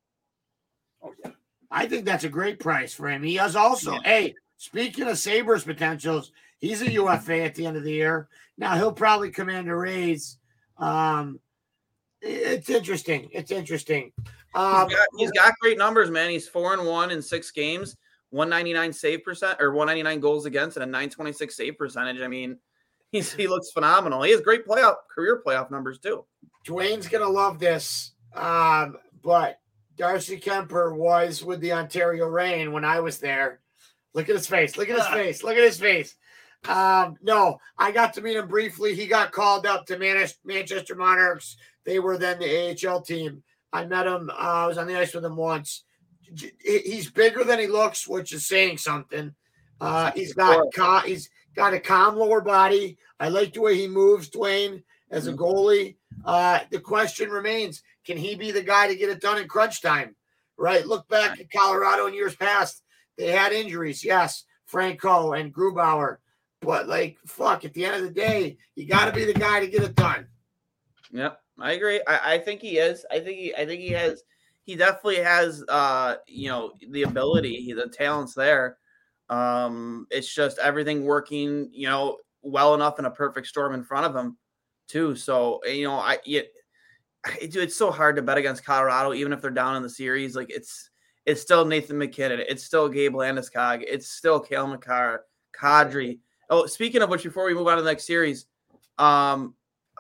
Oh 1.02 1.14
yeah, 1.24 1.32
I 1.72 1.88
think 1.88 2.06
that's 2.06 2.24
a 2.24 2.30
great 2.30 2.60
price 2.60 2.94
for 2.94 3.10
him. 3.10 3.24
He 3.24 3.36
has 3.36 3.56
also, 3.56 3.94
yeah. 3.94 4.00
hey, 4.04 4.36
speaking 4.58 5.08
of 5.08 5.18
Sabres 5.18 5.64
potentials, 5.64 6.32
he's 6.60 6.82
a 6.82 6.92
UFA 6.92 7.44
at 7.44 7.56
the 7.56 7.66
end 7.66 7.78
of 7.78 7.84
the 7.84 7.92
year. 7.92 8.28
Now 8.58 8.76
he'll 8.76 8.92
probably 8.92 9.32
command 9.32 9.70
a 9.70 9.76
raise. 9.76 10.38
Um, 10.78 11.40
it's 12.22 12.70
interesting. 12.70 13.30
It's 13.32 13.52
interesting. 13.52 14.12
Um, 14.58 14.90
he's, 14.90 14.98
got, 14.98 15.08
he's 15.18 15.32
got 15.32 15.54
great 15.62 15.78
numbers, 15.78 16.10
man. 16.10 16.32
He's 16.32 16.48
four 16.48 16.74
and 16.74 16.86
one 16.86 17.12
in 17.12 17.22
six 17.22 17.52
games, 17.52 17.96
199 18.32 18.92
save 18.92 19.24
percent 19.24 19.62
or 19.62 19.72
199 19.72 20.20
goals 20.20 20.46
against, 20.46 20.78
and 20.78 20.84
a 20.84 20.88
926 20.88 21.56
save 21.56 21.78
percentage. 21.78 22.22
I 22.22 22.28
mean, 22.28 22.58
he's 23.12 23.32
he 23.32 23.48
looks 23.48 23.72
phenomenal. 23.72 24.24
He 24.24 24.32
has 24.32 24.42
great 24.42 24.66
playoff 24.66 24.96
career 25.14 25.44
playoff 25.46 25.70
numbers 25.70 26.00
too. 26.00 26.26
Dwayne's 26.66 27.08
gonna 27.08 27.30
love 27.30 27.60
this. 27.60 28.14
Um, 28.34 28.98
but 29.24 29.60
Darcy 29.96 30.40
Kuemper 30.40 30.96
was 30.96 31.44
with 31.44 31.60
the 31.60 31.74
Ontario 31.74 32.28
Reign 32.28 32.72
when 32.72 32.84
I 32.84 33.00
was 33.00 33.20
there. 33.20 33.62
Look 34.14 34.30
at 34.30 34.36
his 34.36 34.48
face. 34.48 34.76
Look 34.76 34.90
at 34.90 34.98
his 34.98 35.08
face. 35.08 35.44
Look 35.44 35.58
at 35.58 35.64
his 35.64 35.80
face. 35.80 36.16
Um, 36.68 37.16
no, 37.22 37.60
I 37.78 37.92
got 37.92 38.14
to 38.16 38.22
meet 38.22 38.38
him 38.38 38.48
briefly. 38.48 38.96
He 38.96 39.06
got 39.06 39.32
called 39.32 39.68
up 39.68 39.86
to 39.86 39.98
Manchester 40.44 40.96
Monarchs. 40.96 41.58
They 41.86 42.00
were 42.00 42.18
then 42.18 42.40
the 42.40 42.88
AHL 42.90 43.02
team. 43.02 43.44
I 43.74 43.86
met 43.86 44.08
him. 44.08 44.30
Uh, 44.30 44.34
I 44.34 44.68
was 44.68 44.78
on 44.78 44.88
the 44.88 44.98
ice 44.98 45.14
with 45.14 45.26
him 45.26 45.36
once. 45.36 45.84
He's 46.64 47.10
bigger 47.10 47.44
than 47.44 47.60
he 47.60 47.68
looks, 47.68 48.08
which 48.08 48.34
is 48.34 48.48
saying 48.48 48.80
something. 48.80 49.34
Uh, 49.80 50.12
he's 50.12 50.34
got 50.34 51.06
he's 51.06 51.30
got 51.56 51.74
a 51.74 51.80
calm 51.80 52.16
lower 52.18 52.42
body. 52.42 52.98
I 53.20 53.30
like 53.30 53.54
the 53.54 53.62
way 53.62 53.78
he 53.78 53.88
moves, 53.88 54.30
Dwayne, 54.30 54.84
as 55.10 55.28
a 55.28 55.32
mm-hmm. 55.32 55.42
goalie. 55.42 55.96
Uh, 56.26 56.60
the 56.70 56.80
question 56.80 57.30
remains: 57.30 57.82
Can 58.06 58.18
he 58.18 58.36
be 58.36 58.52
the 58.52 58.62
guy 58.62 58.88
to 58.88 58.96
get 58.96 59.10
it 59.10 59.22
done 59.22 59.38
in 59.38 59.48
crunch 59.48 59.82
time? 59.82 60.16
Right. 60.58 60.86
Look 60.86 61.08
back 61.08 61.40
at 61.40 61.52
Colorado 61.52 62.08
in 62.08 62.14
years 62.14 62.36
past. 62.36 62.84
They 63.18 63.32
had 63.32 63.52
injuries, 63.52 64.04
yes, 64.04 64.44
Franco 64.66 65.34
and 65.34 65.54
Grubauer. 65.54 66.18
But 66.62 66.88
like, 66.88 67.18
fuck, 67.26 67.66
at 67.66 67.74
the 67.74 67.86
end 67.86 67.96
of 67.96 68.02
the 68.02 68.10
day, 68.10 68.58
you 68.76 68.88
got 68.88 69.06
to 69.06 69.12
be 69.12 69.26
the 69.26 69.34
guy 69.34 69.60
to 69.60 69.68
get 69.68 69.84
it 69.84 69.96
done. 69.96 70.28
Yep, 71.12 71.40
I 71.60 71.74
agree. 71.74 72.02
I, 72.08 72.34
I 72.34 72.38
think 72.38 72.62
he 72.62 72.78
is. 72.78 73.06
I 73.12 73.20
think 73.20 73.38
he. 73.38 73.56
I 73.56 73.66
think 73.66 73.82
he 73.82 73.90
has. 73.90 74.24
He 74.64 74.76
definitely 74.76 75.18
has. 75.18 75.64
Uh, 75.68 76.16
you 76.28 76.50
know, 76.50 76.74
the 76.90 77.04
ability. 77.04 77.74
The 77.74 77.88
talent's 77.88 78.34
there. 78.34 78.78
Um, 79.30 80.08
it's 80.12 80.34
just 80.34 80.60
everything 80.60 81.04
working. 81.04 81.70
You 81.72 81.88
know, 81.88 82.18
well 82.42 82.74
enough 82.74 83.00
in 83.00 83.06
a 83.06 83.12
perfect 83.12 83.48
storm 83.48 83.74
in 83.74 83.84
front 83.84 84.06
of 84.06 84.16
him, 84.16 84.38
too. 84.88 85.16
So 85.16 85.62
you 85.66 85.88
know, 85.88 85.96
I. 85.96 86.20
It, 86.26 86.52
dude, 87.42 87.58
it's 87.58 87.76
so 87.76 87.92
hard 87.92 88.16
to 88.18 88.22
bet 88.22 88.38
against 88.38 88.64
Colorado, 88.64 89.14
even 89.14 89.34
if 89.34 89.42
they're 89.42 89.52
down 89.52 89.76
in 89.76 89.84
the 89.84 89.90
series. 89.90 90.36
Like 90.36 90.50
it's. 90.50 90.90
It's 91.26 91.42
still 91.42 91.66
Nathan 91.66 91.98
MacKinnon, 91.98 92.40
It's 92.48 92.64
still 92.64 92.88
Gabe 92.88 93.14
Landeskog. 93.14 93.84
It's 93.86 94.10
still 94.10 94.40
Cale 94.40 94.66
Makar, 94.66 95.26
Kadri. 95.54 96.20
Oh, 96.50 96.68
speaking 96.68 97.02
of 97.02 97.10
which, 97.10 97.24
before 97.24 97.46
we 97.46 97.54
move 97.54 97.68
on 97.68 97.76
to 97.76 97.84
the 97.84 97.90
next 97.90 98.08
series, 98.08 98.46
um, 98.98 99.54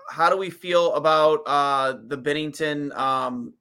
how 0.09 0.29
do 0.29 0.37
we 0.37 0.49
feel 0.49 0.93
about 0.93 1.41
uh, 1.45 1.97
the 2.07 2.17
Binnington 2.17 2.95
um, 2.97 3.53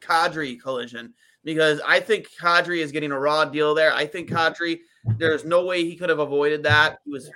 Kadri 0.00 0.60
collision? 0.60 1.14
Because 1.44 1.80
I 1.86 2.00
think 2.00 2.28
Kadri 2.40 2.78
is 2.78 2.92
getting 2.92 3.12
a 3.12 3.18
raw 3.18 3.44
deal 3.44 3.74
there. 3.74 3.92
I 3.92 4.06
think 4.06 4.30
Kadri, 4.30 4.80
there's 5.18 5.44
no 5.44 5.64
way 5.64 5.84
he 5.84 5.96
could 5.96 6.08
have 6.08 6.20
avoided 6.20 6.62
that. 6.64 6.98
He 7.04 7.10
was 7.10 7.30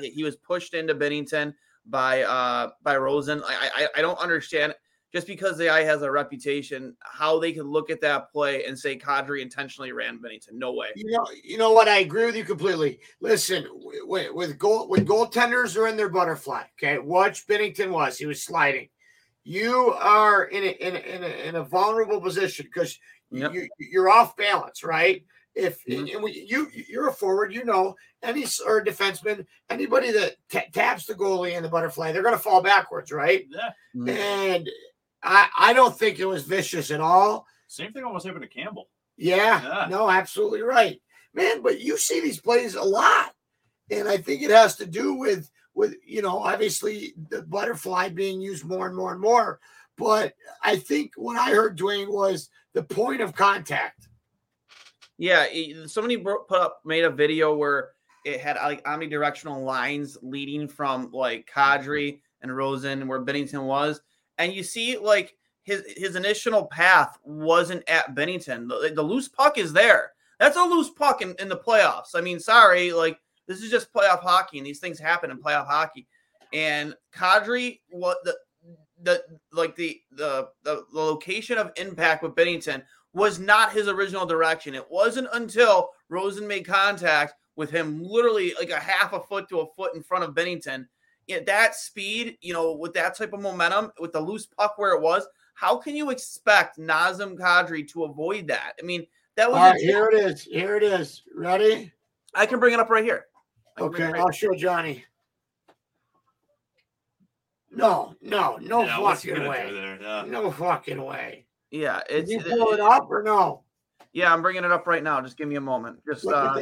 he 0.00 0.24
was 0.24 0.36
pushed 0.36 0.74
into 0.74 0.94
Binnington 0.94 1.54
by 1.86 2.22
uh, 2.22 2.70
by 2.82 2.96
Rosen. 2.96 3.42
I, 3.44 3.70
I 3.74 3.88
I 3.96 4.02
don't 4.02 4.18
understand 4.18 4.74
just 5.12 5.26
because 5.26 5.58
the 5.58 5.66
guy 5.66 5.82
has 5.82 6.02
a 6.02 6.10
reputation, 6.10 6.96
how 7.00 7.38
they 7.38 7.52
can 7.52 7.64
look 7.64 7.90
at 7.90 8.00
that 8.00 8.32
play 8.32 8.64
and 8.64 8.78
say 8.78 8.98
Kadri 8.98 9.42
intentionally 9.42 9.92
ran 9.92 10.18
Binnington. 10.18 10.52
No 10.54 10.72
way. 10.72 10.88
You 10.96 11.10
know, 11.10 11.26
you 11.44 11.58
know 11.58 11.72
what? 11.72 11.88
I 11.88 11.98
agree 11.98 12.24
with 12.24 12.36
you 12.36 12.44
completely. 12.44 12.98
Listen, 13.20 13.66
with, 13.72 14.32
with 14.32 14.58
goal 14.58 14.88
when 14.88 15.04
goaltenders 15.04 15.76
are 15.76 15.88
in 15.88 15.96
their 15.96 16.08
butterfly, 16.08 16.64
okay, 16.78 16.98
watch 16.98 17.46
Binnington 17.46 17.90
was. 17.90 18.16
He 18.16 18.26
was 18.26 18.42
sliding. 18.42 18.88
You 19.44 19.92
are 19.98 20.44
in 20.44 20.62
a 20.62 20.70
in 20.70 20.96
a, 20.96 20.98
in 20.98 21.24
a, 21.24 21.48
in 21.48 21.54
a 21.56 21.64
vulnerable 21.64 22.20
position 22.20 22.66
because 22.66 22.98
yep. 23.30 23.52
you, 23.52 23.68
you're 23.78 24.08
off 24.08 24.36
balance, 24.36 24.82
right? 24.82 25.24
If 25.54 25.84
mm-hmm. 25.84 26.26
you 26.26 26.68
you're 26.88 27.08
a 27.08 27.12
forward, 27.12 27.52
you 27.52 27.64
know 27.64 27.96
any 28.22 28.46
or 28.66 28.78
a 28.78 28.84
defenseman, 28.84 29.44
anybody 29.68 30.10
that 30.12 30.36
t- 30.48 30.60
taps 30.72 31.04
the 31.04 31.14
goalie 31.14 31.56
in 31.56 31.62
the 31.62 31.68
butterfly, 31.68 32.12
they're 32.12 32.22
going 32.22 32.34
to 32.34 32.40
fall 32.40 32.62
backwards, 32.62 33.12
right? 33.12 33.46
Yeah. 33.50 33.70
Mm-hmm. 33.94 34.08
And 34.08 34.70
I, 35.22 35.48
I 35.58 35.72
don't 35.72 35.96
think 35.96 36.18
it 36.18 36.26
was 36.26 36.44
vicious 36.44 36.90
at 36.90 37.00
all. 37.00 37.46
Same 37.68 37.92
thing 37.92 38.04
almost 38.04 38.26
happened 38.26 38.42
to 38.42 38.48
Campbell. 38.48 38.88
Yeah, 39.16 39.62
yeah, 39.62 39.86
no, 39.88 40.10
absolutely 40.10 40.62
right, 40.62 41.00
man. 41.34 41.62
But 41.62 41.80
you 41.80 41.96
see 41.96 42.20
these 42.20 42.40
plays 42.40 42.74
a 42.74 42.82
lot, 42.82 43.34
and 43.90 44.08
I 44.08 44.16
think 44.16 44.42
it 44.42 44.50
has 44.50 44.76
to 44.76 44.86
do 44.86 45.14
with 45.14 45.50
with 45.74 45.94
you 46.04 46.22
know 46.22 46.38
obviously 46.38 47.14
the 47.30 47.42
butterfly 47.42 48.08
being 48.08 48.40
used 48.40 48.64
more 48.64 48.86
and 48.86 48.96
more 48.96 49.12
and 49.12 49.20
more. 49.20 49.60
But 49.96 50.34
I 50.62 50.76
think 50.76 51.12
what 51.16 51.36
I 51.36 51.50
heard 51.50 51.78
Dwayne 51.78 52.08
was 52.12 52.48
the 52.72 52.82
point 52.82 53.20
of 53.20 53.34
contact. 53.34 54.08
Yeah, 55.18 55.46
somebody 55.86 56.16
put 56.16 56.50
up 56.50 56.80
made 56.84 57.04
a 57.04 57.10
video 57.10 57.54
where 57.54 57.90
it 58.24 58.40
had 58.40 58.56
like 58.56 58.84
omnidirectional 58.84 59.64
lines 59.64 60.16
leading 60.22 60.68
from 60.68 61.10
like 61.12 61.50
Kadri 61.52 62.20
and 62.40 62.56
Rosen 62.56 63.06
where 63.06 63.24
Binnington 63.24 63.64
was 63.64 64.00
and 64.38 64.52
you 64.52 64.62
see 64.62 64.98
like 64.98 65.34
his 65.62 65.84
his 65.96 66.16
initial 66.16 66.66
path 66.66 67.18
wasn't 67.24 67.88
at 67.88 68.14
Binnington. 68.14 68.68
The, 68.68 68.92
the 68.94 69.02
loose 69.02 69.28
puck 69.28 69.58
is 69.58 69.72
there. 69.72 70.12
That's 70.38 70.56
a 70.56 70.62
loose 70.62 70.90
puck 70.90 71.22
in, 71.22 71.34
in 71.38 71.48
the 71.48 71.56
playoffs. 71.56 72.14
I 72.14 72.20
mean, 72.20 72.40
sorry, 72.40 72.92
like 72.92 73.18
this 73.46 73.62
is 73.62 73.70
just 73.70 73.92
playoff 73.92 74.20
hockey, 74.20 74.58
and 74.58 74.66
these 74.66 74.80
things 74.80 74.98
happen 74.98 75.30
in 75.30 75.38
playoff 75.38 75.66
hockey. 75.66 76.06
And 76.52 76.94
Kadri, 77.14 77.80
what 77.90 78.18
the 78.24 78.36
the 79.02 79.22
like 79.52 79.76
the, 79.76 80.00
the 80.12 80.48
the 80.64 80.84
the 80.92 81.00
location 81.00 81.58
of 81.58 81.72
impact 81.76 82.22
with 82.22 82.34
Binnington 82.34 82.82
was 83.12 83.38
not 83.38 83.72
his 83.72 83.88
original 83.88 84.26
direction. 84.26 84.74
It 84.74 84.90
wasn't 84.90 85.28
until 85.32 85.90
Rosen 86.08 86.46
made 86.46 86.66
contact 86.66 87.34
with 87.56 87.70
him, 87.70 88.02
literally 88.02 88.54
like 88.58 88.70
a 88.70 88.80
half 88.80 89.12
a 89.12 89.20
foot 89.20 89.48
to 89.50 89.60
a 89.60 89.66
foot 89.74 89.94
in 89.94 90.02
front 90.02 90.24
of 90.24 90.34
Binnington, 90.34 90.86
at 91.30 91.46
that 91.46 91.74
speed, 91.74 92.36
you 92.40 92.52
know, 92.52 92.72
with 92.72 92.94
that 92.94 93.16
type 93.16 93.32
of 93.32 93.40
momentum, 93.40 93.90
with 94.00 94.12
the 94.12 94.20
loose 94.20 94.46
puck 94.46 94.74
where 94.76 94.92
it 94.92 95.00
was, 95.00 95.26
how 95.54 95.76
can 95.76 95.94
you 95.94 96.10
expect 96.10 96.78
Nazem 96.78 97.36
Kadri 97.36 97.86
to 97.92 98.04
avoid 98.04 98.48
that? 98.48 98.72
I 98.80 98.84
mean, 98.84 99.06
that 99.36 99.50
was 99.50 99.58
All 99.58 99.70
right, 99.70 99.80
here 99.80 100.08
it 100.08 100.14
is. 100.14 100.42
Here 100.42 100.76
it 100.76 100.82
is. 100.82 101.22
Ready? 101.34 101.92
I 102.34 102.46
can 102.46 102.58
bring 102.58 102.74
it 102.74 102.80
up 102.80 102.90
right 102.90 103.04
here. 103.04 103.26
Okay, 103.78 104.04
right 104.04 104.16
I'll 104.16 104.28
here. 104.28 104.32
show 104.32 104.54
Johnny. 104.54 105.04
No, 107.74 108.14
no, 108.20 108.58
no 108.60 108.82
yeah, 108.82 108.98
fucking 108.98 109.48
way. 109.48 109.98
Yeah. 110.00 110.24
No 110.28 110.50
fucking 110.50 111.02
way. 111.02 111.46
Yeah, 111.70 112.00
it's 112.10 112.28
Did 112.28 112.44
you 112.44 112.56
pull 112.56 112.72
it, 112.72 112.74
it, 112.74 112.80
up 112.80 113.10
or 113.10 113.22
no? 113.22 113.62
Yeah, 114.12 114.32
I'm 114.32 114.42
bringing 114.42 114.64
it 114.64 114.70
up 114.70 114.86
right 114.86 115.02
now. 115.02 115.22
Just 115.22 115.38
give 115.38 115.48
me 115.48 115.56
a 115.56 115.60
moment. 115.60 116.00
Just 116.06 116.26
uh, 116.26 116.60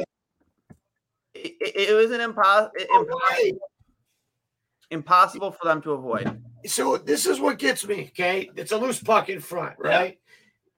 it, 1.33 1.55
it, 1.59 1.93
was 1.93 2.11
an 2.11 2.21
impossible. 2.21 2.71
impossible 2.79 3.70
impossible 4.91 5.51
for 5.51 5.65
them 5.65 5.81
to 5.81 5.91
avoid. 5.91 6.41
So 6.65 6.97
this 6.97 7.25
is 7.25 7.39
what 7.39 7.57
gets 7.57 7.87
me. 7.87 8.11
Okay, 8.11 8.51
it's 8.55 8.71
a 8.71 8.77
loose 8.77 9.01
puck 9.01 9.29
in 9.29 9.39
front, 9.39 9.75
right? 9.79 10.19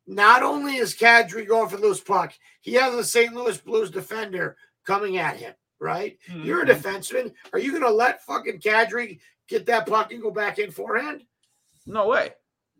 Yeah. 0.07 0.15
Not 0.15 0.43
only 0.43 0.75
is 0.75 0.95
Kadri 0.95 1.47
going 1.47 1.69
for 1.69 1.77
loose 1.77 2.01
puck, 2.01 2.33
he 2.61 2.73
has 2.73 2.93
a 2.93 3.03
St. 3.03 3.33
Louis 3.33 3.57
Blues 3.57 3.89
defender 3.89 4.57
coming 4.85 5.17
at 5.17 5.37
him. 5.37 5.53
Right? 5.79 6.17
Mm-hmm. 6.29 6.45
You're 6.45 6.63
a 6.63 6.65
defenseman. 6.65 7.33
Are 7.51 7.59
you 7.59 7.71
going 7.71 7.83
to 7.83 7.91
let 7.91 8.23
fucking 8.23 8.59
Kadri 8.59 9.19
get 9.49 9.65
that 9.65 9.85
puck 9.85 10.13
and 10.13 10.21
go 10.21 10.31
back 10.31 10.57
in 10.57 10.71
forehand? 10.71 11.23
No 11.85 12.07
way. 12.07 12.31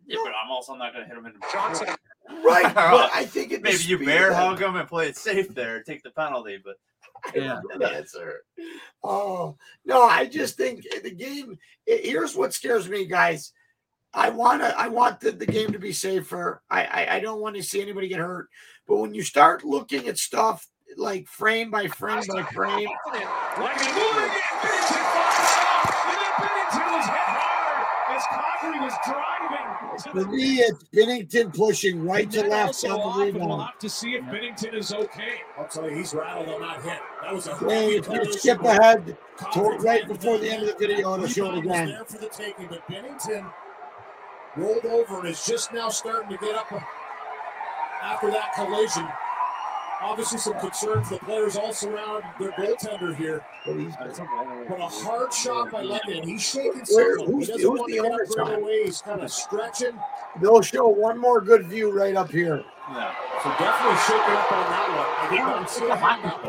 Yeah, 0.06 0.18
but 0.24 0.32
I'm 0.42 0.50
also 0.50 0.74
not 0.74 0.94
going 0.94 1.04
to 1.04 1.08
hit 1.08 1.18
him 1.18 1.26
in 1.26 1.34
the 1.34 1.46
Johnson. 1.52 1.88
Right, 2.42 2.62
but 2.74 3.10
I 3.12 3.24
think 3.26 3.52
it 3.52 3.62
maybe 3.62 3.82
you 3.84 3.98
bear 3.98 4.32
hug 4.32 4.60
him 4.60 4.76
and 4.76 4.88
play 4.88 5.08
it 5.08 5.16
safe 5.16 5.54
there, 5.54 5.82
take 5.82 6.02
the 6.02 6.10
penalty. 6.10 6.58
But 6.62 6.76
yeah. 7.34 7.60
answer. 7.92 8.40
Oh 9.02 9.56
no, 9.84 10.02
I 10.02 10.26
just 10.26 10.56
think 10.56 10.84
eh, 10.92 11.00
the 11.02 11.10
game. 11.10 11.58
Eh, 11.88 11.98
here's 12.02 12.36
what 12.36 12.54
scares 12.54 12.88
me, 12.88 13.06
guys. 13.06 13.52
I 14.12 14.30
want 14.30 14.62
to. 14.62 14.78
I 14.78 14.88
want 14.88 15.20
the, 15.20 15.32
the 15.32 15.46
game 15.46 15.72
to 15.72 15.78
be 15.78 15.92
safer. 15.92 16.62
I, 16.70 16.84
I 16.84 17.16
I 17.16 17.20
don't 17.20 17.40
want 17.40 17.56
to 17.56 17.62
see 17.62 17.82
anybody 17.82 18.08
get 18.08 18.20
hurt. 18.20 18.48
But 18.86 18.98
when 18.98 19.14
you 19.14 19.22
start 19.22 19.64
looking 19.64 20.08
at 20.08 20.18
stuff 20.18 20.66
like 20.96 21.26
frame 21.26 21.70
by 21.70 21.88
frame 21.88 22.22
by 22.28 22.42
frame, 22.44 22.88
was 28.80 28.94
driving. 29.04 30.12
For 30.12 30.30
me, 30.30 30.56
it's 30.56 30.84
Binnington 30.84 31.56
pushing 31.56 32.04
right 32.04 32.30
to 32.30 32.42
left 32.46 32.84
on 32.84 33.18
the 33.18 33.24
rebound. 33.24 33.48
We'll 33.48 33.60
have 33.60 33.78
to 33.78 33.88
see 33.88 34.14
if 34.14 34.24
Binnington 34.24 34.74
is 34.74 34.92
okay. 34.92 35.42
I'll 35.58 35.68
tell 35.68 35.88
you, 35.88 35.96
he's 35.96 36.14
rattled 36.14 36.48
on 36.48 36.60
that 36.60 36.82
hit. 36.82 36.98
That 37.22 37.34
was 37.34 37.46
a 37.46 37.56
hey, 37.58 37.96
if 37.96 38.08
you 38.08 38.32
skip 38.32 38.62
ahead 38.62 39.16
to 39.52 39.60
right 39.60 40.06
before 40.06 40.38
the 40.38 40.50
end 40.50 40.62
of 40.62 40.68
the 40.68 40.86
video, 40.86 41.14
it'll 41.14 41.26
show 41.26 41.52
it 41.52 41.58
again. 41.58 41.88
There 41.88 42.04
for 42.04 42.18
the 42.18 42.28
taking, 42.28 42.66
but 42.66 42.86
Binnington 42.88 43.52
rolled 44.56 44.84
over 44.84 45.20
and 45.20 45.28
is 45.28 45.44
just 45.46 45.72
now 45.72 45.88
starting 45.88 46.30
to 46.30 46.36
get 46.38 46.54
up 46.54 46.72
after 48.02 48.30
that 48.30 48.52
collision. 48.54 49.08
Obviously, 50.04 50.38
some 50.38 50.60
concern 50.60 51.02
for 51.02 51.14
the 51.14 51.20
players 51.20 51.56
all 51.56 51.72
surround 51.72 52.24
their 52.38 52.52
goaltender 52.52 53.16
here. 53.16 53.42
But, 53.64 53.78
a 53.78 54.86
hard 54.86 55.32
shot 55.32 55.70
by 55.72 55.80
London. 55.80 56.28
He's 56.28 56.42
shaking 56.42 56.84
some. 56.84 57.40
He 57.40 57.46
doesn't 57.46 57.66
want 57.66 57.88
to 57.88 57.94
get 57.94 58.12
up 58.12 58.20
right 58.36 58.58
away. 58.58 58.84
He's 58.84 59.00
kind 59.00 59.22
of 59.22 59.32
stretching. 59.32 59.98
They'll 60.42 60.60
show 60.60 60.88
one 60.88 61.18
more 61.18 61.40
good 61.40 61.66
view 61.66 61.90
right 61.90 62.14
up 62.14 62.30
here. 62.30 62.62
Yeah. 62.90 63.14
So 63.42 63.48
definitely 63.58 63.98
shaking 64.00 64.34
up 64.34 64.52
on 64.52 64.70
that 64.70 64.88
one. 64.90 65.08
I 65.16 65.28
did 65.30 65.38
not 65.38 65.70
see 65.70 65.88
a 65.88 65.96
hand 65.96 66.24
up. 66.26 66.44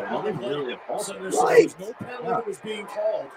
Right. 1.41 1.73
No 1.79 1.93
penalty 1.93 2.49
was 2.49 2.57
being 2.57 2.85
called. 2.87 3.31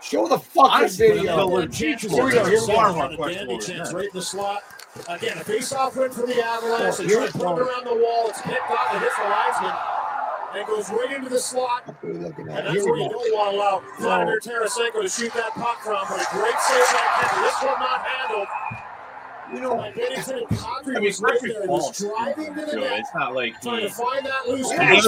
Show 0.00 0.26
the 0.26 0.38
fucking 0.38 0.88
video. 0.88 1.68
Here 1.68 1.96
we 2.24 2.32
go. 2.32 2.44
Here 2.46 2.60
we 2.62 2.66
go. 2.66 3.16
Dandy 3.28 3.58
chance 3.58 3.92
right 3.92 4.06
in 4.06 4.10
the 4.14 4.22
slot. 4.22 4.62
Again, 5.08 5.38
a 5.38 5.44
face-off 5.44 5.96
win 5.96 6.10
for 6.10 6.26
the 6.26 6.44
Avalanche. 6.44 6.96
They 6.98 7.06
try 7.06 7.26
to 7.26 7.32
put 7.32 7.42
it 7.42 7.62
around 7.62 7.84
the 7.84 7.94
wall. 7.94 8.28
It's 8.28 8.42
picked 8.42 8.70
off 8.70 8.92
and 8.92 9.00
hits 9.00 9.16
the 9.16 9.22
linesman. 9.22 9.74
And 10.52 10.66
goes 10.66 10.90
right 10.90 11.12
into 11.16 11.28
the 11.28 11.38
slot. 11.38 11.94
And 12.02 12.24
that's 12.24 12.84
where 12.84 12.96
you 12.96 13.08
don't 13.08 13.32
want 13.32 13.52
to 13.52 13.56
allow 13.56 13.82
Vladimir 14.00 14.40
Tarasenko 14.40 15.02
to 15.02 15.08
shoot 15.08 15.32
that 15.34 15.52
puck 15.54 15.80
from. 15.80 16.04
But 16.08 16.20
a 16.20 16.26
great 16.32 16.58
save 16.58 16.86
by 16.90 17.02
that 17.20 17.30
This 17.44 17.62
one 17.68 17.78
not 17.78 18.04
handled. 18.04 18.48
You 19.52 19.60
know, 19.60 19.80
and 19.80 19.94
Binnington 19.94 20.36
and 20.38 20.58
Kadri 20.58 20.96
I 20.96 20.98
mean, 20.98 21.04
was 21.04 21.20
right 21.20 21.40
there. 21.40 21.66
Was 21.66 21.98
driving 21.98 22.54
to 22.54 22.66
the 22.66 22.76
net. 22.76 22.98
It's 23.00 23.14
not 23.14 23.34
like 23.34 23.60
trying 23.60 23.82
to 23.82 23.90
find 23.90 24.26
that 24.26 24.48
loose 24.48 24.72
pass. 24.72 25.06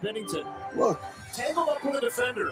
Binnington. 0.00 0.44
Look. 0.76 1.00
Tangled 1.32 1.68
up 1.70 1.84
with 1.84 1.96
a 1.96 2.00
defender 2.00 2.50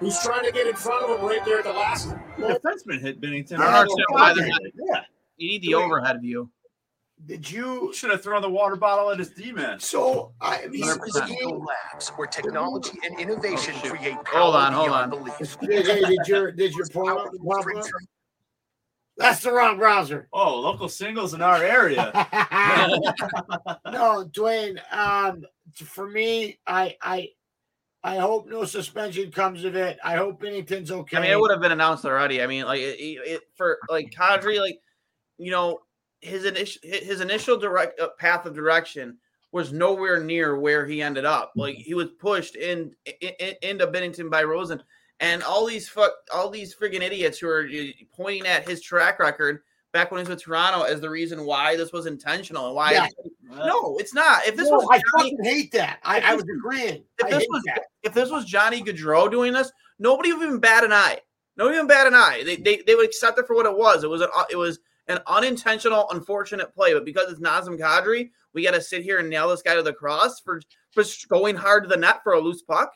who's 0.00 0.18
trying 0.20 0.44
to 0.44 0.50
get 0.50 0.66
in 0.66 0.74
front 0.74 1.04
of 1.04 1.18
him 1.20 1.26
right 1.26 1.44
there 1.44 1.58
at 1.58 1.64
the 1.64 1.72
last. 1.72 2.08
The 2.38 2.60
defenseman 2.64 3.00
hit 3.00 3.20
Binnington. 3.20 3.58
I 3.60 3.66
don't 3.66 3.74
understand 3.74 4.06
why 4.10 4.34
they're 4.34 4.48
not. 4.48 4.60
Yeah. 4.74 5.02
You 5.36 5.48
need 5.48 5.62
the 5.62 5.74
overhead 5.74 6.20
view. 6.20 6.50
Did 7.26 7.50
you 7.50 7.92
should 7.92 8.10
have 8.10 8.22
thrown 8.22 8.40
the 8.40 8.48
water 8.48 8.76
bottle 8.76 9.10
at 9.10 9.18
his 9.18 9.28
D-man? 9.30 9.78
So 9.78 10.32
I 10.40 10.66
mean, 10.68 10.86
labs 10.86 12.08
where 12.16 12.26
technology 12.26 12.98
and 13.04 13.20
innovation 13.20 13.74
Oh, 13.84 13.90
create 13.90 14.16
Hold 14.28 14.56
on, 14.56 14.72
hold 14.72 14.88
beyond 14.88 15.12
on. 15.12 15.18
belief. 15.24 15.58
did, 15.60 15.86
hey, 15.86 16.00
did 16.00 16.18
your 16.26 16.50
did 16.50 16.72
your 16.72 16.86
porn 16.86 17.18
up 17.18 17.28
pop 17.46 17.66
up? 17.76 17.84
That's 19.18 19.42
the 19.42 19.52
wrong 19.52 19.76
browser. 19.76 20.28
Oh, 20.32 20.58
local 20.60 20.88
singles 20.88 21.34
in 21.34 21.42
our 21.42 21.62
area. 21.62 22.10
no, 23.84 24.24
Dwayne. 24.32 24.80
Um, 24.90 25.44
for 25.74 26.08
me, 26.08 26.58
I 26.66 26.96
I 27.02 27.28
I 28.02 28.16
hope 28.16 28.48
no 28.48 28.64
suspension 28.64 29.30
comes 29.30 29.64
of 29.64 29.76
it. 29.76 29.98
I 30.02 30.16
hope 30.16 30.40
Binnington's 30.40 30.90
okay. 30.90 31.18
I 31.18 31.20
mean, 31.20 31.30
it 31.30 31.38
would 31.38 31.50
have 31.50 31.60
been 31.60 31.72
announced 31.72 32.04
already. 32.04 32.42
I 32.42 32.46
mean, 32.46 32.64
like 32.64 32.80
it, 32.80 32.98
it, 32.98 33.42
for 33.54 33.78
like 33.90 34.10
Kadri, 34.10 34.58
like 34.58 34.80
you 35.36 35.50
know, 35.50 35.80
his 36.20 36.44
initial 36.44 36.80
his 36.82 37.20
initial 37.20 37.58
direct 37.58 38.00
uh, 38.00 38.08
path 38.18 38.46
of 38.46 38.54
direction 38.54 39.18
was 39.52 39.72
nowhere 39.72 40.22
near 40.22 40.58
where 40.58 40.86
he 40.86 41.02
ended 41.02 41.24
up. 41.26 41.52
Like 41.56 41.74
he 41.76 41.92
was 41.94 42.10
pushed 42.18 42.56
in, 42.56 42.92
in, 43.20 43.30
in 43.38 43.54
into 43.62 43.86
Binnington 43.86 44.30
by 44.30 44.44
Rosen, 44.44 44.82
and 45.18 45.42
all 45.42 45.66
these 45.66 45.88
fuck 45.88 46.12
all 46.32 46.48
these 46.48 46.74
friggin' 46.74 47.02
idiots 47.02 47.38
who 47.38 47.48
are 47.48 47.66
uh, 47.66 47.86
pointing 48.14 48.46
at 48.46 48.66
his 48.66 48.80
track 48.80 49.18
record 49.18 49.60
back 49.92 50.10
when 50.10 50.18
he 50.18 50.22
was 50.22 50.28
with 50.28 50.42
Toronto 50.44 50.82
as 50.82 51.00
the 51.00 51.10
reason 51.10 51.44
why 51.44 51.76
this 51.76 51.92
was 51.92 52.06
intentional 52.06 52.66
and 52.66 52.74
why. 52.76 52.92
Yeah. 52.92 53.06
No, 53.42 53.96
it's 53.98 54.14
not. 54.14 54.46
If 54.46 54.56
this 54.56 54.68
No, 54.70 54.76
was 54.76 54.88
I 54.90 54.98
Johnny- 55.18 55.30
fucking 55.36 55.44
hate 55.44 55.72
that. 55.72 55.98
I, 56.04 56.18
if 56.18 56.24
I 56.24 56.34
was 56.36 56.44
agreeing. 56.44 57.04
if 57.18 57.26
I 57.26 57.30
this 57.30 57.38
hate 57.40 57.48
was 57.50 57.62
that. 57.66 57.82
if 58.02 58.14
this 58.14 58.30
was 58.30 58.44
Johnny 58.44 58.82
Gaudreau 58.82 59.30
doing 59.30 59.52
this, 59.52 59.72
nobody 59.98 60.32
would 60.32 60.42
even 60.44 60.60
bat 60.60 60.84
an 60.84 60.92
eye. 60.92 61.18
Nobody 61.56 61.76
even 61.76 61.88
bat 61.88 62.06
an 62.06 62.14
eye. 62.14 62.42
They, 62.44 62.56
they, 62.56 62.82
they 62.86 62.94
would 62.94 63.04
accept 63.06 63.38
it 63.38 63.46
for 63.46 63.56
what 63.56 63.66
it 63.66 63.76
was. 63.76 64.04
It 64.04 64.10
was 64.10 64.20
an 64.20 64.28
it 64.50 64.56
was 64.56 64.78
an 65.08 65.18
unintentional, 65.26 66.08
unfortunate 66.10 66.72
play. 66.72 66.94
But 66.94 67.04
because 67.04 67.30
it's 67.30 67.40
Nazem 67.40 67.76
Kadri, 67.78 68.30
we 68.54 68.62
got 68.62 68.70
to 68.74 68.80
sit 68.80 69.02
here 69.02 69.18
and 69.18 69.28
nail 69.28 69.48
this 69.48 69.62
guy 69.62 69.74
to 69.74 69.82
the 69.82 69.92
cross 69.92 70.38
for 70.40 70.60
for 70.92 71.02
going 71.28 71.56
hard 71.56 71.82
to 71.82 71.88
the 71.88 71.96
net 71.96 72.20
for 72.22 72.34
a 72.34 72.40
loose 72.40 72.62
puck. 72.62 72.92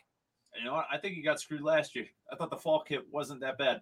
You 0.57 0.65
know 0.67 0.75
what? 0.75 0.87
I 0.91 0.99
think 0.99 1.17
he 1.17 1.23
got 1.23 1.41
screwed 1.41 1.63
last 1.63 1.97
year. 1.97 2.07
I 2.33 2.37
thought 2.37 2.51
the 2.51 2.57
fall 2.57 2.85
kit 2.87 3.03
wasn't 3.11 3.41
that 3.41 3.59
bad. 3.59 3.81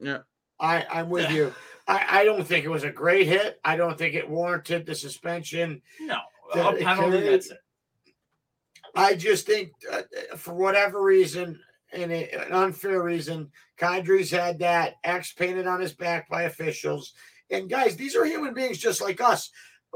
Yeah. 0.00 0.18
I, 0.58 0.84
I'm 0.90 1.10
with 1.10 1.30
you. 1.30 1.54
I, 1.88 2.20
I 2.20 2.24
don't 2.24 2.46
think 2.46 2.64
it 2.64 2.70
was 2.70 2.84
a 2.84 2.90
great 2.90 3.26
hit. 3.26 3.58
I 3.64 3.76
don't 3.76 3.96
think 3.96 4.14
it 4.14 4.28
warranted 4.28 4.86
the 4.86 4.94
suspension. 4.94 5.82
No, 6.00 6.18
The- 6.54 6.68
a 6.68 6.76
penalty. 6.76 7.20
That's 7.20 7.50
it. 7.50 7.58
I 8.94 9.14
just 9.14 9.46
think, 9.46 9.70
uh, 9.90 10.02
for 10.36 10.54
whatever 10.54 11.02
reason, 11.02 11.60
and 11.92 12.12
an 12.12 12.52
unfair 12.52 13.02
reason, 13.02 13.50
Kadri's 13.78 14.30
had 14.30 14.58
that 14.58 14.94
X 15.04 15.32
painted 15.32 15.66
on 15.66 15.80
his 15.80 15.94
back 15.94 16.28
by 16.28 16.42
officials. 16.42 17.14
And 17.50 17.70
guys, 17.70 17.96
these 17.96 18.14
are 18.16 18.24
human 18.24 18.54
beings 18.54 18.78
just 18.78 19.00
like 19.00 19.20
us. 19.20 19.50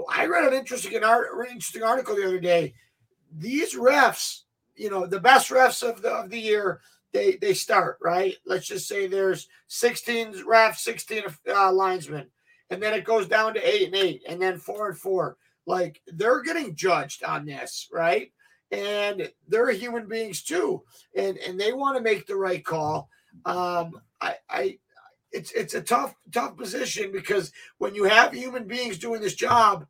I 0.08 0.26
read 0.26 0.44
an 0.44 0.54
interesting, 0.58 0.94
an 0.94 1.04
art, 1.04 1.28
interesting 1.48 1.82
article 1.82 2.16
the 2.16 2.26
other 2.26 2.40
day. 2.40 2.74
These 3.36 3.74
refs, 3.74 4.42
you 4.74 4.88
know, 4.88 5.06
the 5.06 5.20
best 5.20 5.50
refs 5.50 5.86
of 5.86 6.00
the 6.00 6.10
of 6.10 6.30
the 6.30 6.38
year, 6.38 6.80
they 7.12 7.36
they 7.36 7.54
start 7.54 7.98
right. 8.00 8.36
Let's 8.46 8.66
just 8.66 8.88
say 8.88 9.06
there's 9.06 9.48
16 9.68 10.44
refs, 10.44 10.78
16 10.78 11.22
uh, 11.48 11.72
linesmen, 11.72 12.26
and 12.70 12.82
then 12.82 12.94
it 12.94 13.04
goes 13.04 13.28
down 13.28 13.54
to 13.54 13.68
eight 13.68 13.86
and 13.86 13.96
eight, 13.96 14.22
and 14.28 14.40
then 14.40 14.58
four 14.58 14.88
and 14.88 14.98
four. 14.98 15.36
Like 15.66 16.00
they're 16.06 16.42
getting 16.42 16.74
judged 16.74 17.22
on 17.24 17.46
this, 17.46 17.88
right? 17.92 18.32
and 18.72 19.30
they're 19.48 19.70
human 19.70 20.08
beings 20.08 20.42
too, 20.42 20.82
and 21.14 21.36
and 21.38 21.60
they 21.60 21.72
want 21.72 21.96
to 21.96 22.02
make 22.02 22.26
the 22.26 22.34
right 22.34 22.64
call. 22.64 23.08
Um, 23.44 24.00
I, 24.20 24.36
I, 24.48 24.78
it's 25.30 25.52
it's 25.52 25.74
a 25.74 25.82
tough 25.82 26.14
tough 26.32 26.56
position 26.56 27.12
because 27.12 27.52
when 27.78 27.94
you 27.94 28.04
have 28.04 28.32
human 28.32 28.66
beings 28.66 28.98
doing 28.98 29.20
this 29.20 29.34
job, 29.34 29.86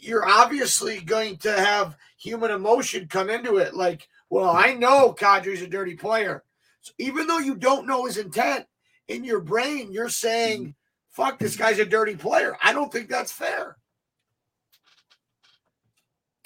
you're 0.00 0.28
obviously 0.28 1.00
going 1.00 1.38
to 1.38 1.52
have 1.52 1.96
human 2.18 2.50
emotion 2.50 3.08
come 3.08 3.30
into 3.30 3.56
it. 3.56 3.74
Like, 3.74 4.06
well, 4.32 4.48
I 4.48 4.72
know 4.72 5.12
Kadri's 5.12 5.60
a 5.60 5.66
dirty 5.66 5.94
player, 5.94 6.42
so 6.80 6.94
even 6.96 7.26
though 7.26 7.36
you 7.38 7.54
don't 7.54 7.86
know 7.86 8.06
his 8.06 8.16
intent, 8.16 8.64
in 9.08 9.24
your 9.24 9.40
brain 9.40 9.92
you're 9.92 10.08
saying, 10.08 10.74
"Fuck, 11.10 11.38
this 11.38 11.54
guy's 11.54 11.78
a 11.78 11.84
dirty 11.84 12.16
player." 12.16 12.56
I 12.64 12.72
don't 12.72 12.90
think 12.90 13.10
that's 13.10 13.30
fair. 13.30 13.76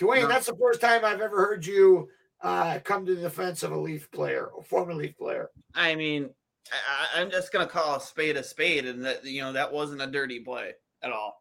Dwayne, 0.01 0.23
No. 0.23 0.27
that's 0.27 0.47
the 0.47 0.57
first 0.57 0.81
time 0.81 1.05
I've 1.05 1.21
ever 1.21 1.37
heard 1.37 1.65
you 1.65 2.09
uh, 2.41 2.81
come 2.83 3.07
to 3.07 3.15
the 3.15 3.23
defense 3.23 3.63
of 3.63 3.71
a 3.71 3.79
Leaf 3.79 4.11
player, 4.11 4.51
a 4.59 4.65
former 4.65 4.93
Leaf 4.93 5.17
player. 5.17 5.51
I 5.73 5.95
mean, 5.95 6.31
I, 6.73 7.21
I'm 7.21 7.31
just 7.31 7.53
gonna 7.53 7.69
call 7.69 7.95
a 7.95 8.01
spade 8.01 8.37
a 8.37 8.43
spade, 8.43 8.87
and 8.87 9.05
that 9.05 9.25
you 9.25 9.43
know 9.43 9.53
that 9.53 9.73
wasn't 9.73 10.03
a 10.03 10.09
dirty 10.09 10.41
play 10.41 10.73
at 11.05 11.13
all. 11.13 11.41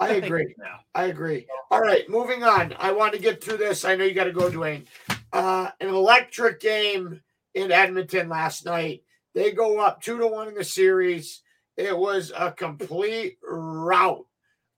I 0.00 0.14
agree. 0.14 0.54
I 0.94 1.04
agree. 1.04 1.46
All 1.70 1.82
right, 1.82 2.08
moving 2.08 2.44
on. 2.44 2.74
I 2.78 2.92
want 2.92 3.12
to 3.12 3.18
get 3.18 3.44
through 3.44 3.58
this. 3.58 3.84
I 3.84 3.94
know 3.94 4.04
you 4.04 4.14
got 4.14 4.24
to 4.24 4.32
go, 4.32 4.50
Dwayne. 4.50 4.86
Uh, 5.32 5.70
an 5.80 5.88
electric 5.88 6.60
game 6.60 7.20
in 7.54 7.72
Edmonton 7.72 8.28
last 8.28 8.66
night. 8.66 9.02
They 9.34 9.52
go 9.52 9.80
up 9.80 10.02
two 10.02 10.18
to 10.18 10.26
one 10.26 10.48
in 10.48 10.54
the 10.54 10.64
series. 10.64 11.42
It 11.76 11.96
was 11.96 12.32
a 12.36 12.52
complete 12.52 13.38
rout. 13.42 14.26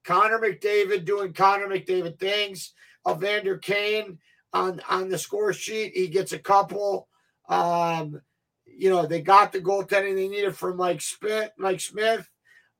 Connor 0.04 0.38
McDavid 0.38 1.04
doing 1.04 1.32
Connor 1.32 1.66
McDavid 1.66 2.18
things. 2.18 2.72
Evander 3.08 3.58
Kane 3.58 4.18
on 4.52 4.80
on 4.88 5.08
the 5.08 5.18
score 5.18 5.52
sheet. 5.52 5.92
He 5.94 6.08
gets 6.08 6.32
a 6.32 6.38
couple. 6.38 7.08
Um, 7.48 8.20
you 8.66 8.90
know, 8.90 9.06
they 9.06 9.20
got 9.20 9.52
the 9.52 9.60
goaltending 9.60 10.14
they 10.14 10.28
needed 10.28 10.56
from 10.56 10.76
Mike 10.76 11.00
Smith. 11.00 11.50
Mike 11.58 11.80
Smith. 11.80 12.28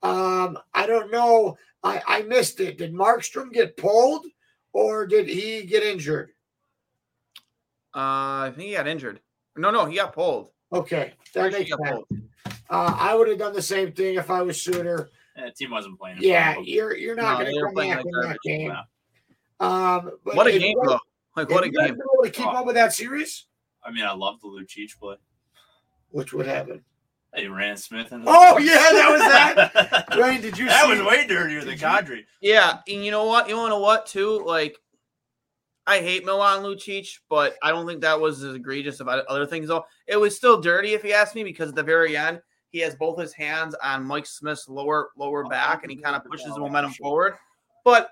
Um, 0.03 0.59
I 0.73 0.87
don't 0.87 1.11
know. 1.11 1.57
I, 1.83 2.03
I 2.07 2.23
missed 2.23 2.61
it. 2.61 2.79
Did 2.79 2.93
Markstrom 2.93 3.53
get 3.53 3.77
pulled 3.77 4.27
or 4.73 5.07
did 5.07 5.29
he 5.29 5.65
get 5.65 5.83
injured? 5.83 6.31
Uh, 7.95 8.49
I 8.49 8.53
think 8.55 8.69
he 8.69 8.75
got 8.75 8.87
injured. 8.89 9.21
No, 9.57 9.71
no, 9.71 9.85
he 9.87 9.97
got 9.97 10.13
pulled. 10.13 10.49
Okay, 10.73 11.13
that 11.35 11.41
Pretty 11.41 11.59
makes 11.59 11.69
sure 11.69 11.79
he 11.79 11.85
got 11.85 11.89
sense. 11.95 12.05
pulled. 12.09 12.23
Uh, 12.71 12.97
I 12.99 13.15
would 13.15 13.29
have 13.29 13.39
done 13.39 13.53
the 13.53 13.63
same 13.63 13.93
thing 13.93 14.17
if 14.17 14.31
I 14.31 14.43
was 14.43 14.61
Sutter. 14.63 15.11
Yeah, 15.37 15.47
the 15.47 15.53
team 15.53 15.71
wasn't 15.71 15.99
playing. 15.99 16.19
Yeah, 16.21 16.59
you're 16.63 16.97
you're 16.97 17.15
not 17.15 17.39
No, 17.39 17.45
going 17.45 17.55
to 17.55 17.61
come 17.63 17.75
back 17.75 18.05
in 18.05 18.11
that 18.29 18.39
game. 18.45 18.71
Yeah. 18.71 18.81
Um, 19.61 20.13
but 20.25 20.35
What 20.35 20.47
a 20.49 20.59
game, 20.59 20.77
though! 20.85 20.99
Like 21.37 21.51
what 21.51 21.63
a 21.65 21.67
you 21.67 21.73
game. 21.73 21.95
been 21.95 22.01
able 22.15 22.25
to 22.25 22.31
keep 22.31 22.47
up 22.47 22.67
with 22.67 22.75
that 22.77 22.93
series, 22.93 23.47
I 23.85 23.91
mean, 23.93 24.05
I 24.05 24.13
love 24.13 24.41
the 24.41 24.49
Lucic 24.49 24.99
play. 24.99 25.17
which 26.11 26.33
would 26.33 26.47
happen. 26.47 26.85
Hey, 27.35 27.49
Rand 27.49 27.79
Smith. 27.81 28.13
And 28.13 28.25
Oh 28.27 28.59
yeah, 28.59 28.75
that 28.93 29.11
was 29.11 29.21
that. 29.21 30.09
Dwayne, 30.11 30.41
did 30.41 30.57
you 30.59 30.67
that 30.67 30.85
see? 30.85 30.91
was 30.91 31.03
way 31.03 31.27
dirtier 31.27 31.65
than 31.65 31.77
Kadri. 31.79 32.25
Yeah, 32.41 32.79
and 32.89 33.05
you 33.05 33.11
know 33.11 33.25
what? 33.27 33.49
You 33.49 33.57
want 33.57 33.67
to 33.67 33.71
know 33.71 33.81
what 33.81 34.07
too? 34.07 34.45
Like, 34.45 34.77
I 35.87 35.99
hate 35.99 36.25
Milan 36.25 36.63
Lucic, 36.63 37.19
but 37.29 37.57
I 37.63 37.71
don't 37.71 37.87
think 37.87 38.01
that 38.01 38.19
was 38.21 38.43
as 38.43 38.55
egregious 38.55 39.01
about 39.01 39.27
other 39.27 39.45
things. 39.47 39.69
Though 39.69 39.85
it 40.07 40.17
was 40.17 40.35
still 40.37 40.61
dirty, 40.61 40.95
if 40.95 41.05
you 41.05 41.13
ask 41.13 41.35
me, 41.35 41.45
because 41.45 41.69
at 41.71 41.75
the 41.75 41.83
very 41.83 42.17
end 42.17 42.41
he 42.71 42.79
has 42.81 42.95
both 42.97 43.21
his 43.21 43.33
hands 43.35 43.75
on 43.83 44.05
Mike 44.05 44.27
Smith's 44.27 44.69
lower 44.69 45.11
lower 45.17 45.45
back, 45.45 45.83
and 45.83 45.91
he 45.93 45.97
kind 45.99 46.17
of 46.17 46.25
pushes 46.25 46.53
the 46.55 46.61
momentum 46.61 46.93
forward. 46.93 47.35
But 47.85 48.11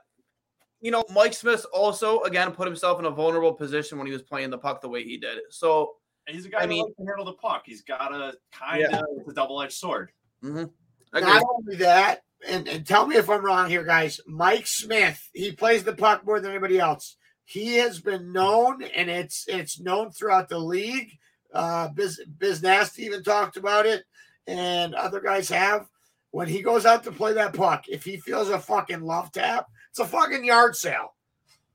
you 0.80 0.90
know, 0.90 1.04
Mike 1.14 1.32
Smith 1.32 1.64
also 1.72 2.20
again 2.22 2.52
put 2.52 2.66
himself 2.66 2.98
in 2.98 3.06
a 3.06 3.10
vulnerable 3.10 3.52
position 3.54 3.96
when 3.98 4.06
he 4.06 4.12
was 4.12 4.22
playing 4.22 4.50
the 4.50 4.58
puck 4.58 4.80
the 4.80 4.88
way 4.88 5.02
he 5.04 5.16
did. 5.16 5.38
So 5.50 5.92
He's 6.28 6.46
a 6.46 6.48
guy 6.50 6.58
I 6.58 6.62
who 6.62 6.68
mean- 6.68 6.82
likes 6.84 6.94
to 6.98 7.04
handle 7.06 7.24
the 7.24 7.32
puck. 7.32 7.62
He's 7.66 7.82
got 7.82 8.12
a 8.14 8.34
kind 8.52 8.84
of 8.84 8.90
Yeah. 8.92 9.00
it's 9.18 9.28
a 9.28 9.32
double 9.34 9.60
edged 9.60 9.72
sword. 9.72 10.12
mhm. 10.44 10.70
Not 11.12 11.22
Agreed. 11.22 11.42
only 11.58 11.76
that, 11.76 12.22
and, 12.46 12.68
and 12.68 12.86
tell 12.86 13.06
me 13.08 13.16
if 13.16 13.28
I'm 13.28 13.44
wrong 13.44 13.68
here, 13.68 13.82
guys. 13.82 14.20
Mike 14.26 14.66
Smith, 14.68 15.28
he 15.34 15.50
plays 15.52 15.82
the 15.84 15.92
puck 15.94 16.24
more 16.24 16.38
than 16.40 16.50
anybody 16.52 16.78
else. 16.78 17.16
He 17.53 17.76
has 17.76 18.00
been 18.00 18.32
known, 18.32 18.82
and 18.82 19.11
it's 19.11 19.44
it's 19.46 19.78
known 19.78 20.11
throughout 20.11 20.48
the 20.48 20.59
league. 20.59 21.18
Uh, 21.53 21.88
Biz, 21.88 22.22
Biz 22.38 22.62
Nasty 22.62 23.03
even 23.05 23.22
talked 23.22 23.59
about 23.59 23.84
it, 23.84 24.05
and 24.46 24.94
other 24.94 25.20
guys 25.20 25.50
have. 25.50 25.86
When 26.30 26.48
he 26.48 26.62
goes 26.62 26.86
out 26.86 27.05
to 27.05 27.12
play 27.12 27.34
that 27.34 27.53
puck, 27.53 27.84
if 27.88 28.05
he 28.05 28.16
feels 28.16 28.48
a 28.48 28.59
fucking 28.59 29.03
love 29.03 29.32
tap, 29.32 29.66
it's 29.90 29.98
a 29.98 30.07
fucking 30.07 30.46
yard 30.46 30.74
sale. 30.76 31.12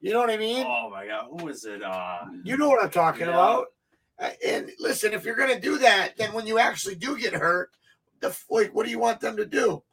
You 0.01 0.13
know 0.13 0.19
what 0.19 0.32
I 0.32 0.38
mean? 0.38 0.65
Oh 0.67 0.89
my 0.89 1.05
god, 1.05 1.28
who 1.30 1.47
is 1.47 1.63
it? 1.63 1.84
Uh, 1.84 2.25
You 2.43 2.57
know 2.57 2.67
what 2.69 2.84
I'm 2.84 2.89
talking 2.89 3.28
Yeah. 3.28 3.34
about. 3.34 3.67
And 4.43 4.71
listen, 4.80 5.13
if 5.13 5.25
you're 5.25 5.36
going 5.36 5.53
to 5.53 5.61
do 5.61 5.78
that, 5.78 6.17
then 6.17 6.34
when 6.34 6.47
you 6.47 6.57
actually 6.57 6.95
do 6.95 7.19
get 7.19 7.34
hurt, 7.34 7.69
the 8.19 8.36
like, 8.49 8.73
what 8.73 8.86
do 8.86 8.91
you 8.91 8.97
want 8.97 9.19
them 9.19 9.38
to 9.38 9.45
do? 9.45 9.84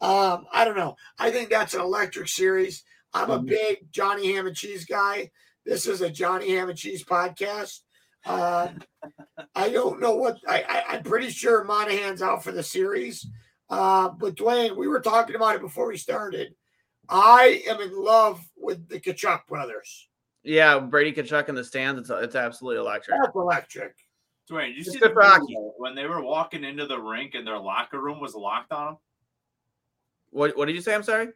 Um, 0.00 0.46
I 0.52 0.64
don't 0.64 0.76
know. 0.76 0.96
I 1.16 1.30
think 1.30 1.48
that's 1.48 1.74
an 1.74 1.80
electric 1.80 2.26
series. 2.26 2.82
I'm 3.14 3.30
a 3.30 3.38
big 3.38 3.90
Johnny 3.90 4.32
Ham 4.32 4.46
and 4.46 4.56
Cheese 4.56 4.84
guy. 4.84 5.30
This 5.64 5.86
is 5.86 6.00
a 6.00 6.10
Johnny 6.10 6.50
Ham 6.54 6.68
and 6.68 6.78
Cheese 6.78 7.04
podcast. 7.04 7.80
Um, 8.26 8.80
I 9.54 9.68
don't 9.70 10.00
know 10.00 10.16
what 10.16 10.38
I, 10.46 10.64
I, 10.68 10.94
I'm 10.96 11.02
pretty 11.02 11.30
sure 11.30 11.64
Monahan's 11.64 12.22
out 12.22 12.44
for 12.44 12.52
the 12.52 12.62
series. 12.62 13.26
Uh, 13.70 14.08
but 14.10 14.34
Dwayne, 14.34 14.76
we 14.76 14.88
were 14.88 15.00
talking 15.00 15.36
about 15.36 15.54
it 15.56 15.60
before 15.60 15.88
we 15.88 15.96
started. 15.96 16.54
I 17.08 17.62
am 17.68 17.80
in 17.80 17.96
love 17.96 18.40
with 18.56 18.88
the 18.88 19.00
Tkachuk 19.00 19.46
brothers. 19.46 20.08
Yeah, 20.42 20.78
Brady 20.78 21.12
Tkachuk 21.12 21.48
in 21.48 21.54
the 21.54 21.64
stands. 21.64 22.00
It's 22.00 22.10
it's 22.10 22.34
absolutely 22.34 22.80
electric. 22.80 23.18
That's 23.20 23.34
electric. 23.34 23.94
Dwayne, 24.50 24.70
you 24.74 24.80
It's 24.80 24.92
see 24.92 24.98
the 24.98 25.10
for 25.10 25.22
hockey. 25.22 25.54
when 25.76 25.94
they 25.94 26.06
were 26.06 26.22
walking 26.22 26.64
into 26.64 26.86
the 26.86 26.98
rink 26.98 27.34
and 27.34 27.46
their 27.46 27.58
locker 27.58 28.00
room 28.00 28.20
was 28.20 28.34
locked 28.34 28.72
on 28.72 28.86
them? 28.86 28.96
What 30.30 30.56
what 30.56 30.66
did 30.66 30.74
you 30.74 30.80
say? 30.82 30.94
I'm 30.94 31.02
sorry. 31.02 31.28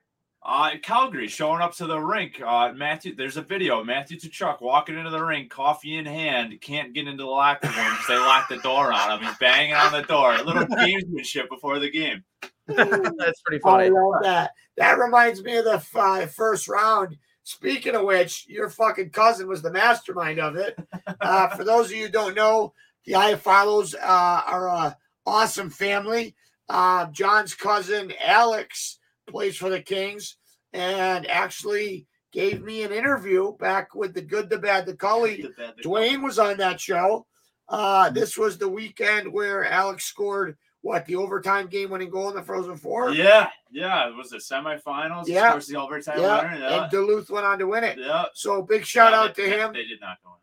Uh, 0.44 0.72
Calgary 0.82 1.28
showing 1.28 1.60
up 1.60 1.72
to 1.76 1.86
the 1.86 1.98
rink. 1.98 2.40
Uh, 2.44 2.72
Matthew, 2.74 3.14
there's 3.14 3.36
a 3.36 3.42
video. 3.42 3.84
Matthew 3.84 4.18
Tkachuk 4.18 4.60
walking 4.60 4.98
into 4.98 5.10
the 5.10 5.22
rink, 5.22 5.50
coffee 5.50 5.96
in 5.96 6.04
hand, 6.04 6.60
can't 6.60 6.92
get 6.92 7.06
into 7.06 7.22
the 7.22 7.30
locker 7.30 7.68
room 7.68 7.90
because 7.90 8.06
they 8.08 8.16
locked 8.16 8.48
the 8.48 8.58
door 8.58 8.92
on 8.92 9.18
him. 9.18 9.24
He's 9.24 9.38
banging 9.38 9.74
on 9.74 9.92
the 9.92 10.02
door. 10.02 10.34
A 10.34 10.42
little 10.42 10.66
gamesmanship 10.66 11.48
before 11.48 11.78
the 11.78 11.90
game. 11.90 12.24
That's 12.66 13.40
pretty 13.42 13.60
funny. 13.60 13.84
I 13.84 13.88
funny. 13.88 13.90
love 13.90 14.22
that. 14.22 14.50
That 14.76 14.98
reminds 14.98 15.44
me 15.44 15.56
of 15.58 15.64
the 15.64 15.82
uh, 15.94 16.26
first 16.26 16.66
round. 16.66 17.18
Speaking 17.44 17.94
of 17.94 18.04
which, 18.04 18.46
your 18.48 18.68
fucking 18.68 19.10
cousin 19.10 19.48
was 19.48 19.62
the 19.62 19.72
mastermind 19.72 20.40
of 20.40 20.56
it. 20.56 20.76
Uh, 21.20 21.48
for 21.56 21.62
those 21.62 21.86
of 21.86 21.96
you 21.96 22.06
who 22.06 22.12
don't 22.12 22.34
know, 22.34 22.72
the 23.04 23.12
Iafallos 23.12 23.94
uh, 23.94 24.42
are 24.46 24.68
a 24.68 24.96
awesome 25.24 25.70
family. 25.70 26.34
Uh, 26.68 27.06
John's 27.06 27.54
cousin 27.54 28.12
Alex 28.24 28.98
plays 29.26 29.56
for 29.56 29.70
the 29.70 29.80
Kings 29.80 30.36
and 30.72 31.26
actually 31.28 32.06
gave 32.32 32.62
me 32.62 32.82
an 32.82 32.92
interview 32.92 33.56
back 33.58 33.94
with 33.94 34.14
the 34.14 34.22
good, 34.22 34.48
the 34.48 34.58
bad, 34.58 34.86
the 34.86 34.96
Cully. 34.96 35.46
Dwayne 35.84 36.22
was 36.22 36.38
on 36.38 36.56
that 36.58 36.80
show. 36.80 37.26
Uh, 37.68 38.10
this 38.10 38.36
was 38.36 38.58
the 38.58 38.68
weekend 38.68 39.32
where 39.32 39.64
Alex 39.64 40.04
scored 40.04 40.56
what 40.80 41.06
the 41.06 41.14
overtime 41.14 41.68
game 41.68 41.90
winning 41.90 42.10
goal 42.10 42.28
in 42.28 42.34
the 42.34 42.42
Frozen 42.42 42.76
Four. 42.76 43.12
Yeah, 43.12 43.48
yeah. 43.70 44.08
It 44.08 44.16
was 44.16 44.30
the 44.30 44.38
semifinals. 44.38 45.28
Yeah. 45.28 45.46
Of 45.46 45.52
course, 45.52 45.66
the 45.68 45.76
overtime 45.76 46.18
Yeah, 46.20 46.42
winner. 46.42 46.58
Yeah. 46.68 46.82
and 46.82 46.90
Duluth 46.90 47.30
went 47.30 47.46
on 47.46 47.58
to 47.60 47.66
win 47.68 47.84
it. 47.84 47.98
yeah. 47.98 48.24
So 48.34 48.62
big 48.62 48.84
shout 48.84 49.12
No, 49.12 49.18
out 49.18 49.34
they- 49.36 49.44
to 49.48 49.56
him. 49.56 49.72
They 49.72 49.84
did 49.84 50.00
not 50.00 50.16
go 50.24 50.30
into 50.30 50.42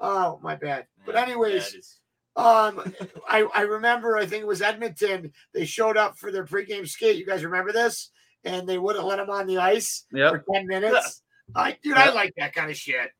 Oh, 0.00 0.38
my 0.42 0.54
bad. 0.56 0.86
But 1.06 1.16
anyways, 1.16 1.97
um, 2.38 2.94
I 3.28 3.46
I 3.54 3.62
remember 3.62 4.16
I 4.16 4.24
think 4.26 4.42
it 4.42 4.46
was 4.46 4.62
Edmonton. 4.62 5.32
They 5.52 5.64
showed 5.64 5.96
up 5.96 6.16
for 6.16 6.30
their 6.32 6.44
pregame 6.46 6.88
skate. 6.88 7.16
You 7.16 7.26
guys 7.26 7.44
remember 7.44 7.72
this? 7.72 8.10
And 8.44 8.68
they 8.68 8.78
wouldn't 8.78 9.04
let 9.04 9.18
him 9.18 9.28
on 9.30 9.46
the 9.46 9.58
ice 9.58 10.04
Yep. 10.12 10.30
for 10.30 10.44
ten 10.54 10.66
minutes. 10.66 11.22
I 11.54 11.76
dude, 11.82 11.96
I 11.96 12.12
like 12.12 12.32
that 12.38 12.54
kind 12.54 12.70
of 12.70 12.76
shit. 12.76 13.10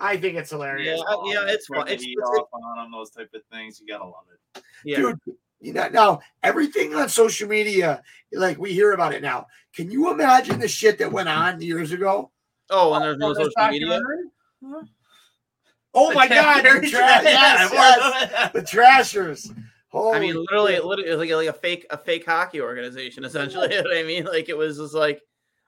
I 0.00 0.16
think 0.16 0.36
it's 0.36 0.50
hilarious. 0.50 1.00
Yeah, 1.06 1.16
yeah, 1.32 1.52
it's 1.52 1.68
Turn 1.68 1.78
fun. 1.78 1.86
the 1.86 1.92
It's, 1.94 2.02
heat 2.02 2.18
it's- 2.18 2.28
off 2.40 2.48
on 2.52 2.76
them, 2.82 2.92
those 2.92 3.10
type 3.10 3.30
of 3.34 3.42
things. 3.52 3.80
You 3.80 3.86
gotta 3.86 4.04
love 4.04 4.24
it. 4.56 4.62
yeah. 4.84 4.96
Dude, 4.98 5.18
you 5.60 5.72
know 5.72 5.88
now 5.88 6.20
everything 6.42 6.94
on 6.94 7.08
social 7.08 7.48
media, 7.48 8.02
like 8.32 8.58
we 8.58 8.72
hear 8.74 8.92
about 8.92 9.14
it 9.14 9.22
now. 9.22 9.46
Can 9.74 9.90
you 9.90 10.10
imagine 10.10 10.58
the 10.58 10.68
shit 10.68 10.98
that 10.98 11.10
went 11.12 11.28
on 11.28 11.60
years 11.62 11.92
ago? 11.92 12.30
Oh, 12.70 12.92
and 12.94 13.04
there's 13.04 13.18
no 13.18 13.32
social 13.32 13.52
media. 13.70 13.86
documentary? 14.00 14.90
Oh 15.98 16.12
my 16.12 16.28
god, 16.28 16.62
the 16.62 16.88
tra- 16.90 17.00
yes, 17.00 17.72
yes, 17.72 18.52
the 18.52 18.62
trashers. 18.62 19.50
Holy 19.88 20.14
I 20.14 20.20
mean, 20.20 20.34
literally, 20.36 20.74
shit. 20.74 20.84
literally, 20.84 21.08
it 21.10 21.16
was 21.16 21.26
like, 21.26 21.46
like 21.46 21.48
a 21.48 21.58
fake, 21.58 21.86
a 21.88 21.96
fake 21.96 22.26
hockey 22.26 22.60
organization, 22.60 23.24
essentially. 23.24 23.68
You 23.70 23.82
know 23.82 23.88
what 23.88 23.96
I 23.96 24.02
mean, 24.02 24.24
like 24.24 24.50
it 24.50 24.56
was 24.56 24.76
just 24.76 24.92
like 24.92 25.22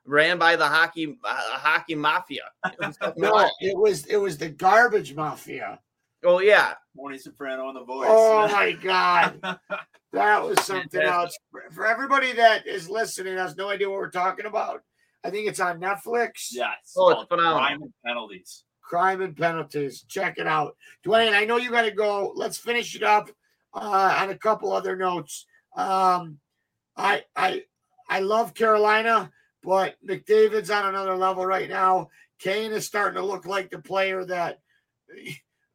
ran 0.04 0.38
by 0.38 0.54
the 0.54 0.66
hockey, 0.66 1.18
uh, 1.24 1.34
hockey 1.34 1.94
mafia. 1.94 2.42
It 2.66 2.78
was 2.78 2.98
no, 3.16 3.32
wild. 3.32 3.50
it 3.60 3.76
was 3.76 4.04
it 4.04 4.18
was 4.18 4.36
the 4.36 4.50
garbage 4.50 5.14
mafia. 5.14 5.80
Oh 6.22 6.40
yeah, 6.40 6.74
Tony 6.94 7.16
Soprano 7.16 7.66
on 7.66 7.74
the 7.74 7.84
voice. 7.84 8.08
Oh 8.10 8.48
my 8.48 8.72
god, 8.72 9.40
that 10.12 10.44
was 10.44 10.62
something 10.62 10.90
Fantastic. 10.90 11.04
else. 11.04 11.38
For, 11.50 11.62
for 11.70 11.86
everybody 11.86 12.32
that 12.34 12.66
is 12.66 12.90
listening, 12.90 13.38
has 13.38 13.56
no 13.56 13.70
idea 13.70 13.88
what 13.88 13.98
we're 13.98 14.10
talking 14.10 14.44
about. 14.44 14.82
I 15.24 15.30
think 15.30 15.48
it's 15.48 15.60
on 15.60 15.80
Netflix. 15.80 16.48
Yes. 16.50 16.92
Oh, 16.96 17.10
it's 17.10 17.28
phenomenal. 17.28 17.58
Crime 17.58 17.82
and 17.82 17.92
penalties. 18.04 18.64
Crime 18.89 19.20
and 19.20 19.36
penalties. 19.36 20.03
Check 20.09 20.39
it 20.39 20.47
out, 20.47 20.74
Dwayne. 21.05 21.34
I 21.34 21.45
know 21.45 21.59
you 21.59 21.70
got 21.70 21.82
to 21.82 21.91
go. 21.91 22.32
Let's 22.34 22.57
finish 22.57 22.97
it 22.97 23.03
up 23.03 23.28
uh, 23.74 24.16
on 24.20 24.30
a 24.30 24.39
couple 24.39 24.72
other 24.72 24.97
notes. 24.97 25.45
Um, 25.76 26.39
I 26.97 27.24
I 27.36 27.64
I 28.09 28.20
love 28.20 28.55
Carolina, 28.55 29.30
but 29.62 29.97
McDavid's 30.03 30.70
on 30.70 30.86
another 30.86 31.16
level 31.16 31.45
right 31.45 31.68
now. 31.68 32.09
Kane 32.39 32.72
is 32.72 32.86
starting 32.86 33.20
to 33.20 33.26
look 33.26 33.45
like 33.45 33.70
the 33.70 33.78
player 33.78 34.24
that 34.24 34.61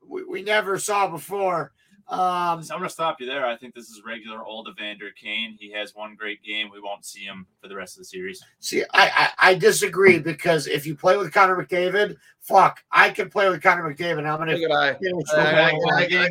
we, 0.10 0.24
we 0.24 0.42
never 0.42 0.80
saw 0.80 1.08
before. 1.08 1.72
Um, 2.10 2.62
So 2.62 2.74
I'm 2.74 2.80
gonna 2.82 2.90
stop 2.90 3.20
you 3.22 3.26
there. 3.26 3.46
I 3.46 3.56
think 3.56 3.74
this 3.74 3.90
is 3.90 4.02
regular 4.06 4.44
old 4.44 4.68
Evander 4.68 5.10
Kane. 5.12 5.56
He 5.60 5.72
has 5.72 5.96
one 5.96 6.16
great 6.16 6.44
game. 6.44 6.70
We 6.72 6.82
won't 6.82 7.06
see 7.06 7.22
him 7.22 7.48
for 7.62 7.68
the 7.68 7.76
rest 7.76 7.96
of 7.96 8.00
the 8.02 8.06
series. 8.06 8.44
See, 8.60 8.84
I, 8.94 9.30
I 9.38 9.52
I 9.52 9.56
disagree 9.56 10.20
because 10.20 10.68
if 10.68 10.86
you 10.86 10.96
play 10.96 11.16
with 11.18 11.32
Connor 11.34 11.56
McDavid, 11.56 12.18
fuck, 12.42 12.84
I 12.92 13.10
can 13.10 13.30
play 13.30 13.50
with 13.50 13.62
Connor 13.64 13.84
McDavid. 13.94 14.20
I'm 14.30 14.38
gonna 14.38 14.52
I. 14.54 14.94
finish 14.96 15.26
I, 15.34 15.38
I, 15.38 15.42
I, 15.42 15.70
I, 15.70 15.74
one. 15.74 15.94
I, 15.94 16.08
could- 16.08 16.30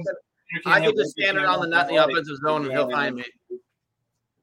I 0.66 0.84
could 0.84 0.96
just 0.96 1.12
stand 1.12 1.38
around 1.38 1.60
the 1.60 1.66
net 1.68 1.88
the 1.88 1.96
offensive 1.96 2.36
zone 2.44 2.64
and 2.64 2.72
he'll 2.72 2.90
find 2.90 3.16
me. 3.16 3.24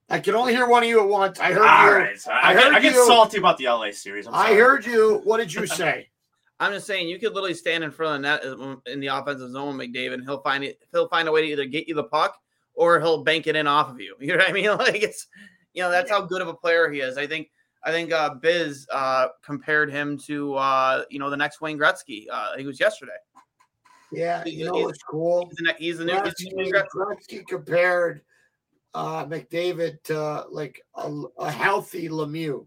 I 0.10 0.20
can 0.20 0.34
only 0.34 0.54
hear 0.56 0.68
one 0.68 0.82
of 0.82 0.90
you 0.90 1.00
at 1.02 1.08
once. 1.08 1.40
I 1.40 1.54
heard 1.54 1.68
All 1.68 1.86
you. 1.86 1.92
right. 1.98 2.20
So 2.20 2.32
I, 2.32 2.50
I 2.50 2.54
get, 2.54 2.64
heard 2.64 2.74
I 2.74 2.80
get 2.80 2.94
you. 2.96 3.06
salty 3.06 3.38
about 3.38 3.58
the 3.60 3.66
LA 3.66 3.92
series. 3.92 4.26
I'm 4.26 4.34
I 4.34 4.56
heard 4.56 4.84
you. 4.88 5.22
What 5.24 5.38
did 5.38 5.54
you 5.54 5.68
say? 5.68 6.09
I'm 6.60 6.74
just 6.74 6.88
saying 6.88 7.08
you 7.08 7.20
could 7.20 7.34
literally 7.34 7.54
stand 7.54 7.84
in 7.84 7.92
front 7.92 8.26
of 8.26 8.44
the 8.44 8.58
net 8.58 8.60
uh, 8.68 8.76
in 8.92 9.00
the 9.00 9.08
offensive 9.08 9.52
zone, 9.52 9.78
with 9.78 9.88
McDavid, 9.88 10.16
and 10.16 10.24
he'll 10.24 10.42
find 10.42 10.64
it. 10.64 10.80
He'll 10.92 11.08
find 11.08 11.28
a 11.28 11.32
way 11.32 11.42
to 11.42 11.48
either 11.48 11.66
get 11.66 11.88
you 11.88 11.96
the 11.96 12.04
puck 12.04 12.38
or 12.74 13.00
he'll 13.00 13.24
bank 13.24 13.48
it 13.48 13.56
in 13.56 13.68
off 13.68 13.90
of 13.90 14.00
you. 14.00 14.16
You 14.20 14.30
know 14.36 14.38
what 14.38 14.50
I 14.50 14.54
mean? 14.54 14.70
Like 14.78 15.02
it's, 15.04 15.28
you 15.74 15.82
know, 15.84 15.90
that's 15.90 16.10
how 16.12 16.22
good 16.22 16.42
of 16.42 16.48
a 16.48 16.54
player 16.54 16.90
he 16.92 17.00
is. 17.00 17.18
I 17.18 17.28
think. 17.28 17.50
I 17.82 17.92
think 17.92 18.12
uh, 18.12 18.34
Biz 18.34 18.88
uh, 18.92 19.28
compared 19.42 19.90
him 19.90 20.18
to 20.28 20.56
uh, 20.56 21.04
you 21.10 21.18
know 21.18 21.30
the 21.30 21.38
next 21.38 21.62
Wayne 21.62 21.80
Gretzky. 21.80 22.26
Uh, 22.30 22.58
he 22.58 22.66
was 22.66 22.78
yesterday. 22.78 23.14
Yeah, 24.12 24.44
you 24.46 24.66
know 24.66 24.74
he's- 24.74 24.86
what's 24.86 25.04
cool? 25.04 25.48
He's 25.50 25.56
the, 25.56 25.64
ne- 25.64 25.78
he's 25.80 25.98
the 26.00 26.04
new. 26.06 26.22
he's 26.24 26.50
the 26.50 26.56
new 26.56 26.72
Gretzky, 26.74 26.88
Gretzky. 26.94 27.40
Gretzky 27.40 27.48
compared 27.48 28.22
uh, 28.94 29.26
McDavid 29.28 30.04
to 30.04 30.46
like 30.52 30.82
a, 30.96 31.10
a 31.38 31.50
healthy 31.50 32.10
Lemieux. 32.10 32.66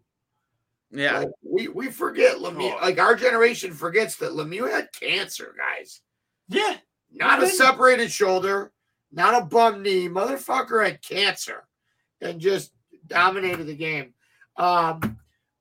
Yeah, 0.93 1.21
Like, 1.21 1.29
we 1.43 1.69
we 1.69 1.91
forget 1.91 2.37
Lemieux. 2.37 2.75
Oh. 2.75 2.79
Like 2.83 2.99
our 2.99 3.15
generation 3.15 3.73
forgets 3.73 4.17
that 4.17 4.33
Lemieux 4.33 4.71
had 4.71 4.93
cancer, 4.93 5.55
guys. 5.57 6.03
Yeah. 6.49 6.77
Not 7.11 7.43
a 7.43 7.49
separated 7.49 8.11
shoulder, 8.11 8.73
not 9.11 9.41
a 9.41 9.45
bum 9.45 9.83
knee. 9.83 10.09
Motherfucker 10.09 10.85
had 10.85 11.03
cancer 11.03 11.65
and 12.21 12.41
just 12.41 12.73
dominated 13.07 13.65
the 13.65 13.75
game. 13.75 14.15
Um, 14.57 15.19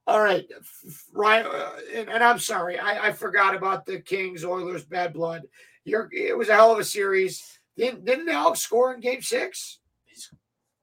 all 0.07 0.21
right, 0.21 0.45
f- 0.57 0.81
f- 0.87 1.05
Ryan, 1.13 1.45
uh, 1.47 1.71
and, 1.95 2.09
and 2.09 2.23
I'm 2.23 2.39
sorry, 2.39 2.79
I, 2.79 3.07
I 3.07 3.11
forgot 3.11 3.55
about 3.55 3.85
the 3.85 3.99
Kings 3.99 4.43
Oilers 4.45 4.83
bad 4.83 5.13
blood. 5.13 5.43
You're, 5.85 6.09
it 6.13 6.37
was 6.37 6.49
a 6.49 6.53
hell 6.55 6.71
of 6.71 6.79
a 6.79 6.83
series. 6.83 7.59
Didn't 7.77 8.05
didn't 8.05 8.29
Alex 8.29 8.59
score 8.61 8.93
in 8.93 8.99
Game 8.99 9.21
Six? 9.21 9.79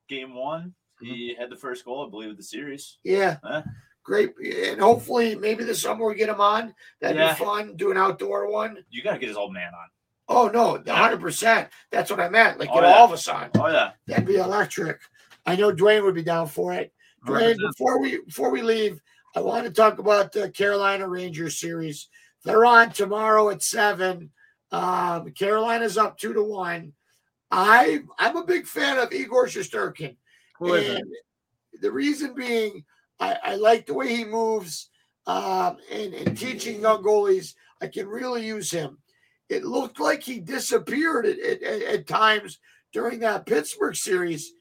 Game 0.08 0.34
one, 0.34 0.74
he 1.00 1.34
had 1.38 1.50
the 1.50 1.56
first 1.56 1.84
goal, 1.84 2.06
I 2.06 2.10
believe, 2.10 2.30
of 2.30 2.36
the 2.38 2.42
series. 2.42 2.98
Yeah, 3.04 3.36
Huh? 3.42 3.62
Great. 4.08 4.32
And 4.38 4.80
hopefully, 4.80 5.34
maybe 5.34 5.64
this 5.64 5.82
summer 5.82 6.06
we 6.06 6.14
get 6.14 6.30
him 6.30 6.40
on. 6.40 6.74
That'd 7.02 7.18
Yeah. 7.18 7.34
be 7.34 7.44
fun. 7.44 7.76
Do 7.76 7.90
an 7.90 7.98
outdoor 7.98 8.50
one. 8.50 8.82
You 8.88 9.02
got 9.02 9.12
to 9.12 9.18
get 9.18 9.28
his 9.28 9.36
old 9.36 9.52
man 9.52 9.70
on. 9.74 9.86
Oh 10.30 10.48
no, 10.48 10.82
hundred 10.90 11.20
percent. 11.20 11.68
That's 11.90 12.10
what 12.10 12.18
I 12.18 12.30
meant. 12.30 12.58
Like 12.58 12.70
Oh, 12.72 12.76
get 12.80 12.84
yeah. 12.84 12.94
all 12.94 13.04
of 13.04 13.12
us 13.12 13.28
on. 13.28 13.50
Oh 13.56 13.66
yeah. 13.68 13.90
That'd 14.06 14.24
be 14.26 14.36
electric. 14.36 14.98
I 15.44 15.56
know 15.56 15.72
Dwayne 15.72 16.02
would 16.04 16.14
be 16.14 16.22
down 16.22 16.46
for 16.48 16.72
it. 16.72 16.90
Dwayne, 17.26 17.56
100%. 17.56 17.58
before 17.58 18.00
we 18.00 18.20
before 18.24 18.48
we 18.50 18.62
leave, 18.62 19.02
I 19.36 19.40
want 19.42 19.64
to 19.66 19.70
talk 19.70 19.98
about 19.98 20.32
the 20.32 20.48
Carolina 20.50 21.06
Rangers 21.06 21.58
series. 21.60 22.08
They're 22.44 22.64
on 22.64 22.90
tomorrow 22.92 23.50
at 23.50 23.62
seven. 23.62 24.30
Um, 24.72 25.32
Carolina's 25.32 25.98
up 25.98 26.16
two 26.16 26.32
to 26.32 26.42
one. 26.42 26.94
I 27.50 28.00
I'm 28.18 28.36
a 28.38 28.44
big 28.44 28.66
fan 28.66 28.96
of 28.98 29.12
Igor 29.12 29.48
Shesterkin. 29.48 30.16
Who 30.60 30.72
is 30.74 30.88
it? 30.98 31.04
The 31.82 31.90
reason 31.90 32.34
being, 32.34 32.84
I, 33.20 33.36
I 33.42 33.54
like 33.56 33.86
the 33.86 33.94
way 33.94 34.14
he 34.14 34.24
moves 34.24 34.90
um, 35.26 35.78
and, 35.90 36.14
and 36.14 36.38
teaching 36.38 36.80
young 36.80 37.02
goalies. 37.02 37.54
I 37.80 37.88
can 37.88 38.06
really 38.08 38.46
use 38.46 38.70
him. 38.70 38.98
It 39.48 39.64
looked 39.64 40.00
like 40.00 40.22
he 40.22 40.40
disappeared 40.40 41.26
at, 41.26 41.38
at, 41.38 41.62
at, 41.62 41.82
at 41.82 42.06
times 42.06 42.58
during 42.92 43.20
that 43.20 43.46
Pittsburgh 43.46 43.96
series, 43.96 44.52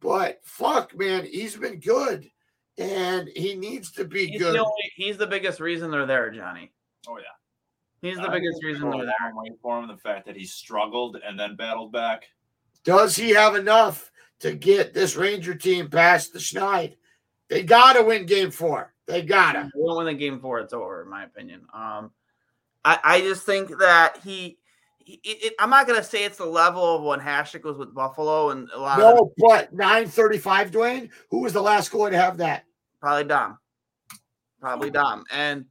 but 0.00 0.40
fuck, 0.44 0.96
man, 0.96 1.24
he's 1.24 1.56
been 1.56 1.80
good 1.80 2.30
and 2.78 3.28
he 3.34 3.54
needs 3.54 3.92
to 3.92 4.04
be 4.04 4.26
He's 4.26 4.40
good. 4.40 4.54
the, 4.54 4.60
only, 4.60 4.92
he's 4.94 5.16
the 5.16 5.26
biggest 5.26 5.60
reason 5.60 5.90
they're 5.90 6.06
there, 6.06 6.30
Johnny. 6.30 6.72
Oh 7.08 7.18
yeah. 7.18 7.24
He's 8.02 8.16
the 8.16 8.28
I 8.28 8.34
biggest 8.34 8.62
reason 8.62 8.90
they're 8.90 9.06
there. 9.06 9.14
I'm 9.22 9.36
waiting 9.36 9.56
for 9.62 9.78
him. 9.78 9.88
The 9.88 9.96
fact 9.96 10.26
that 10.26 10.36
he 10.36 10.44
struggled 10.44 11.18
and 11.26 11.38
then 11.38 11.56
battled 11.56 11.92
back. 11.92 12.24
Does 12.84 13.16
he 13.16 13.30
have 13.30 13.56
enough 13.56 14.10
to 14.40 14.52
get 14.52 14.92
this 14.92 15.16
Ranger 15.16 15.54
team 15.54 15.88
past 15.88 16.32
the 16.32 16.38
Schneid? 16.38 16.96
They 17.48 17.62
got 17.62 17.94
to 17.94 18.02
win 18.02 18.26
game 18.26 18.50
four. 18.50 18.92
They 19.06 19.22
got 19.22 19.52
to. 19.52 19.70
They 19.72 19.80
won't 19.80 19.98
win 19.98 20.06
the 20.06 20.14
game 20.14 20.40
four, 20.40 20.58
it's 20.60 20.72
over, 20.72 21.02
in 21.02 21.08
my 21.08 21.24
opinion. 21.24 21.62
Um, 21.72 22.10
I, 22.84 22.98
I 23.02 23.20
just 23.20 23.44
think 23.44 23.78
that 23.78 24.18
he, 24.22 24.58
he 24.98 25.20
it, 25.24 25.54
I'm 25.58 25.70
not 25.70 25.86
gonna 25.86 26.02
say 26.02 26.24
it's 26.24 26.38
the 26.38 26.46
level 26.46 26.96
of 26.96 27.02
when 27.02 27.20
Hasek 27.20 27.64
was 27.64 27.76
with 27.78 27.94
Buffalo 27.94 28.50
and 28.50 28.68
a 28.74 28.78
lot 28.78 29.00
of 29.00 29.16
No, 29.16 29.32
but 29.38 29.72
935, 29.72 30.70
Dwayne. 30.70 31.10
Who 31.30 31.40
was 31.40 31.52
the 31.52 31.62
last 31.62 31.90
goalie 31.92 32.10
to 32.10 32.18
have 32.18 32.38
that? 32.38 32.64
probably 33.00 33.24
Dom, 33.24 33.58
probably 34.60 34.90
Dom, 34.90 35.24
and 35.30 35.66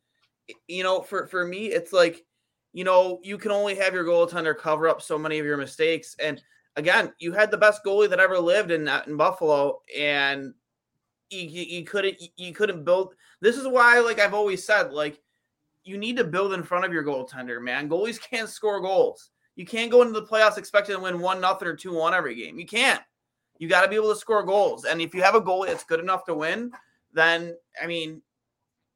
you 0.67 0.83
know, 0.83 1.01
for 1.01 1.27
for 1.27 1.45
me, 1.45 1.67
it's 1.67 1.91
like, 1.91 2.23
you 2.71 2.83
know, 2.83 3.19
you 3.23 3.37
can 3.37 3.51
only 3.51 3.75
have 3.75 3.93
your 3.93 4.05
goaltender 4.05 4.57
cover 4.57 4.87
up 4.87 5.01
so 5.01 5.17
many 5.17 5.39
of 5.39 5.45
your 5.45 5.57
mistakes, 5.57 6.15
and 6.21 6.41
again, 6.75 7.11
you 7.19 7.33
had 7.33 7.51
the 7.51 7.57
best 7.57 7.83
goalie 7.83 8.09
that 8.09 8.19
ever 8.19 8.39
lived 8.39 8.71
in 8.71 8.89
in 9.07 9.17
Buffalo, 9.17 9.81
and 9.97 10.53
you, 11.29 11.63
you, 11.63 11.85
couldn't 11.85 12.17
you 12.35 12.53
couldn't 12.53 12.83
build. 12.83 13.15
This 13.41 13.57
is 13.57 13.67
why, 13.67 13.99
like 13.99 14.19
I've 14.19 14.33
always 14.33 14.63
said, 14.63 14.91
like 14.91 15.21
you 15.83 15.97
need 15.97 16.17
to 16.17 16.23
build 16.23 16.53
in 16.53 16.63
front 16.63 16.85
of 16.85 16.93
your 16.93 17.03
goaltender, 17.03 17.61
man. 17.61 17.89
Goalies 17.89 18.19
can't 18.19 18.49
score 18.49 18.81
goals. 18.81 19.29
You 19.55 19.65
can't 19.65 19.91
go 19.91 20.01
into 20.01 20.19
the 20.19 20.25
playoffs 20.25 20.57
expecting 20.57 20.95
to 20.95 21.01
win 21.01 21.19
one 21.19 21.39
nothing 21.39 21.67
or 21.67 21.75
two 21.75 21.93
one 21.93 22.13
every 22.13 22.35
game. 22.35 22.59
You 22.59 22.65
can't. 22.65 23.01
You 23.57 23.69
got 23.69 23.83
to 23.83 23.87
be 23.87 23.95
able 23.95 24.09
to 24.09 24.19
score 24.19 24.43
goals. 24.43 24.83
And 24.83 25.01
if 25.01 25.13
you 25.13 25.21
have 25.21 25.35
a 25.35 25.41
goalie 25.41 25.67
that's 25.67 25.85
good 25.85 26.01
enough 26.01 26.25
to 26.25 26.33
win, 26.33 26.71
then 27.13 27.55
I 27.81 27.87
mean 27.87 28.21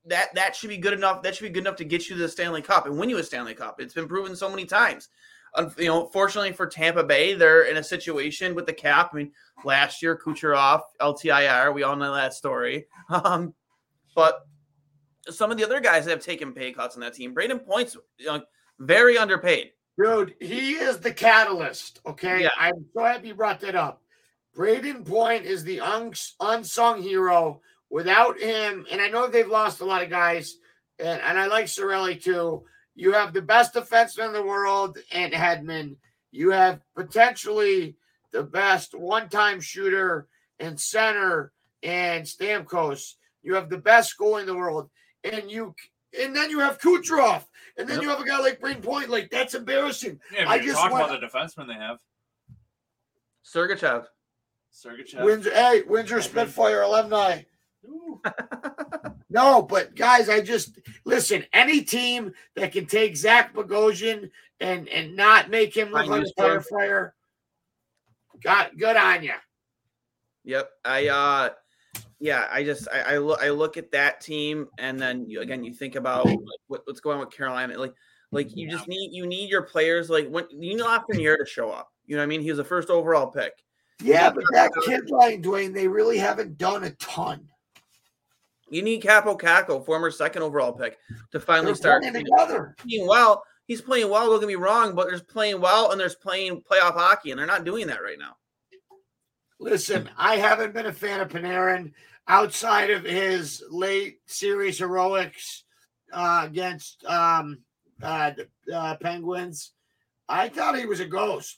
that 0.06 0.34
that 0.36 0.56
should 0.56 0.70
be 0.70 0.78
good 0.78 0.94
enough. 0.94 1.22
That 1.22 1.36
should 1.36 1.46
be 1.46 1.50
good 1.50 1.64
enough 1.64 1.78
to 1.78 1.86
get 1.86 2.10
you 2.10 2.18
the 2.18 2.28
Stanley 2.28 2.62
Cup 2.62 2.86
and 2.86 2.98
win 2.98 3.10
you 3.10 3.18
a 3.18 3.24
Stanley 3.24 3.54
Cup. 3.54 3.80
It's 3.80 3.94
been 3.94 4.08
proven 4.08 4.36
so 4.36 4.50
many 4.50 4.66
times. 4.66 5.10
You 5.78 5.88
know, 5.88 6.08
fortunately 6.08 6.52
for 6.52 6.68
Tampa 6.68 7.04
Bay, 7.04 7.34
they're 7.34 7.64
in 7.64 7.78
a 7.78 7.84
situation 7.84 8.56
with 8.56 8.66
the 8.66 8.74
cap. 8.74 9.12
I 9.14 9.18
mean, 9.18 9.32
last 9.64 10.02
year 10.02 10.18
Kucherov, 10.18 10.82
LTIR, 11.02 11.74
we 11.74 11.84
all 11.84 11.96
know 11.96 12.14
that 12.14 12.34
story. 12.34 12.88
Um, 13.10 13.56
but 14.16 14.46
some 15.30 15.52
of 15.52 15.58
the 15.58 15.64
other 15.64 15.80
guys 15.80 16.06
that 16.06 16.12
have 16.12 16.24
taken 16.24 16.54
pay 16.54 16.72
cuts 16.72 16.96
on 16.96 17.02
that 17.02 17.14
team, 17.14 17.34
Brayden 17.34 17.66
Point's 17.66 17.98
you 18.18 18.28
know, 18.28 18.44
very 18.80 19.18
underpaid. 19.18 19.72
Dude, 19.98 20.36
he 20.40 20.74
is 20.74 21.00
the 21.00 21.12
catalyst. 21.12 22.00
Okay. 22.06 22.44
Yeah. 22.44 22.50
I'm 22.58 22.86
so 22.94 23.04
happy 23.04 23.30
you 23.30 23.36
brought 23.36 23.60
that 23.62 23.76
up. 23.76 24.02
Brayden 24.56 25.06
Point 25.06 25.46
is 25.46 25.64
the 25.64 25.80
uns- 25.80 26.36
unsung 26.40 27.02
hero. 27.02 27.62
Without 27.92 28.40
him, 28.40 28.86
and 28.92 29.02
I 29.02 29.10
know 29.10 29.28
they've 29.28 29.48
lost 29.48 29.82
a 29.82 29.86
lot 29.86 30.04
of 30.04 30.12
guys, 30.12 30.58
and, 31.00 31.20
and 31.22 31.40
I 31.40 31.48
like 31.48 31.66
Cirelli 31.66 32.22
too. 32.22 32.64
You 33.00 33.14
have 33.14 33.32
the 33.32 33.42
best 33.42 33.74
defenseman 33.76 34.28
in 34.28 34.34
the 34.34 34.44
world 34.44 34.98
and 35.14 35.32
Hedman. 35.32 35.96
You 36.32 36.52
have 36.52 36.82
potentially 36.98 37.96
the 38.34 38.44
best 38.44 38.94
one-time 38.94 39.62
shooter 39.62 40.28
and 40.60 40.78
center 40.78 41.54
and 41.82 42.26
Stamkos. 42.26 43.14
You 43.42 43.56
have 43.56 43.70
the 43.70 43.78
best 43.78 44.18
goal 44.18 44.36
in 44.36 44.46
the 44.46 44.54
world, 44.54 44.90
and 45.24 45.50
you 45.50 45.74
and 46.22 46.36
then 46.36 46.50
you 46.50 46.60
have 46.60 46.78
Kucherov, 46.82 47.46
and 47.78 47.88
then 47.88 47.98
Yep. 47.98 48.04
you 48.04 48.10
have 48.10 48.20
a 48.20 48.26
guy 48.26 48.40
like 48.40 48.60
Brayden 48.60 48.84
Point. 48.84 49.10
Like 49.10 49.30
that's 49.30 49.54
embarrassing. 49.54 50.20
Yeah, 50.34 50.50
I 50.50 50.58
but 50.58 50.66
just 50.66 50.78
talking 50.78 50.98
went- 50.98 51.10
about 51.10 51.22
the 51.22 51.28
defenseman 51.28 51.68
they 51.70 51.76
have. 51.76 52.00
Sergachev. 53.46 54.08
Sergachev. 54.74 55.24
Windsor, 55.24 55.52
hey, 55.54 55.84
Windsor 55.84 56.22
Spitfire 56.22 56.82
alumni. 56.82 57.44
No, 59.30 59.62
but 59.62 59.96
guys, 59.96 60.28
I 60.28 60.42
just 60.42 60.80
listen. 61.06 61.46
Any 61.54 61.82
team 61.82 62.34
that 62.56 62.72
can 62.72 62.88
take 62.88 63.16
Zach 63.16 63.54
Bogosian 63.54 64.32
and 64.60 64.90
and 64.90 65.16
not 65.16 65.52
make 65.52 65.78
him 65.78 65.92
look 65.92 66.08
like 66.08 66.24
a 66.24 66.42
firefighter, 66.42 67.12
got 68.44 68.76
good 68.76 68.98
on 68.98 69.24
you. 69.24 69.34
Yep. 70.46 70.70
I 70.84 71.08
uh 71.10 71.50
yeah, 72.20 72.48
I 72.52 72.64
just 72.64 72.88
I 72.92 73.02
I 73.02 73.18
look 73.20 73.40
I 73.40 73.50
look 73.50 73.78
at 73.78 73.92
that 73.92 74.20
team 74.20 74.68
and 74.80 75.00
then 75.00 75.30
you, 75.30 75.42
again 75.42 75.64
you 75.64 75.74
think 75.74 75.96
about 75.96 76.26
like, 76.26 76.40
what, 76.68 76.82
what's 76.86 77.00
going 77.00 77.20
on 77.20 77.26
with 77.26 77.32
Carolina 77.32 77.78
like 77.78 77.94
like 78.32 78.56
you 78.56 78.70
just 78.70 78.88
need 78.88 79.12
you 79.14 79.28
need 79.28 79.50
your 79.50 79.62
players 79.62 80.10
like 80.10 80.28
when 80.28 80.46
you 80.50 80.76
know 80.76 80.88
Lafreniere 80.88 81.38
to 81.38 81.46
show 81.46 81.70
up. 81.70 81.92
You 82.08 82.16
know 82.16 82.22
what 82.22 82.26
I 82.26 82.28
mean? 82.28 82.42
He 82.42 82.50
was 82.50 82.58
the 82.58 82.64
first 82.64 82.90
overall 82.90 83.28
pick. 83.28 83.54
Yeah, 84.02 84.32
but 84.32 84.44
that 84.54 84.72
kid 84.86 85.12
line, 85.12 85.44
Dwayne, 85.44 85.74
they 85.74 85.88
really 85.88 86.18
haven't 86.18 86.58
done 86.58 86.86
a 86.86 86.92
ton. 86.92 87.48
You 88.70 88.82
need 88.82 89.02
Kaapo 89.04 89.40
Kakko, 89.40 89.84
former 89.86 90.12
second 90.12 90.44
overall 90.44 90.74
pick, 90.74 90.98
to 91.32 91.40
finally 91.40 91.68
They're 91.68 91.76
start 91.76 92.02
playing 92.04 92.26
together. 92.26 92.76
playing 92.78 93.08
well. 93.08 93.44
He's 93.66 93.82
playing 93.82 94.10
well, 94.10 94.28
don't 94.28 94.40
get 94.40 94.48
me 94.48 94.56
wrong, 94.56 94.96
but 94.96 95.08
there's 95.08 95.22
playing 95.22 95.62
well 95.62 95.92
and 95.92 96.00
there's 96.00 96.16
playing 96.16 96.62
playoff 96.62 96.94
hockey, 96.94 97.32
and 97.32 97.40
they're 97.40 97.46
not 97.46 97.66
doing 97.66 97.88
that 97.88 98.02
right 98.02 98.18
now. 98.18 98.36
Listen, 99.60 100.10
I 100.18 100.38
haven't 100.38 100.74
been 100.74 100.86
a 100.88 100.94
fan 100.94 101.20
of 101.20 101.30
Panarin 101.30 101.92
outside 102.28 102.90
of 102.90 103.04
his 103.04 103.64
late 103.70 104.20
series 104.26 104.80
heroics 104.80 105.66
uh, 106.14 106.44
against 106.46 107.04
um, 107.06 107.60
uh, 108.02 108.32
the 108.66 108.76
uh, 108.76 108.96
Penguins. 108.96 109.74
I 110.28 110.48
thought 110.50 110.78
he 110.78 110.86
was 110.86 111.00
a 111.00 111.06
ghost. 111.06 111.58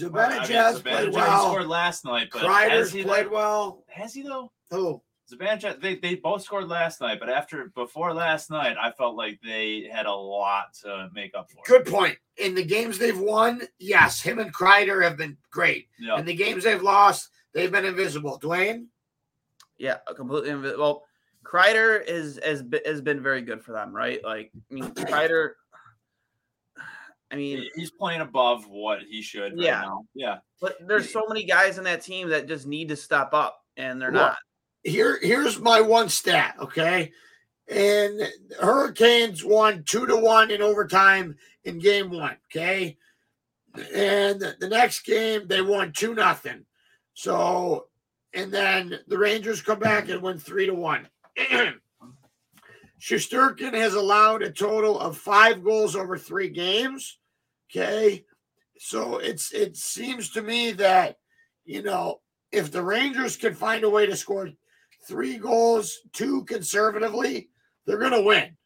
Well, 0.00 0.16
I 0.16 0.30
mean, 0.30 0.38
Zibanejad 0.40 0.80
Zibanejad 0.80 0.82
played 0.82 1.14
well. 1.14 1.42
scored 1.42 1.66
last 1.66 2.04
night, 2.04 2.28
but 2.32 2.42
has 2.42 2.50
Kreider's 2.50 2.92
he 2.92 3.02
played 3.04 3.26
though? 3.26 3.30
well. 3.30 3.84
Has 3.88 4.14
he 4.14 4.22
though? 4.22 4.50
Who? 4.70 5.02
Zibanejad, 5.30 5.80
they, 5.82 5.96
they 5.96 6.14
both 6.14 6.42
scored 6.42 6.68
last 6.68 7.00
night, 7.00 7.20
but 7.20 7.28
after 7.28 7.70
before 7.74 8.14
last 8.14 8.50
night, 8.50 8.76
I 8.80 8.92
felt 8.92 9.14
like 9.14 9.38
they 9.42 9.88
had 9.92 10.06
a 10.06 10.12
lot 10.12 10.72
to 10.82 11.10
make 11.12 11.34
up 11.36 11.50
for. 11.50 11.62
Good 11.66 11.84
point. 11.86 12.16
In 12.38 12.54
the 12.54 12.64
games 12.64 12.98
they've 12.98 13.18
won, 13.18 13.62
yes, 13.78 14.22
him 14.22 14.38
and 14.38 14.54
Kreider 14.54 15.02
have 15.02 15.16
been 15.18 15.36
great. 15.50 15.88
Yeah. 15.98 16.18
In 16.18 16.24
the 16.24 16.34
games 16.34 16.64
they've 16.64 16.80
lost, 16.82 17.28
they've 17.52 17.70
been 17.70 17.84
invisible. 17.84 18.38
Dwayne? 18.40 18.86
Yeah, 19.76 19.98
completely. 20.16 20.50
invisible. 20.50 20.82
Well, 20.82 21.04
Kreider 21.44 22.02
is 22.06 22.38
has 22.44 22.64
has 22.86 23.00
been 23.00 23.22
very 23.22 23.42
good 23.42 23.62
for 23.62 23.72
them, 23.72 23.94
right? 23.94 24.22
Like, 24.24 24.50
I 24.70 24.74
mean, 24.74 24.84
Kreider. 24.94 25.50
I 27.30 27.36
mean, 27.36 27.66
He's 27.74 27.90
playing 27.90 28.22
above 28.22 28.66
what 28.66 29.00
he 29.02 29.20
should. 29.20 29.52
Right 29.52 29.60
Yeah. 29.62 29.80
now. 29.82 30.04
Yeah. 30.14 30.38
but 30.62 30.76
there's 30.86 31.12
so 31.12 31.26
many 31.28 31.44
guys 31.44 31.76
in 31.76 31.84
that 31.84 32.02
team 32.02 32.30
that 32.30 32.48
just 32.48 32.66
need 32.66 32.88
to 32.88 32.96
step 32.96 33.34
up, 33.34 33.60
and 33.76 34.00
they're 34.00 34.10
Well, 34.10 34.28
not. 34.28 34.38
Here, 34.88 35.18
here's 35.20 35.60
my 35.60 35.80
one 35.80 36.08
stat, 36.08 36.56
okay? 36.60 37.12
And 37.68 38.20
Hurricanes 38.60 39.44
won 39.44 39.84
two 39.84 40.06
to 40.06 40.16
one 40.16 40.50
in 40.50 40.62
overtime 40.62 41.36
in 41.64 41.78
game 41.78 42.10
one, 42.10 42.36
okay? 42.50 42.96
And 43.94 44.40
the 44.40 44.68
next 44.68 45.04
game 45.04 45.46
they 45.46 45.60
won 45.60 45.92
two 45.92 46.14
nothing. 46.14 46.64
So, 47.14 47.88
and 48.32 48.50
then 48.50 49.00
the 49.06 49.18
Rangers 49.18 49.60
come 49.60 49.78
back 49.78 50.08
and 50.08 50.22
win 50.22 50.38
three 50.38 50.66
to 50.66 50.74
one. 50.74 51.08
Shesterkin 53.00 53.74
has 53.74 53.94
allowed 53.94 54.42
a 54.42 54.50
total 54.50 54.98
of 54.98 55.18
five 55.18 55.62
goals 55.62 55.94
over 55.94 56.16
three 56.16 56.48
games. 56.48 57.18
Okay. 57.70 58.24
So 58.78 59.18
it's 59.18 59.52
it 59.52 59.76
seems 59.76 60.30
to 60.30 60.42
me 60.42 60.72
that 60.72 61.16
you 61.64 61.82
know 61.82 62.20
if 62.50 62.70
the 62.70 62.82
Rangers 62.82 63.36
can 63.36 63.54
find 63.54 63.84
a 63.84 63.90
way 63.90 64.06
to 64.06 64.16
score 64.16 64.50
three 65.08 65.38
goals, 65.38 65.98
two 66.12 66.44
conservatively, 66.44 67.48
they're 67.86 67.98
gonna 67.98 68.22
win. 68.22 68.56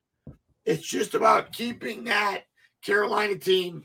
It's 0.64 0.86
just 0.86 1.14
about 1.14 1.52
keeping 1.52 2.04
that 2.04 2.42
Carolina 2.84 3.36
team 3.36 3.84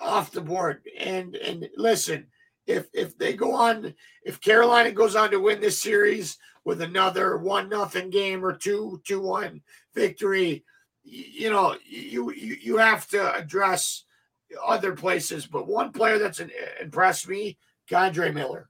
off 0.00 0.32
the 0.32 0.40
board. 0.40 0.82
And 0.98 1.36
and 1.36 1.68
listen, 1.76 2.26
if 2.66 2.88
if 2.92 3.16
they 3.16 3.34
go 3.34 3.54
on, 3.54 3.94
if 4.24 4.40
Carolina 4.40 4.90
goes 4.90 5.16
on 5.16 5.30
to 5.30 5.38
win 5.38 5.60
this 5.60 5.80
series 5.80 6.36
with 6.64 6.82
another 6.82 7.38
one 7.38 7.68
nothing 7.68 8.10
game 8.10 8.44
or 8.44 8.52
two 8.52 9.00
two 9.04 9.20
one 9.20 9.62
victory, 9.94 10.64
you 11.04 11.50
know 11.50 11.76
you 11.84 12.32
you 12.32 12.56
you 12.60 12.76
have 12.76 13.06
to 13.08 13.34
address 13.34 14.04
other 14.64 14.94
places. 14.94 15.46
But 15.46 15.66
one 15.68 15.92
player 15.92 16.18
that's 16.18 16.40
impressed 16.80 17.28
me, 17.28 17.58
K'Andre 17.90 18.32
Miller. 18.32 18.68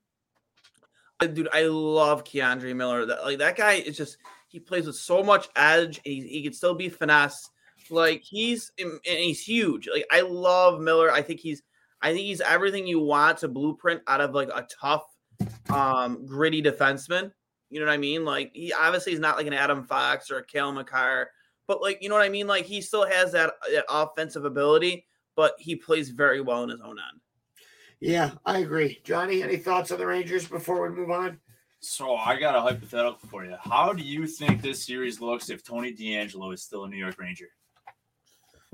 Dude, 1.20 1.48
I 1.52 1.62
love 1.62 2.24
K'Andre 2.24 2.74
Miller. 2.74 3.06
That, 3.06 3.24
like 3.24 3.38
that 3.38 3.56
guy 3.56 3.74
is 3.74 3.96
just 3.96 4.18
he 4.48 4.60
plays 4.60 4.86
with 4.86 4.96
so 4.96 5.22
much 5.22 5.48
edge, 5.56 6.00
and 6.04 6.14
he, 6.14 6.22
he 6.22 6.42
can 6.42 6.52
still 6.52 6.74
be 6.74 6.88
finesse. 6.88 7.50
Like 7.90 8.22
he's 8.22 8.72
and 8.78 8.98
he's 9.04 9.42
huge. 9.42 9.88
Like 9.92 10.06
I 10.10 10.22
love 10.22 10.80
Miller. 10.80 11.10
I 11.10 11.22
think 11.22 11.40
he's 11.40 11.62
I 12.02 12.12
think 12.12 12.26
he's 12.26 12.40
everything 12.40 12.86
you 12.86 13.00
want 13.00 13.38
to 13.38 13.48
blueprint 13.48 14.02
out 14.06 14.20
of 14.20 14.34
like 14.34 14.48
a 14.48 14.66
tough, 14.80 15.04
um, 15.70 16.26
gritty 16.26 16.62
defenseman. 16.62 17.32
You 17.70 17.80
know 17.80 17.86
what 17.86 17.92
I 17.92 17.98
mean? 17.98 18.24
Like 18.24 18.50
he 18.54 18.72
obviously 18.72 19.12
is 19.12 19.20
not 19.20 19.36
like 19.36 19.46
an 19.46 19.54
Adam 19.54 19.84
Fox 19.84 20.30
or 20.30 20.38
a 20.38 20.44
Cale 20.44 20.72
Makar, 20.72 21.30
but 21.66 21.80
like 21.80 22.02
you 22.02 22.08
know 22.08 22.14
what 22.14 22.24
I 22.24 22.28
mean? 22.28 22.46
Like 22.46 22.64
he 22.64 22.80
still 22.80 23.06
has 23.06 23.32
that, 23.32 23.54
that 23.72 23.84
offensive 23.88 24.44
ability, 24.44 25.06
but 25.36 25.54
he 25.58 25.76
plays 25.76 26.10
very 26.10 26.40
well 26.40 26.62
in 26.62 26.70
his 26.70 26.80
own 26.80 26.96
end. 26.98 27.20
Yeah, 28.04 28.32
I 28.44 28.58
agree. 28.58 29.00
Johnny, 29.02 29.42
any 29.42 29.56
thoughts 29.56 29.90
on 29.90 29.98
the 29.98 30.06
Rangers 30.06 30.46
before 30.46 30.86
we 30.86 30.94
move 30.94 31.10
on? 31.10 31.38
So 31.80 32.16
I 32.16 32.38
got 32.38 32.54
a 32.54 32.60
hypothetical 32.60 33.18
for 33.30 33.46
you. 33.46 33.56
How 33.58 33.94
do 33.94 34.02
you 34.02 34.26
think 34.26 34.60
this 34.60 34.84
series 34.84 35.22
looks 35.22 35.48
if 35.48 35.64
Tony 35.64 35.90
DeAngelo 35.90 36.52
is 36.52 36.62
still 36.62 36.84
a 36.84 36.88
New 36.88 36.98
York 36.98 37.18
Ranger? 37.18 37.48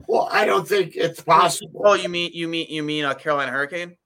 Well, 0.08 0.28
I 0.32 0.44
don't 0.46 0.66
think 0.66 0.96
it's 0.96 1.20
possible. 1.20 1.82
Oh, 1.84 1.94
you 1.94 2.08
mean 2.08 2.32
you 2.34 2.48
mean 2.48 2.66
you 2.70 2.82
mean 2.82 3.04
a 3.04 3.14
Carolina 3.14 3.52
Hurricane? 3.52 3.96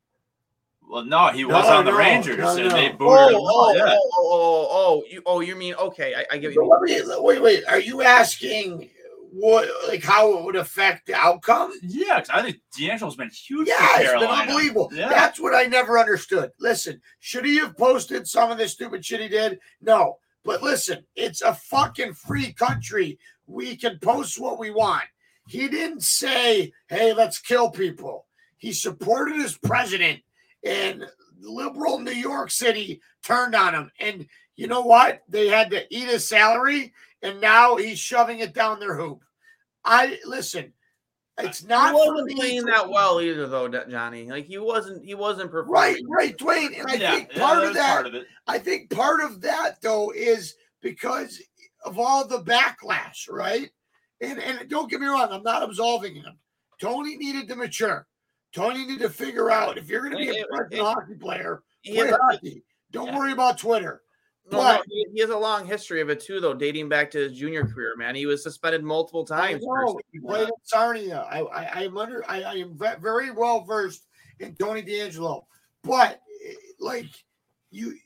Well, 0.86 1.06
no, 1.06 1.28
he 1.28 1.46
was 1.46 1.54
No, 1.64 1.76
on 1.76 1.86
the 1.86 1.92
no, 1.92 1.96
Rangers, 1.96 2.36
no, 2.36 2.56
and 2.58 2.70
they 2.72 2.88
booted 2.90 3.00
Oh, 3.00 3.28
him. 3.28 3.34
oh, 3.36 3.48
oh 3.48 3.74
yeah. 3.74 3.96
Oh, 3.98 4.10
oh, 4.12 4.20
oh, 4.20 4.68
oh, 4.68 4.68
oh, 4.70 5.04
you, 5.08 5.22
oh, 5.24 5.40
you 5.40 5.56
mean 5.56 5.74
okay? 5.76 6.14
I, 6.14 6.26
I 6.32 6.36
get 6.36 6.52
you 6.52 6.70
So 6.70 6.80
me 6.82 7.02
wait. 7.22 7.40
Wait, 7.40 7.64
are 7.66 7.80
you 7.80 8.02
asking 8.02 8.90
what, 9.36 9.68
like, 9.88 10.04
how 10.04 10.38
it 10.38 10.44
would 10.44 10.54
affect 10.56 11.06
the 11.06 11.14
outcome? 11.14 11.72
Yeah, 11.82 12.22
I 12.32 12.42
think 12.42 12.60
DeAngelo's 12.78 13.16
been 13.16 13.30
huge 13.30 13.66
Yeah, 13.66 14.00
it's 14.00 14.12
been 14.12 14.30
unbelievable. 14.30 14.90
Yeah. 14.92 15.08
That's 15.08 15.40
what 15.40 15.54
I 15.54 15.64
never 15.64 15.98
understood. 15.98 16.52
Listen, 16.60 17.00
should 17.18 17.44
he 17.44 17.58
have 17.58 17.76
posted 17.76 18.28
some 18.28 18.52
of 18.52 18.58
this 18.58 18.72
stupid 18.72 19.04
shit 19.04 19.20
he 19.20 19.28
did? 19.28 19.58
No. 19.82 20.18
But 20.44 20.62
listen, 20.62 21.04
it's 21.16 21.42
a 21.42 21.54
fucking 21.54 22.14
free 22.14 22.52
country. 22.52 23.18
We 23.46 23.76
can 23.76 23.98
post 23.98 24.40
what 24.40 24.58
we 24.58 24.70
want. 24.70 25.04
He 25.48 25.68
didn't 25.68 26.02
say, 26.02 26.72
hey, 26.88 27.12
let's 27.12 27.40
kill 27.40 27.70
people. 27.70 28.26
He 28.58 28.72
supported 28.72 29.36
his 29.36 29.58
president. 29.58 30.20
And 30.64 31.04
liberal 31.40 31.98
New 31.98 32.12
York 32.12 32.50
City 32.50 33.00
turned 33.22 33.54
on 33.54 33.74
him. 33.74 33.90
And 33.98 34.26
you 34.56 34.68
know 34.68 34.82
what? 34.82 35.22
They 35.28 35.48
had 35.48 35.70
to 35.72 35.84
eat 35.94 36.08
his 36.08 36.28
salary, 36.28 36.92
and 37.24 37.40
now 37.40 37.76
he's 37.76 37.98
shoving 37.98 38.40
it 38.40 38.54
down 38.54 38.78
their 38.78 38.94
hoop. 38.94 39.24
I 39.84 40.18
listen. 40.24 40.72
It's 41.38 41.64
not 41.64 41.90
he 41.90 41.94
wasn't 41.96 42.38
playing 42.38 42.64
that 42.66 42.88
well 42.88 43.20
either, 43.20 43.48
though, 43.48 43.66
Johnny. 43.66 44.30
Like 44.30 44.46
he 44.46 44.58
wasn't. 44.58 45.04
He 45.04 45.14
wasn't 45.14 45.50
performing. 45.50 45.72
Right, 45.72 46.00
right, 46.08 46.36
Dwayne. 46.36 46.78
And 46.78 46.88
I 46.88 46.94
yeah, 46.94 47.14
think 47.16 47.34
part 47.34 47.62
yeah, 47.62 47.68
of 47.68 47.74
that. 47.74 47.94
Part 47.94 48.06
of 48.06 48.14
it. 48.14 48.26
I 48.46 48.58
think 48.58 48.90
part 48.90 49.20
of 49.20 49.40
that 49.40 49.80
though 49.82 50.12
is 50.14 50.54
because 50.80 51.42
of 51.84 51.98
all 51.98 52.24
the 52.26 52.42
backlash, 52.42 53.28
right? 53.28 53.68
And 54.20 54.38
and 54.38 54.68
don't 54.68 54.88
get 54.88 55.00
me 55.00 55.06
wrong, 55.08 55.28
I'm 55.32 55.42
not 55.42 55.64
absolving 55.64 56.14
him. 56.14 56.38
Tony 56.80 57.16
needed 57.16 57.48
to 57.48 57.56
mature. 57.56 58.06
Tony 58.54 58.86
needed 58.86 59.00
to 59.00 59.10
figure 59.10 59.50
out 59.50 59.78
if 59.78 59.88
you're 59.88 60.08
going 60.08 60.12
to 60.12 60.18
be 60.18 60.38
a 60.38 60.44
professional 60.46 60.86
hockey 60.86 61.14
player, 61.14 61.62
play 61.84 62.10
hockey. 62.10 62.62
Don't 62.92 63.08
yeah. 63.08 63.18
worry 63.18 63.32
about 63.32 63.58
Twitter. 63.58 64.02
No, 64.50 64.58
but, 64.58 64.76
no, 64.76 64.82
he, 64.88 65.06
he, 65.14 65.20
has 65.20 65.30
a 65.30 65.36
long 65.36 65.66
history 65.66 66.02
of 66.02 66.10
it 66.10 66.20
too, 66.20 66.38
though, 66.38 66.52
dating 66.52 66.88
back 66.88 67.10
to 67.12 67.18
his 67.18 67.38
junior 67.38 67.66
career. 67.66 67.94
Man, 67.96 68.14
he 68.14 68.26
was 68.26 68.42
suspended 68.42 68.82
multiple 68.82 69.24
times. 69.24 69.64
I 69.64 69.66
know. 69.66 69.98
He 70.12 70.20
played 70.20 70.48
in 70.48 70.54
Sarnia. 70.62 71.26
I, 71.30 71.40
I, 71.40 71.64
I 71.64 71.82
am 71.84 71.96
under. 71.96 72.22
I, 72.28 72.42
I 72.42 72.54
am 72.56 72.78
very 73.00 73.30
well 73.30 73.62
versed 73.62 74.06
in 74.40 74.54
Tony 74.56 74.82
DeAngelo, 74.82 75.44
but 75.82 76.20
eh, 76.46 76.54
like 76.78 77.06
you, 77.70 77.96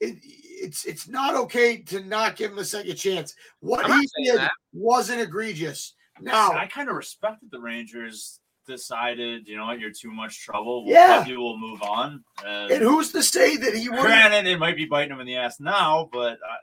it, 0.00 0.16
it's 0.62 0.84
it's 0.84 1.08
not 1.08 1.34
okay 1.34 1.78
to 1.78 2.04
not 2.04 2.36
give 2.36 2.52
him 2.52 2.58
a 2.58 2.64
second 2.64 2.94
chance. 2.94 3.34
What 3.58 3.84
I'm 3.84 4.00
he 4.00 4.24
did 4.24 4.38
that. 4.38 4.52
wasn't 4.72 5.20
egregious. 5.20 5.94
Now 6.20 6.52
I 6.52 6.66
kind 6.66 6.88
of 6.88 6.94
respected 6.94 7.50
the 7.50 7.58
Rangers 7.58 8.38
decided, 8.66 9.46
you 9.46 9.56
know 9.56 9.66
what, 9.66 9.80
you're 9.80 9.92
too 9.92 10.10
much 10.10 10.40
trouble. 10.40 10.84
We'll 10.84 10.94
yeah, 10.94 11.24
you 11.24 11.38
will 11.38 11.58
move 11.58 11.82
on. 11.82 12.24
And, 12.44 12.72
and 12.72 12.82
who's 12.82 13.12
to 13.12 13.22
say 13.22 13.56
that 13.56 13.74
he? 13.74 13.86
Granted, 13.86 14.46
it 14.46 14.58
might 14.58 14.76
be 14.76 14.86
biting 14.86 15.12
him 15.12 15.20
in 15.20 15.26
the 15.26 15.36
ass 15.36 15.60
now, 15.60 16.08
but 16.12 16.34
uh, 16.34 16.56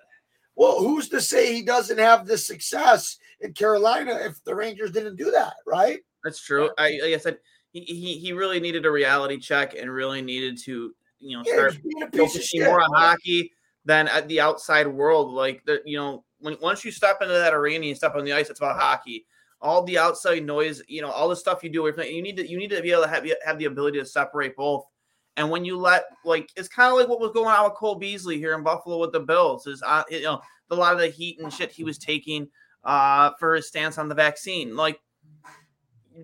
well, 0.56 0.80
who's 0.80 1.10
to 1.10 1.22
say 1.22 1.54
he 1.54 1.62
doesn't 1.62 1.98
have 1.98 2.28
the 2.28 2.38
success 2.38 3.18
in 3.40 3.54
Carolina 3.54 4.20
if 4.24 4.44
the 4.44 4.54
Rangers 4.54 4.92
didn't 4.92 5.16
do 5.16 5.32
that? 5.32 5.54
Right. 5.66 6.00
That's 6.24 6.42
true. 6.42 6.70
I 6.78 7.00
like 7.02 7.14
I 7.14 7.18
said, 7.18 7.38
he 7.72 7.82
he, 7.82 8.18
he 8.18 8.34
really 8.34 8.60
needed 8.60 8.86
a 8.86 8.92
reality 8.92 9.38
check 9.38 9.76
and 9.76 9.92
really 9.92 10.22
needed 10.22 10.58
to 10.66 10.94
you 11.20 11.38
know 11.38 11.44
start 11.44 11.78
focusing 12.14 12.64
more 12.64 12.82
on 12.82 12.90
hockey 12.94 13.54
than 13.86 14.08
at 14.10 14.28
the 14.28 14.42
outside 14.42 14.88
world. 14.88 15.34
Like 15.34 15.64
the 15.66 15.82
you 15.86 15.98
know 15.98 16.24
when 16.40 16.58
once 16.62 16.84
you 16.84 16.92
step 16.92 17.22
into 17.22 17.34
that 17.34 17.54
arena 17.54 17.88
and 17.88 17.98
step 17.98 18.16
on 18.16 18.26
the 18.26 18.34
ice, 18.34 18.50
it's 18.50 18.60
about 18.60 18.80
hockey 18.80 19.26
all 19.62 19.84
the 19.84 19.98
outside 19.98 20.46
noise, 20.46 20.82
you 20.88 21.02
know, 21.02 21.12
all 21.12 21.30
the 21.30 21.36
stuff 21.36 21.64
you 21.64 21.70
do, 21.70 21.86
you 21.86 22.22
need 22.22 22.38
to 22.38 22.50
you 22.50 22.58
need 22.58 22.70
to 22.70 22.82
be 22.82 22.92
able 22.92 23.04
to 23.04 23.10
have 23.10 23.28
have 23.46 23.58
the 23.58 23.66
ability 23.66 24.00
to 24.00 24.06
separate 24.06 24.56
both. 24.56 24.86
And 25.38 25.50
when 25.50 25.66
you 25.66 25.78
let 25.78 26.06
like 26.26 26.50
it's 26.56 26.68
kind 26.68 26.92
of 26.92 26.98
like 26.98 27.08
what 27.08 27.20
was 27.20 27.32
going 27.32 27.48
on 27.48 27.66
with 27.66 27.74
Cole 27.74 27.96
Beasley 27.96 28.38
here 28.38 28.56
in 28.56 28.64
Buffalo 28.64 28.98
with 28.98 29.12
the 29.12 29.20
Bills 29.20 29.68
is 29.68 29.82
uh, 29.86 30.04
you 30.10 30.24
know 30.24 30.42
a 30.70 30.76
lot 30.76 30.94
of 30.94 31.00
the 31.00 31.08
heat 31.08 31.40
and 31.40 31.52
shit 31.52 31.72
he 31.72 31.84
was 31.84 31.98
taking 31.98 32.48
uh 32.84 33.32
for 33.40 33.56
his 33.56 33.68
stance 33.68 33.98
on 33.98 34.08
the 34.08 34.16
vaccine. 34.16 34.76
Like, 34.76 35.00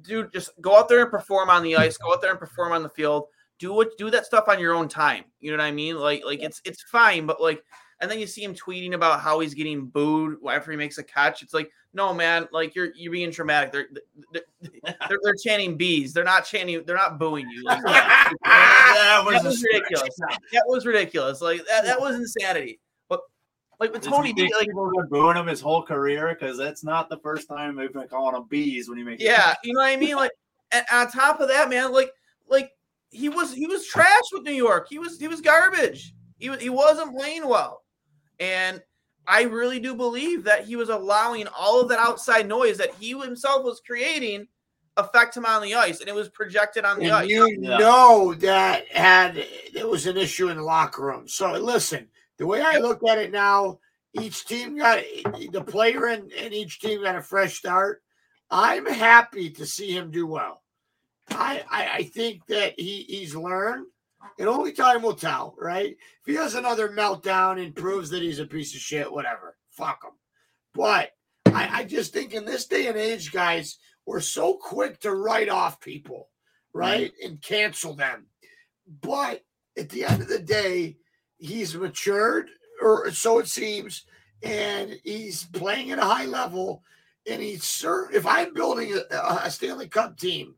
dude, 0.03 0.31
just 0.31 0.49
go 0.61 0.77
out 0.77 0.87
there 0.87 1.01
and 1.01 1.11
perform 1.11 1.49
on 1.49 1.63
the 1.63 1.75
ice. 1.75 1.97
Go 1.97 2.13
out 2.13 2.21
there 2.21 2.31
and 2.31 2.39
perform 2.39 2.71
on 2.71 2.83
the 2.83 2.89
field. 2.89 3.27
Do 3.59 3.73
what 3.73 3.97
do 3.97 4.09
that 4.11 4.25
stuff 4.25 4.45
on 4.47 4.59
your 4.59 4.73
own 4.73 4.87
time. 4.87 5.25
You 5.39 5.51
know 5.51 5.57
what 5.57 5.65
I 5.65 5.71
mean? 5.71 5.97
Like 5.97 6.23
like 6.25 6.41
it's 6.41 6.61
it's 6.65 6.83
fine, 6.83 7.25
but 7.25 7.41
like 7.41 7.63
and 8.01 8.11
then 8.11 8.19
you 8.19 8.27
see 8.27 8.43
him 8.43 8.53
tweeting 8.53 8.93
about 8.93 9.21
how 9.21 9.39
he's 9.39 9.53
getting 9.53 9.85
booed 9.85 10.37
after 10.49 10.71
he 10.71 10.77
makes 10.77 10.97
a 10.97 11.03
catch. 11.03 11.41
It's 11.41 11.53
like, 11.53 11.71
no, 11.93 12.13
man, 12.13 12.47
like 12.51 12.75
you're 12.75 12.89
you're 12.95 13.11
being 13.11 13.31
dramatic. 13.31 13.71
They're 13.71 13.87
they're, 14.33 14.43
they're, 14.83 15.19
they're 15.23 15.35
chanting 15.41 15.77
bees. 15.77 16.13
They're 16.13 16.25
not 16.25 16.45
chanting. 16.45 16.83
They're 16.85 16.97
not 16.97 17.17
booing 17.17 17.49
you. 17.49 17.63
Like, 17.63 17.81
that, 17.83 19.23
was, 19.25 19.35
that 19.35 19.43
was 19.45 19.63
ridiculous. 19.63 20.09
That 20.51 20.63
was 20.67 20.85
ridiculous. 20.85 21.41
Like 21.41 21.65
that, 21.67 21.85
that 21.85 21.99
was 21.99 22.15
insanity. 22.15 22.79
But 23.07 23.21
like 23.79 23.93
with 23.93 24.01
Tony, 24.01 24.33
D, 24.33 24.43
like 24.53 24.67
people 24.67 24.85
have 24.85 25.09
been 25.09 25.19
booing 25.19 25.37
him 25.37 25.47
his 25.47 25.61
whole 25.61 25.83
career 25.83 26.35
because 26.37 26.57
that's 26.57 26.83
not 26.83 27.09
the 27.09 27.17
first 27.19 27.47
time 27.47 27.77
they've 27.77 27.93
been 27.93 28.07
calling 28.09 28.35
him 28.35 28.45
bees 28.49 28.89
when 28.89 28.97
he 28.97 29.03
makes. 29.05 29.23
Yeah, 29.23 29.53
you 29.63 29.73
know 29.73 29.79
what 29.79 29.87
I 29.87 29.95
mean. 29.95 30.17
Like, 30.17 30.31
and 30.71 30.85
on 30.91 31.09
top 31.09 31.39
of 31.39 31.47
that, 31.47 31.69
man, 31.69 31.93
like 31.93 32.11
like 32.49 32.71
he 33.09 33.29
was 33.29 33.53
he 33.53 33.67
was 33.67 33.87
trash 33.87 34.23
with 34.33 34.43
New 34.43 34.53
York. 34.53 34.87
He 34.89 34.99
was 34.99 35.17
he 35.17 35.29
was 35.29 35.39
garbage. 35.39 36.13
He 36.37 36.53
he 36.57 36.69
wasn't 36.69 37.15
playing 37.15 37.47
well. 37.47 37.84
And 38.39 38.81
I 39.27 39.43
really 39.43 39.79
do 39.79 39.95
believe 39.95 40.43
that 40.43 40.65
he 40.65 40.75
was 40.75 40.89
allowing 40.89 41.47
all 41.57 41.81
of 41.81 41.89
that 41.89 41.99
outside 41.99 42.47
noise 42.47 42.77
that 42.77 42.93
he 42.99 43.11
himself 43.19 43.63
was 43.63 43.81
creating 43.85 44.47
affect 44.97 45.35
him 45.35 45.45
on 45.45 45.61
the 45.61 45.75
ice, 45.75 45.99
and 45.99 46.09
it 46.09 46.15
was 46.15 46.29
projected 46.29 46.85
on 46.85 46.99
the 46.99 47.05
and 47.05 47.13
ice. 47.13 47.29
You 47.29 47.57
yeah. 47.59 47.77
know 47.77 48.33
that 48.35 48.87
had 48.87 49.37
it 49.37 49.87
was 49.87 50.05
an 50.07 50.17
issue 50.17 50.49
in 50.49 50.57
the 50.57 50.63
locker 50.63 51.05
room. 51.05 51.27
So 51.27 51.51
listen, 51.53 52.07
the 52.37 52.47
way 52.47 52.61
I 52.61 52.77
look 52.77 53.01
at 53.07 53.17
it 53.17 53.31
now, 53.31 53.79
each 54.13 54.45
team 54.45 54.77
got 54.77 55.03
the 55.51 55.63
player 55.65 56.07
and, 56.07 56.31
and 56.33 56.53
each 56.53 56.79
team 56.79 57.03
got 57.03 57.15
a 57.15 57.21
fresh 57.21 57.57
start. 57.57 58.01
I'm 58.49 58.85
happy 58.85 59.49
to 59.51 59.65
see 59.65 59.91
him 59.91 60.11
do 60.11 60.27
well. 60.27 60.61
I, 61.31 61.63
I, 61.69 61.89
I 61.95 62.03
think 62.03 62.45
that 62.47 62.79
he, 62.79 63.05
he's 63.09 63.35
learned. 63.35 63.87
And 64.39 64.47
only 64.47 64.71
time 64.71 65.01
will 65.01 65.15
tell, 65.15 65.55
right? 65.59 65.95
If 66.21 66.25
he 66.25 66.35
has 66.35 66.55
another 66.55 66.89
meltdown 66.89 67.63
and 67.63 67.75
proves 67.75 68.09
that 68.09 68.21
he's 68.21 68.39
a 68.39 68.45
piece 68.45 68.73
of 68.75 68.81
shit, 68.81 69.11
whatever, 69.11 69.57
fuck 69.71 70.03
him. 70.03 70.11
But 70.73 71.11
I, 71.47 71.79
I 71.79 71.83
just 71.85 72.13
think 72.13 72.33
in 72.33 72.45
this 72.45 72.65
day 72.67 72.87
and 72.87 72.97
age, 72.97 73.31
guys, 73.31 73.77
we're 74.05 74.19
so 74.19 74.55
quick 74.55 74.99
to 75.01 75.13
write 75.13 75.49
off 75.49 75.79
people, 75.79 76.29
right? 76.73 77.11
Mm-hmm. 77.13 77.27
And 77.27 77.41
cancel 77.41 77.95
them. 77.95 78.27
But 79.01 79.41
at 79.77 79.89
the 79.89 80.05
end 80.05 80.21
of 80.21 80.27
the 80.27 80.39
day, 80.39 80.97
he's 81.37 81.75
matured, 81.75 82.49
or 82.81 83.11
so 83.11 83.39
it 83.39 83.47
seems, 83.47 84.05
and 84.43 84.95
he's 85.03 85.45
playing 85.45 85.91
at 85.91 85.99
a 85.99 86.03
high 86.03 86.25
level. 86.25 86.83
And 87.27 87.41
he's 87.41 87.63
sir, 87.63 88.09
if 88.13 88.27
I'm 88.27 88.53
building 88.53 88.99
a, 89.09 89.15
a 89.43 89.49
Stanley 89.49 89.87
Cup 89.87 90.17
team, 90.17 90.55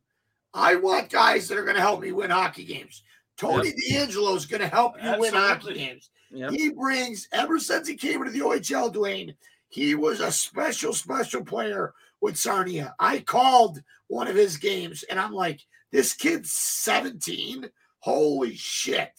I 0.54 0.76
want 0.76 1.10
guys 1.10 1.48
that 1.48 1.58
are 1.58 1.64
going 1.64 1.76
to 1.76 1.82
help 1.82 2.02
me 2.02 2.12
win 2.12 2.32
hockey 2.32 2.66
games. 2.66 3.04
Tony 3.38 3.74
yep. 3.86 4.10
DeAngelo 4.10 4.36
is 4.36 4.46
going 4.46 4.62
to 4.62 4.68
help 4.68 4.96
you 4.96 5.10
Absolutely. 5.10 5.32
win 5.32 5.42
hockey 5.42 5.74
games. 5.74 6.10
Yep. 6.32 6.52
He 6.52 6.70
brings, 6.70 7.28
ever 7.32 7.60
since 7.60 7.88
he 7.88 7.96
came 7.96 8.22
into 8.22 8.32
the 8.32 8.40
OHL, 8.40 8.94
Dwayne, 8.94 9.36
he 9.70 9.96
was 9.96 10.20
a 10.20 10.32
special, 10.32 10.94
special 10.94 11.44
player 11.44 11.94
with 12.22 12.38
Sarnia. 12.38 12.96
I 13.00 13.20
called 13.20 13.82
one 14.08 14.28
of 14.28 14.36
his 14.36 14.58
games 14.58 15.04
and 15.04 15.20
I'm 15.20 15.34
like, 15.34 15.62
this 15.92 16.14
kid's 16.14 16.52
17. 16.52 17.70
Holy 18.00 18.56
shit. 18.56 19.12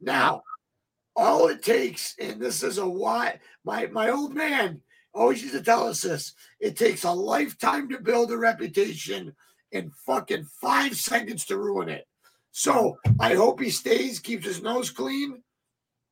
Now, 0.00 0.42
all 1.16 1.48
it 1.48 1.62
takes, 1.62 2.14
and 2.18 2.40
this 2.40 2.62
is 2.62 2.78
a 2.78 2.88
why, 2.88 3.40
my, 3.64 3.86
my 3.86 4.10
old 4.10 4.34
man 4.34 4.80
always 5.12 5.42
used 5.42 5.54
to 5.54 5.62
tell 5.62 5.88
us 5.88 6.02
this 6.02 6.34
it 6.60 6.76
takes 6.76 7.04
a 7.04 7.10
lifetime 7.10 7.88
to 7.88 8.00
build 8.00 8.30
a 8.30 8.38
reputation 8.38 9.34
and 9.72 9.92
fucking 9.94 10.44
five 10.44 10.96
seconds 10.96 11.44
to 11.46 11.58
ruin 11.58 11.88
it. 11.88 12.06
So 12.52 12.98
I 13.18 13.34
hope 13.34 13.60
he 13.60 13.70
stays, 13.70 14.18
keeps 14.18 14.46
his 14.46 14.62
nose 14.62 14.90
clean, 14.90 15.42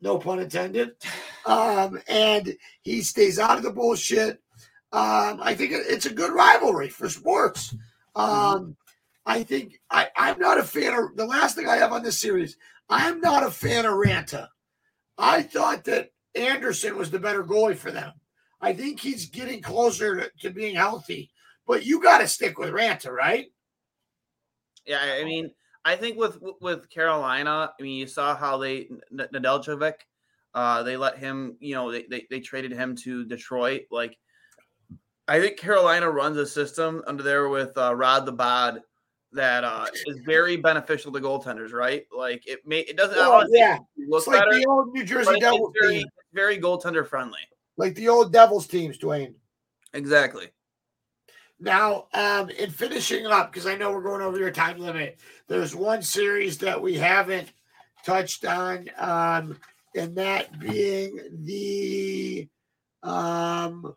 no 0.01 0.19
pun 0.19 0.39
intended, 0.39 0.93
um, 1.47 2.01
and 2.09 2.57
he 2.83 3.03
stays 3.03 3.39
out 3.39 3.57
of 3.57 3.65
the 3.65 3.73
bullshit. 3.73 4.41
Um, 4.93 5.41
I 5.43 5.55
think 5.55 5.73
it's 5.75 6.07
a 6.07 6.15
good 6.15 6.33
rivalry 6.33 6.89
for 6.89 7.09
sports. 7.09 7.75
Um, 8.15 8.77
I 9.27 9.43
think 9.43 9.81
I, 9.91 10.09
I'm 10.17 10.39
not 10.39 10.59
a 10.59 10.63
fan 10.63 10.95
of 10.95 11.17
the 11.17 11.27
last 11.27 11.57
thing 11.57 11.69
I 11.69 11.77
have 11.77 11.93
on 11.93 12.03
this 12.03 12.21
series. 12.21 12.57
I'm 12.89 13.21
not 13.21 13.43
a 13.43 13.51
fan 13.51 13.85
of 13.85 13.93
Raanta. 13.93 14.49
I 15.19 15.43
thought 15.43 15.85
that 15.85 16.11
Andersen 16.35 16.97
was 16.97 17.11
the 17.11 17.19
better 17.19 17.45
goalie 17.45 17.77
for 17.77 17.91
them. 17.91 18.13
I 18.61 18.73
think 18.73 19.01
he's 19.01 19.27
getting 19.27 19.61
closer 19.61 20.17
to, 20.17 20.31
to 20.41 20.51
being 20.51 20.75
healthy, 20.75 21.31
but 21.67 21.85
you 21.85 22.03
got 22.03 22.19
to 22.19 22.29
stick 22.29 22.59
with 22.59 22.71
Raanta, 22.71 23.11
right? 23.11 23.47
Yeah, 24.87 25.01
I 25.03 25.25
mean, 25.25 25.51
I 25.89 25.97
think 25.97 26.19
with 26.19 26.39
with 26.61 26.91
Carolina, 26.91 27.73
I 27.79 27.83
mean, 27.83 27.97
you 27.97 28.07
saw 28.07 28.37
how 28.37 28.59
they 28.59 28.91
Nedeljkovic, 29.11 29.95
uh, 30.53 30.83
they 30.83 30.99
let 30.99 31.17
him, 31.17 31.57
you 31.61 31.75
know, 31.75 31.91
they, 31.91 32.03
they 32.03 32.27
they 32.29 32.41
traded 32.41 32.73
him 32.73 32.95
to 33.05 33.25
Detroit. 33.25 33.85
Like, 33.91 34.19
I 35.27 35.41
think 35.41 35.57
Carolina 35.57 36.11
runs 36.11 36.37
a 36.37 36.47
system 36.47 37.03
under 37.07 37.23
there 37.23 37.49
with 37.49 37.77
uh, 37.79 37.95
Rod 37.95 38.27
the 38.27 38.33
Bod 38.33 38.83
that 39.33 39.65
uh, 39.65 39.87
is 40.07 40.21
very 40.27 40.59
beneficial 40.59 41.11
to 41.11 41.21
goaltenders, 41.21 41.73
right? 41.73 42.05
Like 42.15 42.47
it 42.47 42.67
may 42.67 42.81
it 42.81 42.99
doesn't 42.99 43.17
oh, 43.17 43.47
yeah. 43.49 43.79
look 43.97 44.19
it's 44.19 44.27
like 44.27 44.41
better, 44.41 44.59
the 44.59 44.67
old 44.67 44.93
New 44.93 45.05
Jersey 45.05 45.41
Devils 45.41 45.73
very, 45.81 46.05
very 46.35 46.59
goaltender 46.59 47.07
friendly. 47.07 47.41
Like 47.79 47.95
the 47.95 48.11
old 48.11 48.31
Devils 48.31 48.67
teams, 48.67 48.99
Dwayne. 48.99 49.33
Exactly. 49.95 50.49
Now, 51.61 52.07
um, 52.15 52.51
in 52.51 52.71
finishing 52.71 53.27
up, 53.27 53.53
because 53.53 53.67
I 53.67 53.77
know 53.77 53.91
we're 53.91 54.03
going 54.03 54.23
over 54.23 54.39
your 54.39 54.53
time 54.53 54.79
limit, 54.79 55.19
there's 55.49 55.75
one 55.75 56.03
series 56.03 56.59
that 56.59 56.81
we 56.81 56.95
haven't 56.95 57.53
touched 58.05 58.45
on, 58.45 58.89
um, 58.97 59.59
and 59.97 60.15
that 60.17 60.59
being 60.61 61.19
the 61.45 62.49
um, 63.03 63.95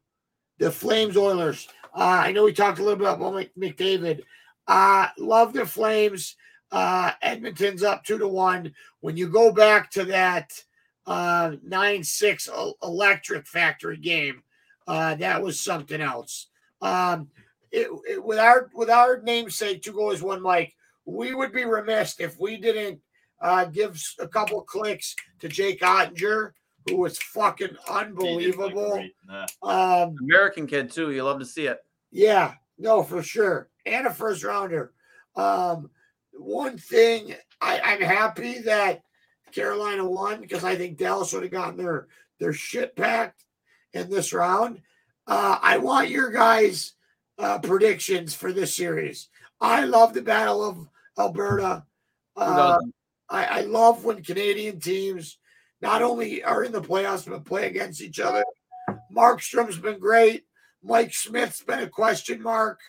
the 0.58 0.72
Flames 0.72 1.18
Oilers. 1.18 1.68
Uh, 1.94 2.24
I 2.26 2.32
know 2.32 2.46
we 2.46 2.54
talked 2.54 2.80
a 2.80 2.84
little 2.84 2.98
bit 2.98 3.08
about 3.08 3.48
McDavid. 3.58 4.22
Uh, 4.68 5.08
love 5.18 5.54
the 5.54 5.66
Flames. 5.66 6.36
Uh, 6.72 7.12
Edmonton's 7.22 7.84
up 7.84 8.04
two 8.04 8.18
to 8.18 8.28
one. 8.28 8.74
When 9.02 9.18
you 9.18 9.28
go 9.28 9.52
back 9.52 9.92
to 9.92 10.06
that 10.06 10.52
uh, 11.06 11.58
nine 11.64 12.04
six 12.04 12.50
electric 12.82 13.46
factory 13.46 13.98
game, 13.98 14.42
uh, 14.88 15.16
that 15.16 15.44
was 15.44 15.60
something 15.60 16.02
else. 16.02 16.48
Um, 16.82 17.28
it, 17.72 17.88
it, 18.08 18.24
with 18.24 18.40
our 18.40 18.70
with 18.74 18.90
our 18.90 19.22
namesake, 19.22 19.82
two 19.82 19.94
goals, 19.94 20.22
one 20.22 20.42
Mike, 20.42 20.74
we 21.06 21.34
would 21.34 21.54
be 21.54 21.66
remiss 21.66 22.20
if 22.20 22.40
we 22.40 22.58
didn't 22.58 23.00
uh, 23.42 23.66
give 23.66 24.02
a 24.20 24.28
couple 24.28 24.62
clicks 24.62 25.16
to 25.40 25.48
Jake 25.48 25.82
Oettinger, 25.82 26.52
who 26.88 26.98
was 26.98 27.18
fucking 27.18 27.76
unbelievable. 27.90 29.04
Um, 29.64 30.16
American 30.22 30.68
kid 30.68 30.92
too. 30.92 31.12
You 31.12 31.24
love 31.24 31.40
to 31.40 31.46
see 31.46 31.68
it. 31.68 31.80
Yeah, 32.12 32.54
no, 32.78 33.04
for 33.04 33.24
sure, 33.24 33.70
and 33.86 34.08
a 34.08 34.14
first 34.14 34.44
rounder. 34.44 34.94
Um, 35.36 35.90
one 36.34 36.78
thing 36.78 37.36
I, 37.62 37.80
I'm 37.80 38.02
happy 38.02 38.60
that 38.60 39.02
Carolina 39.52 40.08
won 40.08 40.42
because 40.42 40.64
I 40.64 40.76
think 40.76 40.98
Dallas 40.98 41.34
would 41.34 41.44
have 41.44 41.52
gotten 41.52 41.78
their 41.78 42.08
their 42.40 42.54
shit 42.54 42.96
packed 42.96 43.46
in 43.94 44.10
this 44.10 44.34
round. 44.34 44.82
Uh, 45.28 45.58
I 45.62 45.78
want 45.78 46.10
your 46.10 46.32
guys' 46.32 46.94
uh, 47.42 47.60
predictions 47.60 48.34
for 48.34 48.54
this 48.54 48.76
series. 48.76 49.28
I 49.60 49.86
love 49.86 50.14
the 50.14 50.22
Battle 50.22 50.64
of 50.64 50.88
Alberta. 51.18 51.84
Uh, 52.38 52.78
I, 53.30 53.46
I 53.46 53.62
love 53.62 54.06
when 54.06 54.24
Canadian 54.24 54.80
teams 54.80 55.38
not 55.82 56.02
only 56.02 56.44
are 56.44 56.64
in 56.64 56.72
the 56.72 56.82
playoffs 56.82 57.28
but 57.28 57.46
play 57.46 57.68
against 57.68 58.02
each 58.02 58.20
other. 58.20 58.44
Markstrom's 59.14 59.78
been 59.78 60.00
great. 60.00 60.46
Mike 60.84 61.14
Smith's 61.14 61.64
been 61.64 61.80
a 61.80 61.90
question 61.90 62.42
mark. 62.42 62.80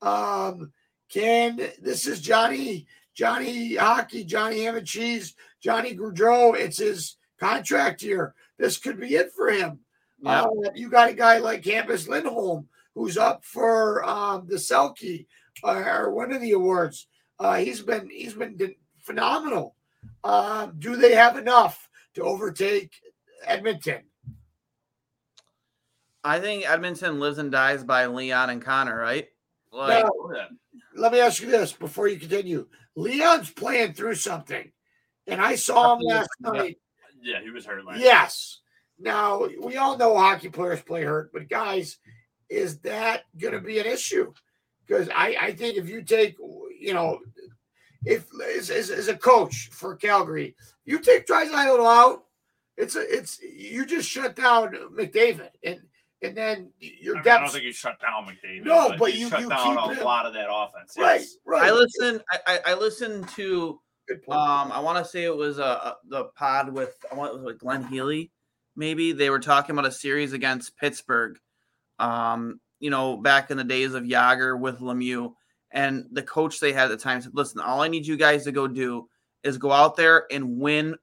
Um, 0.00 0.72
can 1.08 1.56
this 1.80 2.06
is 2.06 2.20
Johnny 2.20 2.86
Johnny 3.14 3.76
Hockey, 3.76 4.24
Johnny 4.24 4.62
Ham 4.62 4.76
and 4.76 4.86
Cheese, 4.86 5.34
Johnny 5.62 5.96
Gaudreau? 5.96 6.56
It's 6.56 6.78
his 6.78 7.16
contract 7.38 8.02
year. 8.02 8.34
This 8.58 8.78
could 8.78 8.98
be 8.98 9.14
it 9.14 9.32
for 9.32 9.50
him. 9.50 9.80
Yeah. 10.20 10.42
Uh, 10.42 10.70
you 10.74 10.88
got 10.88 11.10
a 11.10 11.14
guy 11.14 11.38
like 11.38 11.64
Campus 11.64 12.08
Lindholm 12.08 12.68
who's 12.94 13.16
up 13.16 13.44
for 13.44 14.04
um, 14.04 14.46
the 14.46 14.56
Selke 14.56 15.26
uh, 15.64 15.84
or 15.86 16.10
one 16.10 16.32
of 16.32 16.40
the 16.40 16.52
awards. 16.52 17.06
Uh, 17.38 17.56
he's 17.56 17.82
been 17.82 18.08
he's 18.10 18.34
been 18.34 18.58
phenomenal. 19.00 19.74
Um, 20.24 20.74
do 20.78 20.96
they 20.96 21.14
have 21.14 21.36
enough 21.36 21.88
to 22.14 22.22
overtake 22.22 22.92
Edmonton? 23.46 24.02
I 26.24 26.38
think 26.38 26.68
Edmonton 26.68 27.18
lives 27.18 27.38
and 27.38 27.50
dies 27.50 27.82
by 27.82 28.06
Leon 28.06 28.50
and 28.50 28.62
Connor, 28.62 28.96
right? 28.96 29.28
Like, 29.72 30.04
now, 30.04 30.48
let 30.94 31.12
me 31.12 31.20
ask 31.20 31.42
you 31.42 31.50
this 31.50 31.72
before 31.72 32.06
you 32.06 32.18
continue. 32.18 32.68
Leon's 32.94 33.50
playing 33.50 33.94
through 33.94 34.14
something, 34.16 34.70
and 35.26 35.40
I 35.40 35.56
saw 35.56 35.96
him 35.96 36.02
last 36.02 36.30
night. 36.40 36.78
Yeah, 37.20 37.40
he 37.42 37.50
was 37.50 37.64
hurt. 37.64 37.84
last. 37.84 38.00
yes. 38.00 38.58
Now 38.98 39.48
we 39.60 39.76
all 39.76 39.96
know 39.96 40.16
hockey 40.16 40.48
players 40.48 40.82
play 40.82 41.02
hurt, 41.02 41.32
but 41.32 41.48
guys, 41.48 41.98
is 42.52 42.78
that 42.80 43.22
going 43.38 43.54
to 43.54 43.60
be 43.60 43.78
an 43.78 43.86
issue? 43.86 44.32
Because 44.86 45.08
I, 45.14 45.36
I 45.40 45.52
think 45.52 45.78
if 45.78 45.88
you 45.88 46.02
take, 46.02 46.36
you 46.78 46.92
know, 46.92 47.20
if 48.04 48.26
as, 48.56 48.70
as, 48.70 48.90
as 48.90 49.08
a 49.08 49.16
coach 49.16 49.70
for 49.72 49.96
Calgary, 49.96 50.54
you 50.84 50.98
take 50.98 51.26
Draisaitl 51.26 51.86
out, 51.86 52.24
it's 52.76 52.96
a, 52.96 53.00
it's 53.00 53.40
you 53.40 53.86
just 53.86 54.08
shut 54.08 54.36
down 54.36 54.74
McDavid 54.96 55.50
and 55.64 55.80
and 56.22 56.36
then 56.36 56.70
your 56.78 57.16
I, 57.16 57.18
mean, 57.18 57.24
depth. 57.24 57.38
I 57.38 57.42
don't 57.42 57.52
think 57.52 57.64
you 57.64 57.72
shut 57.72 58.00
down 58.00 58.26
McDavid. 58.26 58.64
No, 58.64 58.90
but, 58.90 58.98
but 58.98 59.14
you, 59.14 59.20
you- 59.20 59.28
shut 59.28 59.40
you 59.40 59.48
down 59.48 59.76
keep 59.86 59.96
a 59.96 60.00
him- 60.00 60.04
lot 60.04 60.26
of 60.26 60.34
that 60.34 60.48
offense. 60.50 60.94
Right, 60.98 61.20
yes. 61.20 61.36
right. 61.46 61.64
I 61.64 61.72
listen. 61.72 62.20
I, 62.30 62.38
I, 62.46 62.60
I 62.68 62.74
listened 62.74 63.28
to. 63.30 63.80
Um, 64.28 64.72
I 64.72 64.80
want 64.80 65.02
to 65.02 65.10
say 65.10 65.24
it 65.24 65.34
was 65.34 65.58
uh 65.58 65.92
the 66.08 66.24
pod 66.36 66.72
with 66.72 66.96
I 67.10 67.14
want 67.14 67.32
it 67.32 67.36
was 67.36 67.44
like 67.44 67.58
Glenn 67.58 67.84
Healy. 67.84 68.30
Maybe 68.76 69.12
they 69.12 69.30
were 69.30 69.38
talking 69.40 69.74
about 69.74 69.86
a 69.86 69.92
series 69.92 70.32
against 70.32 70.76
Pittsburgh. 70.76 71.38
Um, 72.02 72.60
you 72.80 72.90
know, 72.90 73.16
back 73.16 73.50
in 73.50 73.56
the 73.56 73.64
days 73.64 73.94
of 73.94 74.02
Jagr 74.02 74.58
with 74.58 74.80
Lemieux, 74.80 75.32
and 75.70 76.06
the 76.10 76.22
coach 76.22 76.60
they 76.60 76.72
had 76.72 76.84
at 76.84 76.90
the 76.90 76.96
time 76.96 77.20
said, 77.20 77.32
"Listen, 77.34 77.60
all 77.60 77.80
I 77.80 77.88
need 77.88 78.06
you 78.06 78.16
guys 78.16 78.44
to 78.44 78.52
go 78.52 78.66
do 78.66 79.08
is 79.42 79.56
go 79.56 79.72
out 79.72 79.96
there 79.96 80.26
and 80.30 80.58
win 80.58 80.96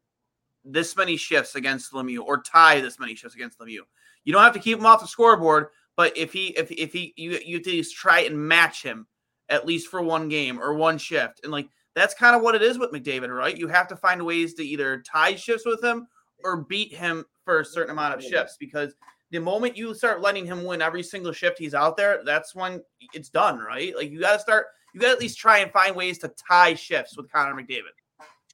this 0.66 0.95
many 0.95 1.18
shifts 1.18 1.56
against 1.56 1.93
Lemieux, 1.93 2.24
or 2.24 2.41
tie 2.41 2.82
this 2.82 3.00
many 3.00 3.16
shifts 3.16 3.36
against 3.36 3.60
Lemieux. 3.60 3.82
You 4.24 4.34
don't 4.34 4.43
have 4.43 4.54
to 4.54 4.60
keep 4.60 4.78
him 4.78 4.86
off 4.86 5.02
the 5.02 5.08
scoreboard, 5.08 5.68
but 5.95 6.16
if 6.18 6.34
he 6.34 6.47
if 6.50 6.70
if 6.72 6.93
he 6.93 7.14
you 7.16 7.39
you 7.45 7.58
at 7.58 7.66
least 7.66 7.95
try 7.95 8.22
and 8.22 8.38
match 8.38 8.84
him 8.84 9.08
at 9.47 9.66
least 9.66 9.88
for 9.88 10.02
one 10.02 10.30
game 10.30 10.60
or 10.60 10.74
one 10.74 10.97
shift, 10.97 11.39
and 11.43 11.52
like 11.52 11.70
that's 11.95 12.14
kind 12.14 12.36
of 12.36 12.41
what 12.41 12.56
it 12.56 12.62
is 12.62 12.78
with 12.78 12.91
McDavid, 12.91 13.36
right? 13.36 13.58
You 13.58 13.68
have 13.68 13.88
to 13.88 13.95
find 13.95 14.26
ways 14.26 14.54
to 14.56 14.64
either 14.64 15.02
tie 15.02 15.36
shifts 15.36 15.66
with 15.66 15.84
him 15.84 16.08
or 16.43 16.64
beat 16.64 16.93
him 16.93 17.26
for 17.43 17.62
a 17.62 17.66
certain 17.66 17.91
amount 17.91 18.16
of 18.16 18.24
shifts 18.24 18.58
because 18.60 18.93
the 19.32 19.40
moment 19.40 19.78
you 19.78 19.94
start 19.94 20.22
letting 20.22 20.46
him 20.46 20.64
win 20.64 20.82
every 20.82 21.04
single 21.04 21.32
shift 21.32 21.58
he's 21.60 21.74
out 21.74 21.98
there, 21.98 22.22
that's 22.26 22.56
when 22.56 22.82
it's 23.14 23.30
done, 23.30 23.60
right? 23.60 23.96
Like 23.96 24.10
you 24.12 24.20
got 24.20 24.34
to 24.34 24.40
start, 24.40 24.68
you 24.94 25.00
got 25.00 25.08
to 25.08 25.14
at 25.14 25.20
least 25.20 25.38
try 25.38 25.60
and 25.60 25.72
find 25.72 25.96
ways 25.96 26.18
to 26.20 26.34
tie 26.48 26.74
shifts 26.74 27.16
with 27.16 27.32
Connor 27.32 27.54
McDavid. 27.54 27.94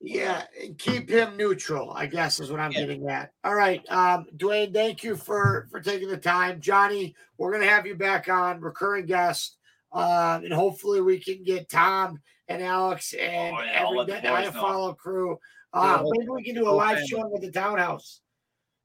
Yeah, 0.02 0.44
keep 0.78 1.10
him 1.10 1.38
neutral, 1.38 1.92
I 1.92 2.06
guess 2.06 2.42
is 2.42 2.52
what 2.52 2.60
I'm 2.60 2.72
getting 2.72 3.08
at. 3.08 3.32
All 3.46 3.56
right. 3.56 3.82
Um, 3.90 4.26
Dwayne, 4.36 4.74
thank 4.74 5.04
you 5.04 5.16
for 5.16 5.68
for 5.72 5.80
taking 5.80 6.10
the 6.10 6.18
time. 6.18 6.60
Johnny, 6.60 7.16
we're 7.38 7.54
gonna 7.54 7.70
have 7.70 7.88
you 7.88 7.96
back 7.96 8.28
on, 8.28 8.60
recurring 8.60 9.06
guest. 9.06 9.58
Uh, 9.94 10.42
and 10.44 10.52
hopefully 10.52 11.00
we 11.00 11.18
can 11.18 11.42
get 11.44 11.70
Tom 11.70 12.20
and 12.50 12.62
Alex 12.62 13.14
and 13.14 13.56
Oh, 13.56 13.62
yeah, 13.62 13.72
every 13.86 13.98
let 13.98 14.08
the 14.08 14.14
that 14.14 14.26
I 14.26 14.44
boys 14.44 14.54
know. 14.54 14.62
follow 14.62 14.94
crew. 14.94 15.40
Uh, 15.72 16.04
maybe 16.06 16.30
we 16.30 16.44
can 16.44 16.56
do 16.56 16.68
a 16.68 16.72
live 16.72 17.00
show 17.08 17.34
at 17.34 17.42
the 17.42 17.52
townhouse. 17.52 18.20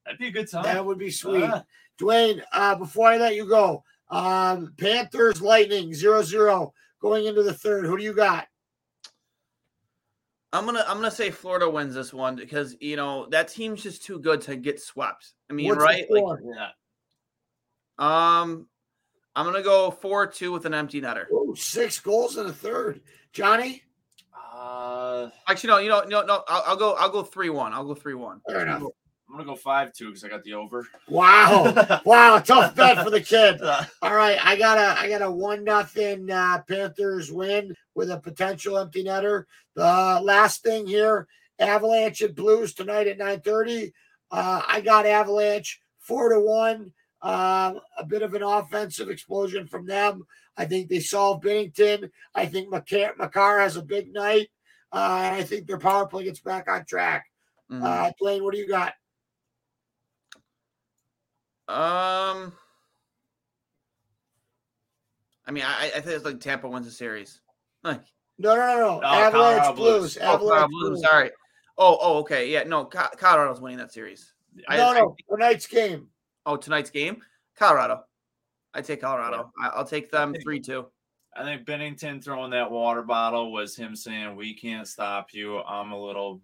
That'd 0.04 0.18
be 0.18 0.28
a 0.28 0.30
good 0.30 0.50
time. 0.50 0.64
That 0.64 0.84
would 0.84 0.98
be 0.98 1.10
sweet. 1.10 1.44
Ah. 1.44 1.64
Dwayne, 2.00 2.42
uh, 2.52 2.74
before 2.76 3.08
I 3.08 3.18
let 3.18 3.34
you 3.34 3.46
go, 3.46 3.84
um, 4.08 4.72
Panthers 4.78 5.40
Lightning 5.42 5.94
0 5.94 6.22
0 6.22 6.72
going 7.00 7.26
into 7.26 7.42
the 7.42 7.52
third. 7.54 7.84
Who 7.84 7.96
do 7.96 8.02
you 8.02 8.14
got? 8.14 8.46
I'm 10.52 10.64
gonna 10.64 10.84
I'm 10.88 10.96
gonna 10.96 11.10
say 11.10 11.30
Florida 11.30 11.70
wins 11.70 11.94
this 11.94 12.12
one 12.12 12.34
because 12.34 12.76
you 12.80 12.96
know 12.96 13.26
that 13.30 13.48
team's 13.48 13.82
just 13.82 14.04
too 14.04 14.18
good 14.18 14.40
to 14.42 14.56
get 14.56 14.80
swept. 14.80 15.34
I 15.48 15.52
mean, 15.52 15.68
What's 15.68 15.82
right? 15.82 16.06
Like. 16.10 16.38
Yeah. 16.42 16.70
um, 17.98 18.66
I'm 19.36 19.46
gonna 19.46 19.62
go 19.62 19.92
four 19.92 20.26
two 20.26 20.50
with 20.50 20.66
an 20.66 20.74
empty 20.74 21.00
netter. 21.00 21.30
Ooh, 21.30 21.54
six 21.56 22.00
goals 22.00 22.36
in 22.36 22.46
the 22.46 22.52
third. 22.52 23.00
Johnny? 23.32 23.84
Uh, 24.52 25.30
Actually, 25.46 25.68
no, 25.68 25.78
you 25.78 25.88
know, 25.88 26.02
no, 26.08 26.22
no. 26.22 26.42
I'll, 26.48 26.64
I'll 26.66 26.76
go. 26.76 26.94
I'll 26.94 27.10
go 27.10 27.22
three 27.22 27.50
one. 27.50 27.72
I'll 27.72 27.86
go 27.86 27.94
three 27.94 28.14
one. 28.14 28.40
Fair 28.48 28.62
enough. 28.62 28.82
I'm 29.30 29.36
gonna 29.36 29.48
go 29.48 29.54
five 29.54 29.92
two 29.92 30.06
because 30.06 30.24
I 30.24 30.28
got 30.28 30.42
the 30.42 30.54
over. 30.54 30.88
Wow. 31.08 32.00
wow, 32.04 32.40
tough 32.40 32.74
bet 32.74 33.04
for 33.04 33.10
the 33.10 33.20
kid. 33.20 33.60
All 34.02 34.14
right, 34.14 34.38
I 34.44 34.56
got 34.56 34.76
a 34.76 35.00
I 35.00 35.08
got 35.08 35.22
a 35.22 35.30
one 35.30 35.62
nothing 35.62 36.28
uh, 36.30 36.62
Panthers 36.66 37.30
win 37.30 37.76
with 37.94 38.10
a 38.10 38.18
potential 38.18 38.76
empty 38.76 39.04
netter. 39.04 39.44
The 39.76 40.20
last 40.22 40.64
thing 40.64 40.84
here, 40.84 41.28
Avalanche 41.60 42.22
at 42.22 42.34
Blues 42.34 42.74
tonight 42.74 43.06
at 43.06 43.18
9:30. 43.20 43.92
Uh, 44.32 44.62
I 44.66 44.80
got 44.80 45.06
Avalanche 45.06 45.80
four 46.00 46.30
to 46.30 46.40
one. 46.40 46.92
Um, 47.22 47.80
a 47.98 48.04
bit 48.06 48.22
of 48.22 48.34
an 48.34 48.42
offensive 48.42 49.10
explosion 49.10 49.66
from 49.68 49.86
them. 49.86 50.24
I 50.56 50.64
think 50.64 50.88
they 50.88 51.00
solved 51.00 51.44
Binnington. 51.44 52.10
I 52.34 52.46
think 52.46 52.68
Makar, 52.70 53.14
Makar 53.16 53.60
has 53.60 53.76
a 53.76 53.82
big 53.82 54.12
night. 54.12 54.48
Uh, 54.90 55.20
and 55.22 55.36
I 55.36 55.42
think 55.44 55.66
their 55.66 55.78
power 55.78 56.06
play 56.06 56.24
gets 56.24 56.40
back 56.40 56.68
on 56.68 56.84
track. 56.84 57.26
Mhm. 57.70 57.84
Uh, 57.84 58.12
Dwayne, 58.20 58.42
what 58.42 58.54
do 58.54 58.58
you 58.58 58.66
got? 58.66 58.94
Um, 61.70 62.52
I 65.46 65.52
mean, 65.52 65.64
I, 65.64 65.86
I 65.96 66.00
think 66.00 66.16
it's 66.16 66.24
like 66.24 66.40
Tampa 66.40 66.68
wins 66.68 66.86
the 66.86 66.92
series. 66.92 67.40
Like, 67.82 68.02
No, 68.38 68.54
no, 68.56 68.66
no, 68.66 68.78
no. 68.78 69.00
No, 69.00 69.06
Avalanche 69.06 69.76
Blues. 69.76 70.14
Blues. 70.14 70.18
oh, 70.20 70.24
Avalanche 70.34 70.40
Colorado 70.48 70.68
Blues, 70.68 70.88
Blues. 70.90 71.00
sorry. 71.02 71.30
Oh, 71.78 71.98
oh, 72.00 72.18
okay, 72.18 72.50
yeah, 72.50 72.64
no, 72.64 72.84
Colorado's 72.84 73.60
winning 73.60 73.78
that 73.78 73.92
series. 73.92 74.34
I- 74.68 74.76
No, 74.76 74.88
I 74.90 75.00
no. 75.00 75.16
Tonight's 75.30 75.66
game. 75.66 76.08
Oh, 76.44 76.56
tonight's 76.56 76.90
game, 76.90 77.22
Colorado. 77.56 78.02
I 78.74 78.82
take 78.82 79.00
Colorado. 79.00 79.50
I, 79.62 79.68
I'll 79.68 79.84
take 79.86 80.10
them 80.10 80.34
three 80.42 80.60
two. 80.60 80.86
I 81.36 81.44
think 81.44 81.64
Binnington 81.64 82.22
throwing 82.22 82.50
that 82.50 82.70
water 82.70 83.02
bottle 83.02 83.52
was 83.52 83.76
him 83.76 83.94
saying, 83.96 84.36
"We 84.36 84.54
can't 84.54 84.86
stop 84.86 85.32
you." 85.32 85.58
I'm 85.60 85.92
a 85.92 86.00
little 86.00 86.40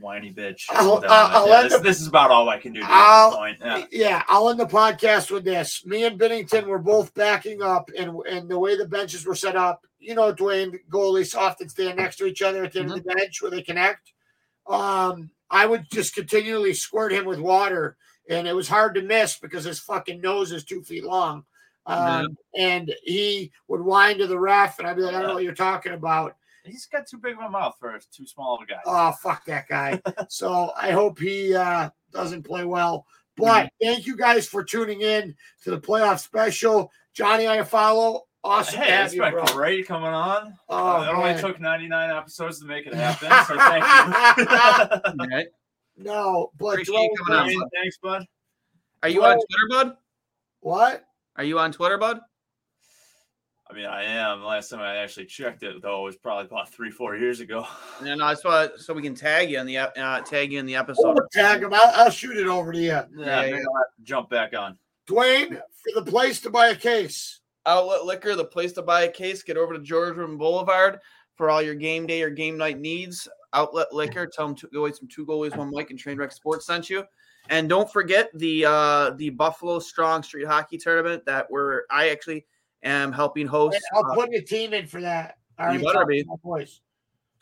whiny 0.00 0.32
bitch. 0.32 0.64
I'll- 0.70 0.94
I'm 0.96 1.00
done 1.02 1.10
I'll- 1.10 1.46
I'll 1.48 1.52
end 1.54 1.66
this, 1.66 1.74
up- 1.74 1.82
this 1.82 2.00
is 2.00 2.06
about 2.06 2.30
all 2.30 2.48
I 2.48 2.58
can 2.58 2.72
do. 2.72 2.80
To 2.80 2.86
I'll- 2.88 3.30
this 3.30 3.36
point. 3.38 3.58
Yeah. 3.60 3.84
Yeah, 3.90 4.22
I'll 4.28 4.48
end 4.50 4.60
the 4.60 4.66
podcast 4.66 5.30
with 5.30 5.44
this. 5.44 5.84
Me 5.86 6.04
and 6.04 6.18
Binnington 6.18 6.66
were 6.66 6.78
both 6.78 7.12
backing 7.14 7.62
up, 7.62 7.90
and 7.96 8.18
and 8.28 8.48
the 8.48 8.58
way 8.58 8.76
the 8.76 8.86
benches 8.88 9.26
were 9.26 9.34
set 9.34 9.56
up, 9.56 9.84
you 9.98 10.14
know, 10.14 10.32
Dwayne 10.32 10.78
goalies 10.90 11.36
often 11.36 11.68
stand 11.68 11.96
next 11.98 12.16
to 12.16 12.26
each 12.26 12.42
other 12.42 12.64
at 12.64 12.72
the 12.72 12.80
end 12.80 12.90
of 12.92 13.02
the 13.02 13.14
bench 13.14 13.40
where 13.42 13.50
they 13.50 13.62
connect. 13.62 14.12
Um, 14.66 15.30
I 15.50 15.66
would 15.66 15.90
just 15.90 16.14
continually 16.14 16.74
squirt 16.74 17.12
him 17.12 17.24
with 17.24 17.38
water, 17.40 17.96
and 18.28 18.46
it 18.46 18.54
was 18.54 18.68
hard 18.68 18.94
to 18.96 19.02
miss 19.02 19.38
because 19.38 19.64
his 19.64 19.80
fucking 19.80 20.20
nose 20.20 20.52
is 20.52 20.64
two 20.64 20.82
feet 20.82 21.04
long. 21.04 21.44
Um, 21.86 22.36
And 22.54 22.94
he 23.02 23.50
would 23.66 23.80
whine 23.80 24.18
to 24.18 24.26
the 24.26 24.38
ref, 24.38 24.78
and 24.78 24.86
I'd 24.86 24.96
be 24.96 25.02
like, 25.02 25.14
I 25.14 25.20
don't 25.20 25.28
know 25.28 25.34
what 25.34 25.42
you're 25.44 25.54
talking 25.54 25.92
about. 25.92 26.36
He's 26.68 26.86
got 26.86 27.06
too 27.06 27.18
big 27.18 27.34
of 27.36 27.40
a 27.42 27.50
mouth 27.50 27.76
for 27.78 27.98
too 28.12 28.26
small 28.26 28.56
of 28.56 28.62
a 28.62 28.66
guy. 28.66 28.80
Oh, 28.86 29.12
fuck 29.22 29.44
that 29.46 29.68
guy. 29.68 30.00
so 30.28 30.72
I 30.76 30.90
hope 30.90 31.18
he 31.18 31.54
uh, 31.54 31.90
doesn't 32.12 32.42
play 32.44 32.64
well. 32.64 33.06
But 33.36 33.70
thank 33.80 34.06
you 34.06 34.16
guys 34.16 34.48
for 34.48 34.64
tuning 34.64 35.00
in 35.02 35.34
to 35.64 35.70
the 35.70 35.78
playoff 35.80 36.18
special. 36.20 36.90
Johnny 37.14 37.44
Iafallo, 37.44 38.20
awesome 38.42 38.74
to 38.74 38.80
Hey, 38.80 38.90
have 38.90 39.06
it's 39.06 39.14
you, 39.14 39.22
been 39.22 39.32
bro. 39.32 39.44
great 39.46 39.86
coming 39.86 40.08
on. 40.10 40.54
Oh, 40.68 40.96
Uh, 40.96 41.02
it 41.04 41.08
only 41.08 41.40
took 41.40 41.60
99 41.60 42.10
episodes 42.10 42.58
to 42.60 42.66
make 42.66 42.86
it 42.86 42.94
happen. 42.94 43.28
So 43.46 43.56
thank 43.58 43.84
you. 44.38 45.20
All 45.20 45.28
right. 45.28 45.46
No, 45.96 46.50
but 46.58 46.66
Appreciate 46.74 46.94
you 46.96 47.14
coming 47.26 47.54
on. 47.54 47.60
Bud. 47.60 47.68
Thanks, 47.80 47.98
bud. 48.02 48.24
Are 49.02 49.08
you 49.08 49.20
Well- 49.22 49.30
on 49.32 49.36
Twitter, 49.38 49.84
bud? 49.84 49.96
what? 50.60 51.04
Are 51.36 51.44
you 51.44 51.58
on 51.60 51.70
Twitter, 51.72 51.98
bud? 51.98 52.20
I 53.70 53.74
mean, 53.74 53.86
I 53.86 54.04
am. 54.04 54.40
The 54.40 54.46
Last 54.46 54.70
time 54.70 54.80
I 54.80 54.96
actually 54.96 55.26
checked 55.26 55.62
it, 55.62 55.82
though, 55.82 56.02
was 56.02 56.16
probably 56.16 56.46
about 56.46 56.72
three, 56.72 56.90
four 56.90 57.16
years 57.16 57.40
ago. 57.40 57.66
No, 58.02 58.14
no, 58.14 58.28
that's 58.28 58.44
why 58.44 58.68
so 58.76 58.94
we 58.94 59.02
can 59.02 59.14
tag 59.14 59.50
you 59.50 59.58
in 59.58 59.66
the 59.66 59.76
uh, 59.78 60.20
tag 60.20 60.52
you 60.52 60.60
in 60.60 60.66
the 60.66 60.76
I'll 60.76 60.82
episode. 60.84 61.18
tag 61.32 61.62
him. 61.62 61.74
I'll, 61.74 61.92
I'll 61.96 62.10
shoot 62.10 62.36
it 62.36 62.46
over 62.46 62.72
to 62.72 62.78
you. 62.78 62.86
Yeah, 62.86 63.04
yeah, 63.16 63.40
maybe 63.42 63.54
I'll 63.54 63.58
have 63.58 63.96
to 63.96 64.02
jump 64.04 64.30
back 64.30 64.56
on. 64.56 64.78
Dwayne, 65.08 65.48
for 65.50 66.00
the 66.00 66.08
place 66.08 66.40
to 66.42 66.50
buy 66.50 66.68
a 66.68 66.76
case. 66.76 67.40
Outlet 67.66 68.04
Liquor, 68.04 68.36
the 68.36 68.44
place 68.44 68.72
to 68.74 68.82
buy 68.82 69.02
a 69.02 69.10
case. 69.10 69.42
Get 69.42 69.56
over 69.56 69.74
to 69.74 69.80
Georgian 69.80 70.38
Boulevard 70.38 71.00
for 71.34 71.50
all 71.50 71.60
your 71.60 71.74
game 71.74 72.06
day 72.06 72.22
or 72.22 72.30
game 72.30 72.56
night 72.56 72.78
needs. 72.78 73.28
Outlet 73.52 73.92
Liquor. 73.92 74.26
Tell 74.26 74.46
them 74.46 74.54
go 74.54 74.68
goalies 74.68 74.98
from 74.98 75.08
two 75.08 75.26
goalies, 75.26 75.56
one 75.56 75.70
Mic 75.70 75.90
and 75.90 75.98
Trainwreck 75.98 76.32
Sports 76.32 76.66
sent 76.66 76.88
you. 76.88 77.04
And 77.50 77.68
don't 77.68 77.90
forget 77.92 78.30
the 78.34 78.64
uh 78.64 79.10
the 79.16 79.30
Buffalo 79.30 79.80
Strong 79.80 80.22
Street 80.22 80.46
Hockey 80.46 80.78
Tournament 80.78 81.24
that 81.26 81.50
we're 81.50 81.82
I 81.90 82.10
actually 82.10 82.46
am 82.82 83.12
helping 83.12 83.46
host. 83.46 83.78
I'll 83.92 84.04
Uh, 84.10 84.14
put 84.14 84.34
a 84.34 84.40
team 84.40 84.72
in 84.74 84.86
for 84.86 85.00
that. 85.00 85.38
All 85.58 85.72
You 85.72 85.78
right, 85.78 85.94
better 85.94 86.06
be. 86.06 86.24
boys. 86.42 86.80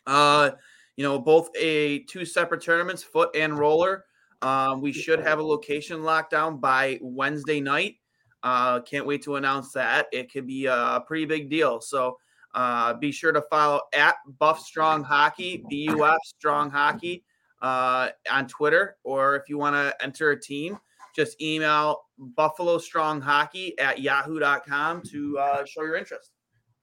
Uh, 0.06 0.52
you 0.96 1.04
know, 1.04 1.18
both 1.18 1.50
a 1.56 2.00
two 2.04 2.24
separate 2.24 2.62
tournaments, 2.62 3.02
foot 3.02 3.34
and 3.34 3.58
roller. 3.58 4.04
Um, 4.42 4.80
we 4.80 4.92
should 4.92 5.20
have 5.20 5.38
a 5.38 5.42
location 5.42 6.02
locked 6.02 6.30
down 6.30 6.58
by 6.58 6.98
Wednesday 7.02 7.60
night. 7.60 7.96
Uh, 8.42 8.80
can't 8.80 9.06
wait 9.06 9.22
to 9.24 9.36
announce 9.36 9.72
that. 9.72 10.06
It 10.12 10.32
could 10.32 10.46
be 10.46 10.66
a 10.66 11.02
pretty 11.06 11.24
big 11.24 11.50
deal. 11.50 11.80
So 11.80 12.18
uh, 12.54 12.94
be 12.94 13.12
sure 13.12 13.32
to 13.32 13.42
follow 13.50 13.80
at 13.92 14.16
Buff 14.38 14.60
Strong 14.60 15.04
Hockey, 15.04 15.64
B 15.68 15.88
U 15.90 16.04
F 16.06 16.18
Strong 16.24 16.70
Hockey, 16.70 17.24
uh, 17.60 18.10
on 18.30 18.46
Twitter. 18.46 18.96
Or 19.04 19.36
if 19.36 19.48
you 19.48 19.58
want 19.58 19.74
to 19.74 19.94
enter 20.02 20.30
a 20.30 20.40
team, 20.40 20.78
just 21.16 21.40
email 21.40 22.02
Buffalo 22.18 22.78
Strong 22.78 23.22
Hockey 23.22 23.76
at 23.78 24.00
yahoo.com 24.00 25.02
to 25.10 25.38
uh, 25.38 25.64
show 25.64 25.82
your 25.82 25.96
interest. 25.96 26.32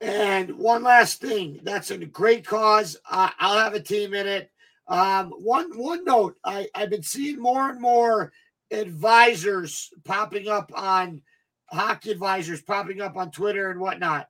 And 0.02 0.58
one 0.58 0.84
last 0.84 1.22
thing, 1.22 1.60
that's 1.64 1.92
a 1.92 1.98
great 1.98 2.46
cause. 2.46 2.98
I 3.06 3.32
I'll 3.40 3.60
have 3.60 3.76
a 3.76 3.80
team 3.80 4.14
in 4.14 4.28
it. 4.28 4.52
Um, 4.88 5.30
one 5.30 5.78
one 5.78 6.04
note, 6.04 6.36
I 6.44 6.68
I've 6.76 6.90
been 6.90 7.04
seeing 7.04 7.40
more 7.40 7.70
and 7.70 7.80
more 7.80 8.34
advisors 8.72 9.94
popping 10.04 10.50
up 10.50 10.72
on 10.76 11.22
hockey 11.68 12.12
advisors 12.12 12.62
popping 12.62 13.02
up 13.02 13.16
on 13.16 13.32
Twitter 13.32 13.70
and 13.70 13.80
whatnot. 13.80 14.28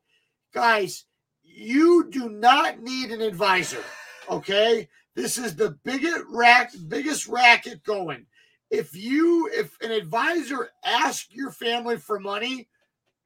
Guys, 0.53 1.05
you 1.41 2.09
do 2.11 2.29
not 2.29 2.81
need 2.81 3.09
an 3.11 3.21
advisor. 3.21 3.83
Okay, 4.29 4.87
this 5.15 5.37
is 5.37 5.55
the 5.55 5.77
biggest 5.83 6.23
rack, 6.29 6.71
biggest 6.87 7.27
racket 7.27 7.83
going. 7.83 8.25
If 8.74 8.95
you, 8.95 9.51
if 9.53 9.78
an 9.82 9.91
advisor 9.91 10.71
asks 10.84 11.28
your 11.30 11.51
family 11.51 11.97
for 11.97 12.19
money, 12.19 12.67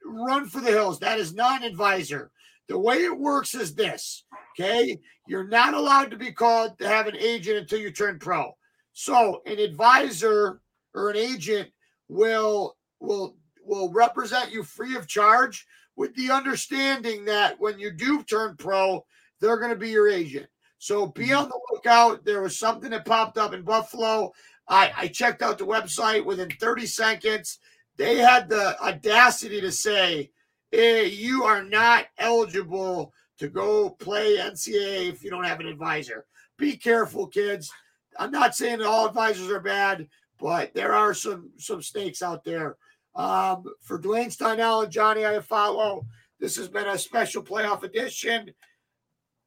run 0.04 0.50
for 0.50 0.60
the 0.60 0.72
hills. 0.72 1.00
That 1.00 1.20
is 1.20 1.34
not 1.34 1.62
an 1.62 1.68
advisor. 1.72 2.32
The 2.68 2.78
way 2.78 2.98
it 2.98 3.18
works 3.18 3.56
is 3.56 3.74
this. 3.74 4.26
Okay, 4.52 5.00
you're 5.26 5.48
not 5.48 5.74
allowed 5.74 6.12
to 6.12 6.18
be 6.18 6.34
called 6.34 6.78
to 6.80 6.88
have 6.90 7.08
an 7.08 7.16
agent 7.16 7.60
until 7.60 7.80
you 7.80 7.92
turn 7.92 8.20
pro. 8.20 8.52
So 8.92 9.42
an 9.46 9.58
advisor 9.60 10.60
or 10.94 11.12
an 11.12 11.16
agent 11.16 11.70
will 12.10 12.76
will 13.00 13.38
will 13.64 13.90
represent 13.94 14.52
you 14.52 14.64
free 14.64 14.98
of 14.98 15.08
charge 15.08 15.66
with 15.96 16.14
the 16.16 16.30
understanding 16.30 17.24
that 17.24 17.58
when 17.58 17.80
you 17.80 17.92
do 17.92 18.22
turn 18.24 18.58
pro, 18.58 19.06
they're 19.40 19.60
going 19.60 19.72
to 19.72 19.78
be 19.78 19.92
your 19.92 20.10
agent. 20.10 20.48
So 20.80 21.08
be 21.08 21.28
mm-hmm. 21.28 21.38
on 21.38 21.50
the 21.50 21.60
lookout. 21.72 22.26
There 22.26 22.42
was 22.42 22.58
something 22.58 22.90
that 22.92 23.06
popped 23.06 23.38
up 23.38 23.54
in 23.54 23.64
Buffalo. 23.64 24.34
I, 24.68 24.92
I 24.96 25.08
checked 25.08 25.42
out 25.42 25.58
the 25.58 25.66
website 25.66 26.26
within 26.26 26.50
30 26.50 26.86
seconds. 26.86 27.60
They 27.98 28.18
had 28.18 28.50
the 28.50 28.80
audacity 28.82 29.62
to 29.62 29.72
say, 29.72 30.32
you 30.72 31.44
are 31.44 31.64
not 31.64 32.06
eligible 32.18 33.14
to 33.40 33.48
go 33.48 33.90
play 33.92 34.38
NCAA 34.38 35.10
if 35.10 35.24
you 35.24 35.30
don't 35.30 35.46
have 35.46 35.60
an 35.60 35.68
advisor. 35.68 36.26
Be 36.58 36.76
careful, 36.76 37.28
kids. 37.28 37.72
I'm 38.20 38.32
not 38.32 38.56
saying 38.56 38.80
that 38.80 38.88
all 38.88 39.08
advisors 39.08 39.50
are 39.52 39.60
bad, 39.60 40.08
but 40.40 40.74
there 40.74 40.94
are 40.94 41.14
some 41.14 41.52
some 41.58 41.82
snakes 41.82 42.22
out 42.22 42.44
there. 42.44 42.78
Um, 43.16 43.64
for 43.82 44.00
Dwayne 44.00 44.36
Steinell 44.36 44.84
and 44.84 44.92
Johnny 44.92 45.22
Iafallo, 45.22 46.06
this 46.40 46.56
has 46.58 46.68
been 46.68 46.88
a 46.88 46.98
special 46.98 47.44
playoff 47.44 47.84
edition. 47.84 48.52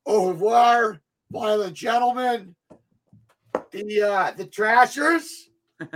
Au 0.07 0.31
revoir, 0.31 1.01
violent 1.31 1.75
gentlemen. 1.75 2.55
The 3.71 4.03
uh, 4.03 4.31
the 4.37 4.47
Trashers. 4.47 5.49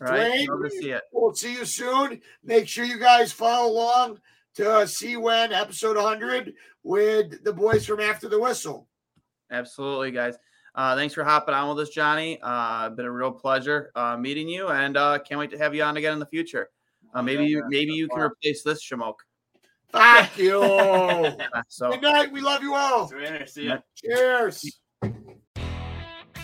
Right? 0.00 0.46
Dwayne, 0.48 0.64
to 0.64 0.70
see 0.70 0.90
it. 0.90 1.02
We'll 1.12 1.34
see 1.34 1.54
you 1.54 1.64
soon. 1.64 2.20
Make 2.44 2.68
sure 2.68 2.84
you 2.84 2.98
guys 2.98 3.32
follow 3.32 3.70
along 3.72 4.18
to 4.56 4.70
uh, 4.70 4.86
see 4.86 5.16
when 5.16 5.52
episode 5.52 5.96
100 5.96 6.54
with 6.82 7.42
the 7.44 7.52
boys 7.52 7.86
from 7.86 8.00
After 8.00 8.28
the 8.28 8.38
Whistle. 8.38 8.88
Absolutely, 9.50 10.10
guys. 10.10 10.36
Uh, 10.74 10.96
thanks 10.96 11.14
for 11.14 11.22
hopping 11.22 11.54
on 11.54 11.68
with 11.74 11.86
us, 11.86 11.94
Johnny. 11.94 12.38
Uh, 12.42 12.88
been 12.90 13.04
a 13.04 13.10
real 13.10 13.30
pleasure 13.30 13.92
uh, 13.94 14.16
meeting 14.16 14.48
you, 14.48 14.68
and 14.68 14.96
uh, 14.96 15.18
can't 15.18 15.38
wait 15.38 15.50
to 15.50 15.58
have 15.58 15.74
you 15.74 15.82
on 15.82 15.96
again 15.96 16.14
in 16.14 16.18
the 16.18 16.26
future. 16.26 16.70
Uh, 17.14 17.22
maybe 17.22 17.44
you, 17.44 17.62
maybe 17.68 17.92
you 17.92 18.08
can 18.08 18.20
replace 18.20 18.62
this 18.62 18.82
Shamoke. 18.82 19.16
Thank 19.92 20.38
you. 20.38 20.60
So, 21.68 21.90
Good 21.90 22.02
night. 22.02 22.32
We 22.32 22.40
love 22.40 22.62
you 22.62 22.74
all. 22.74 23.10
See 23.46 23.66
ya. 23.66 23.78
Cheers. 23.94 24.64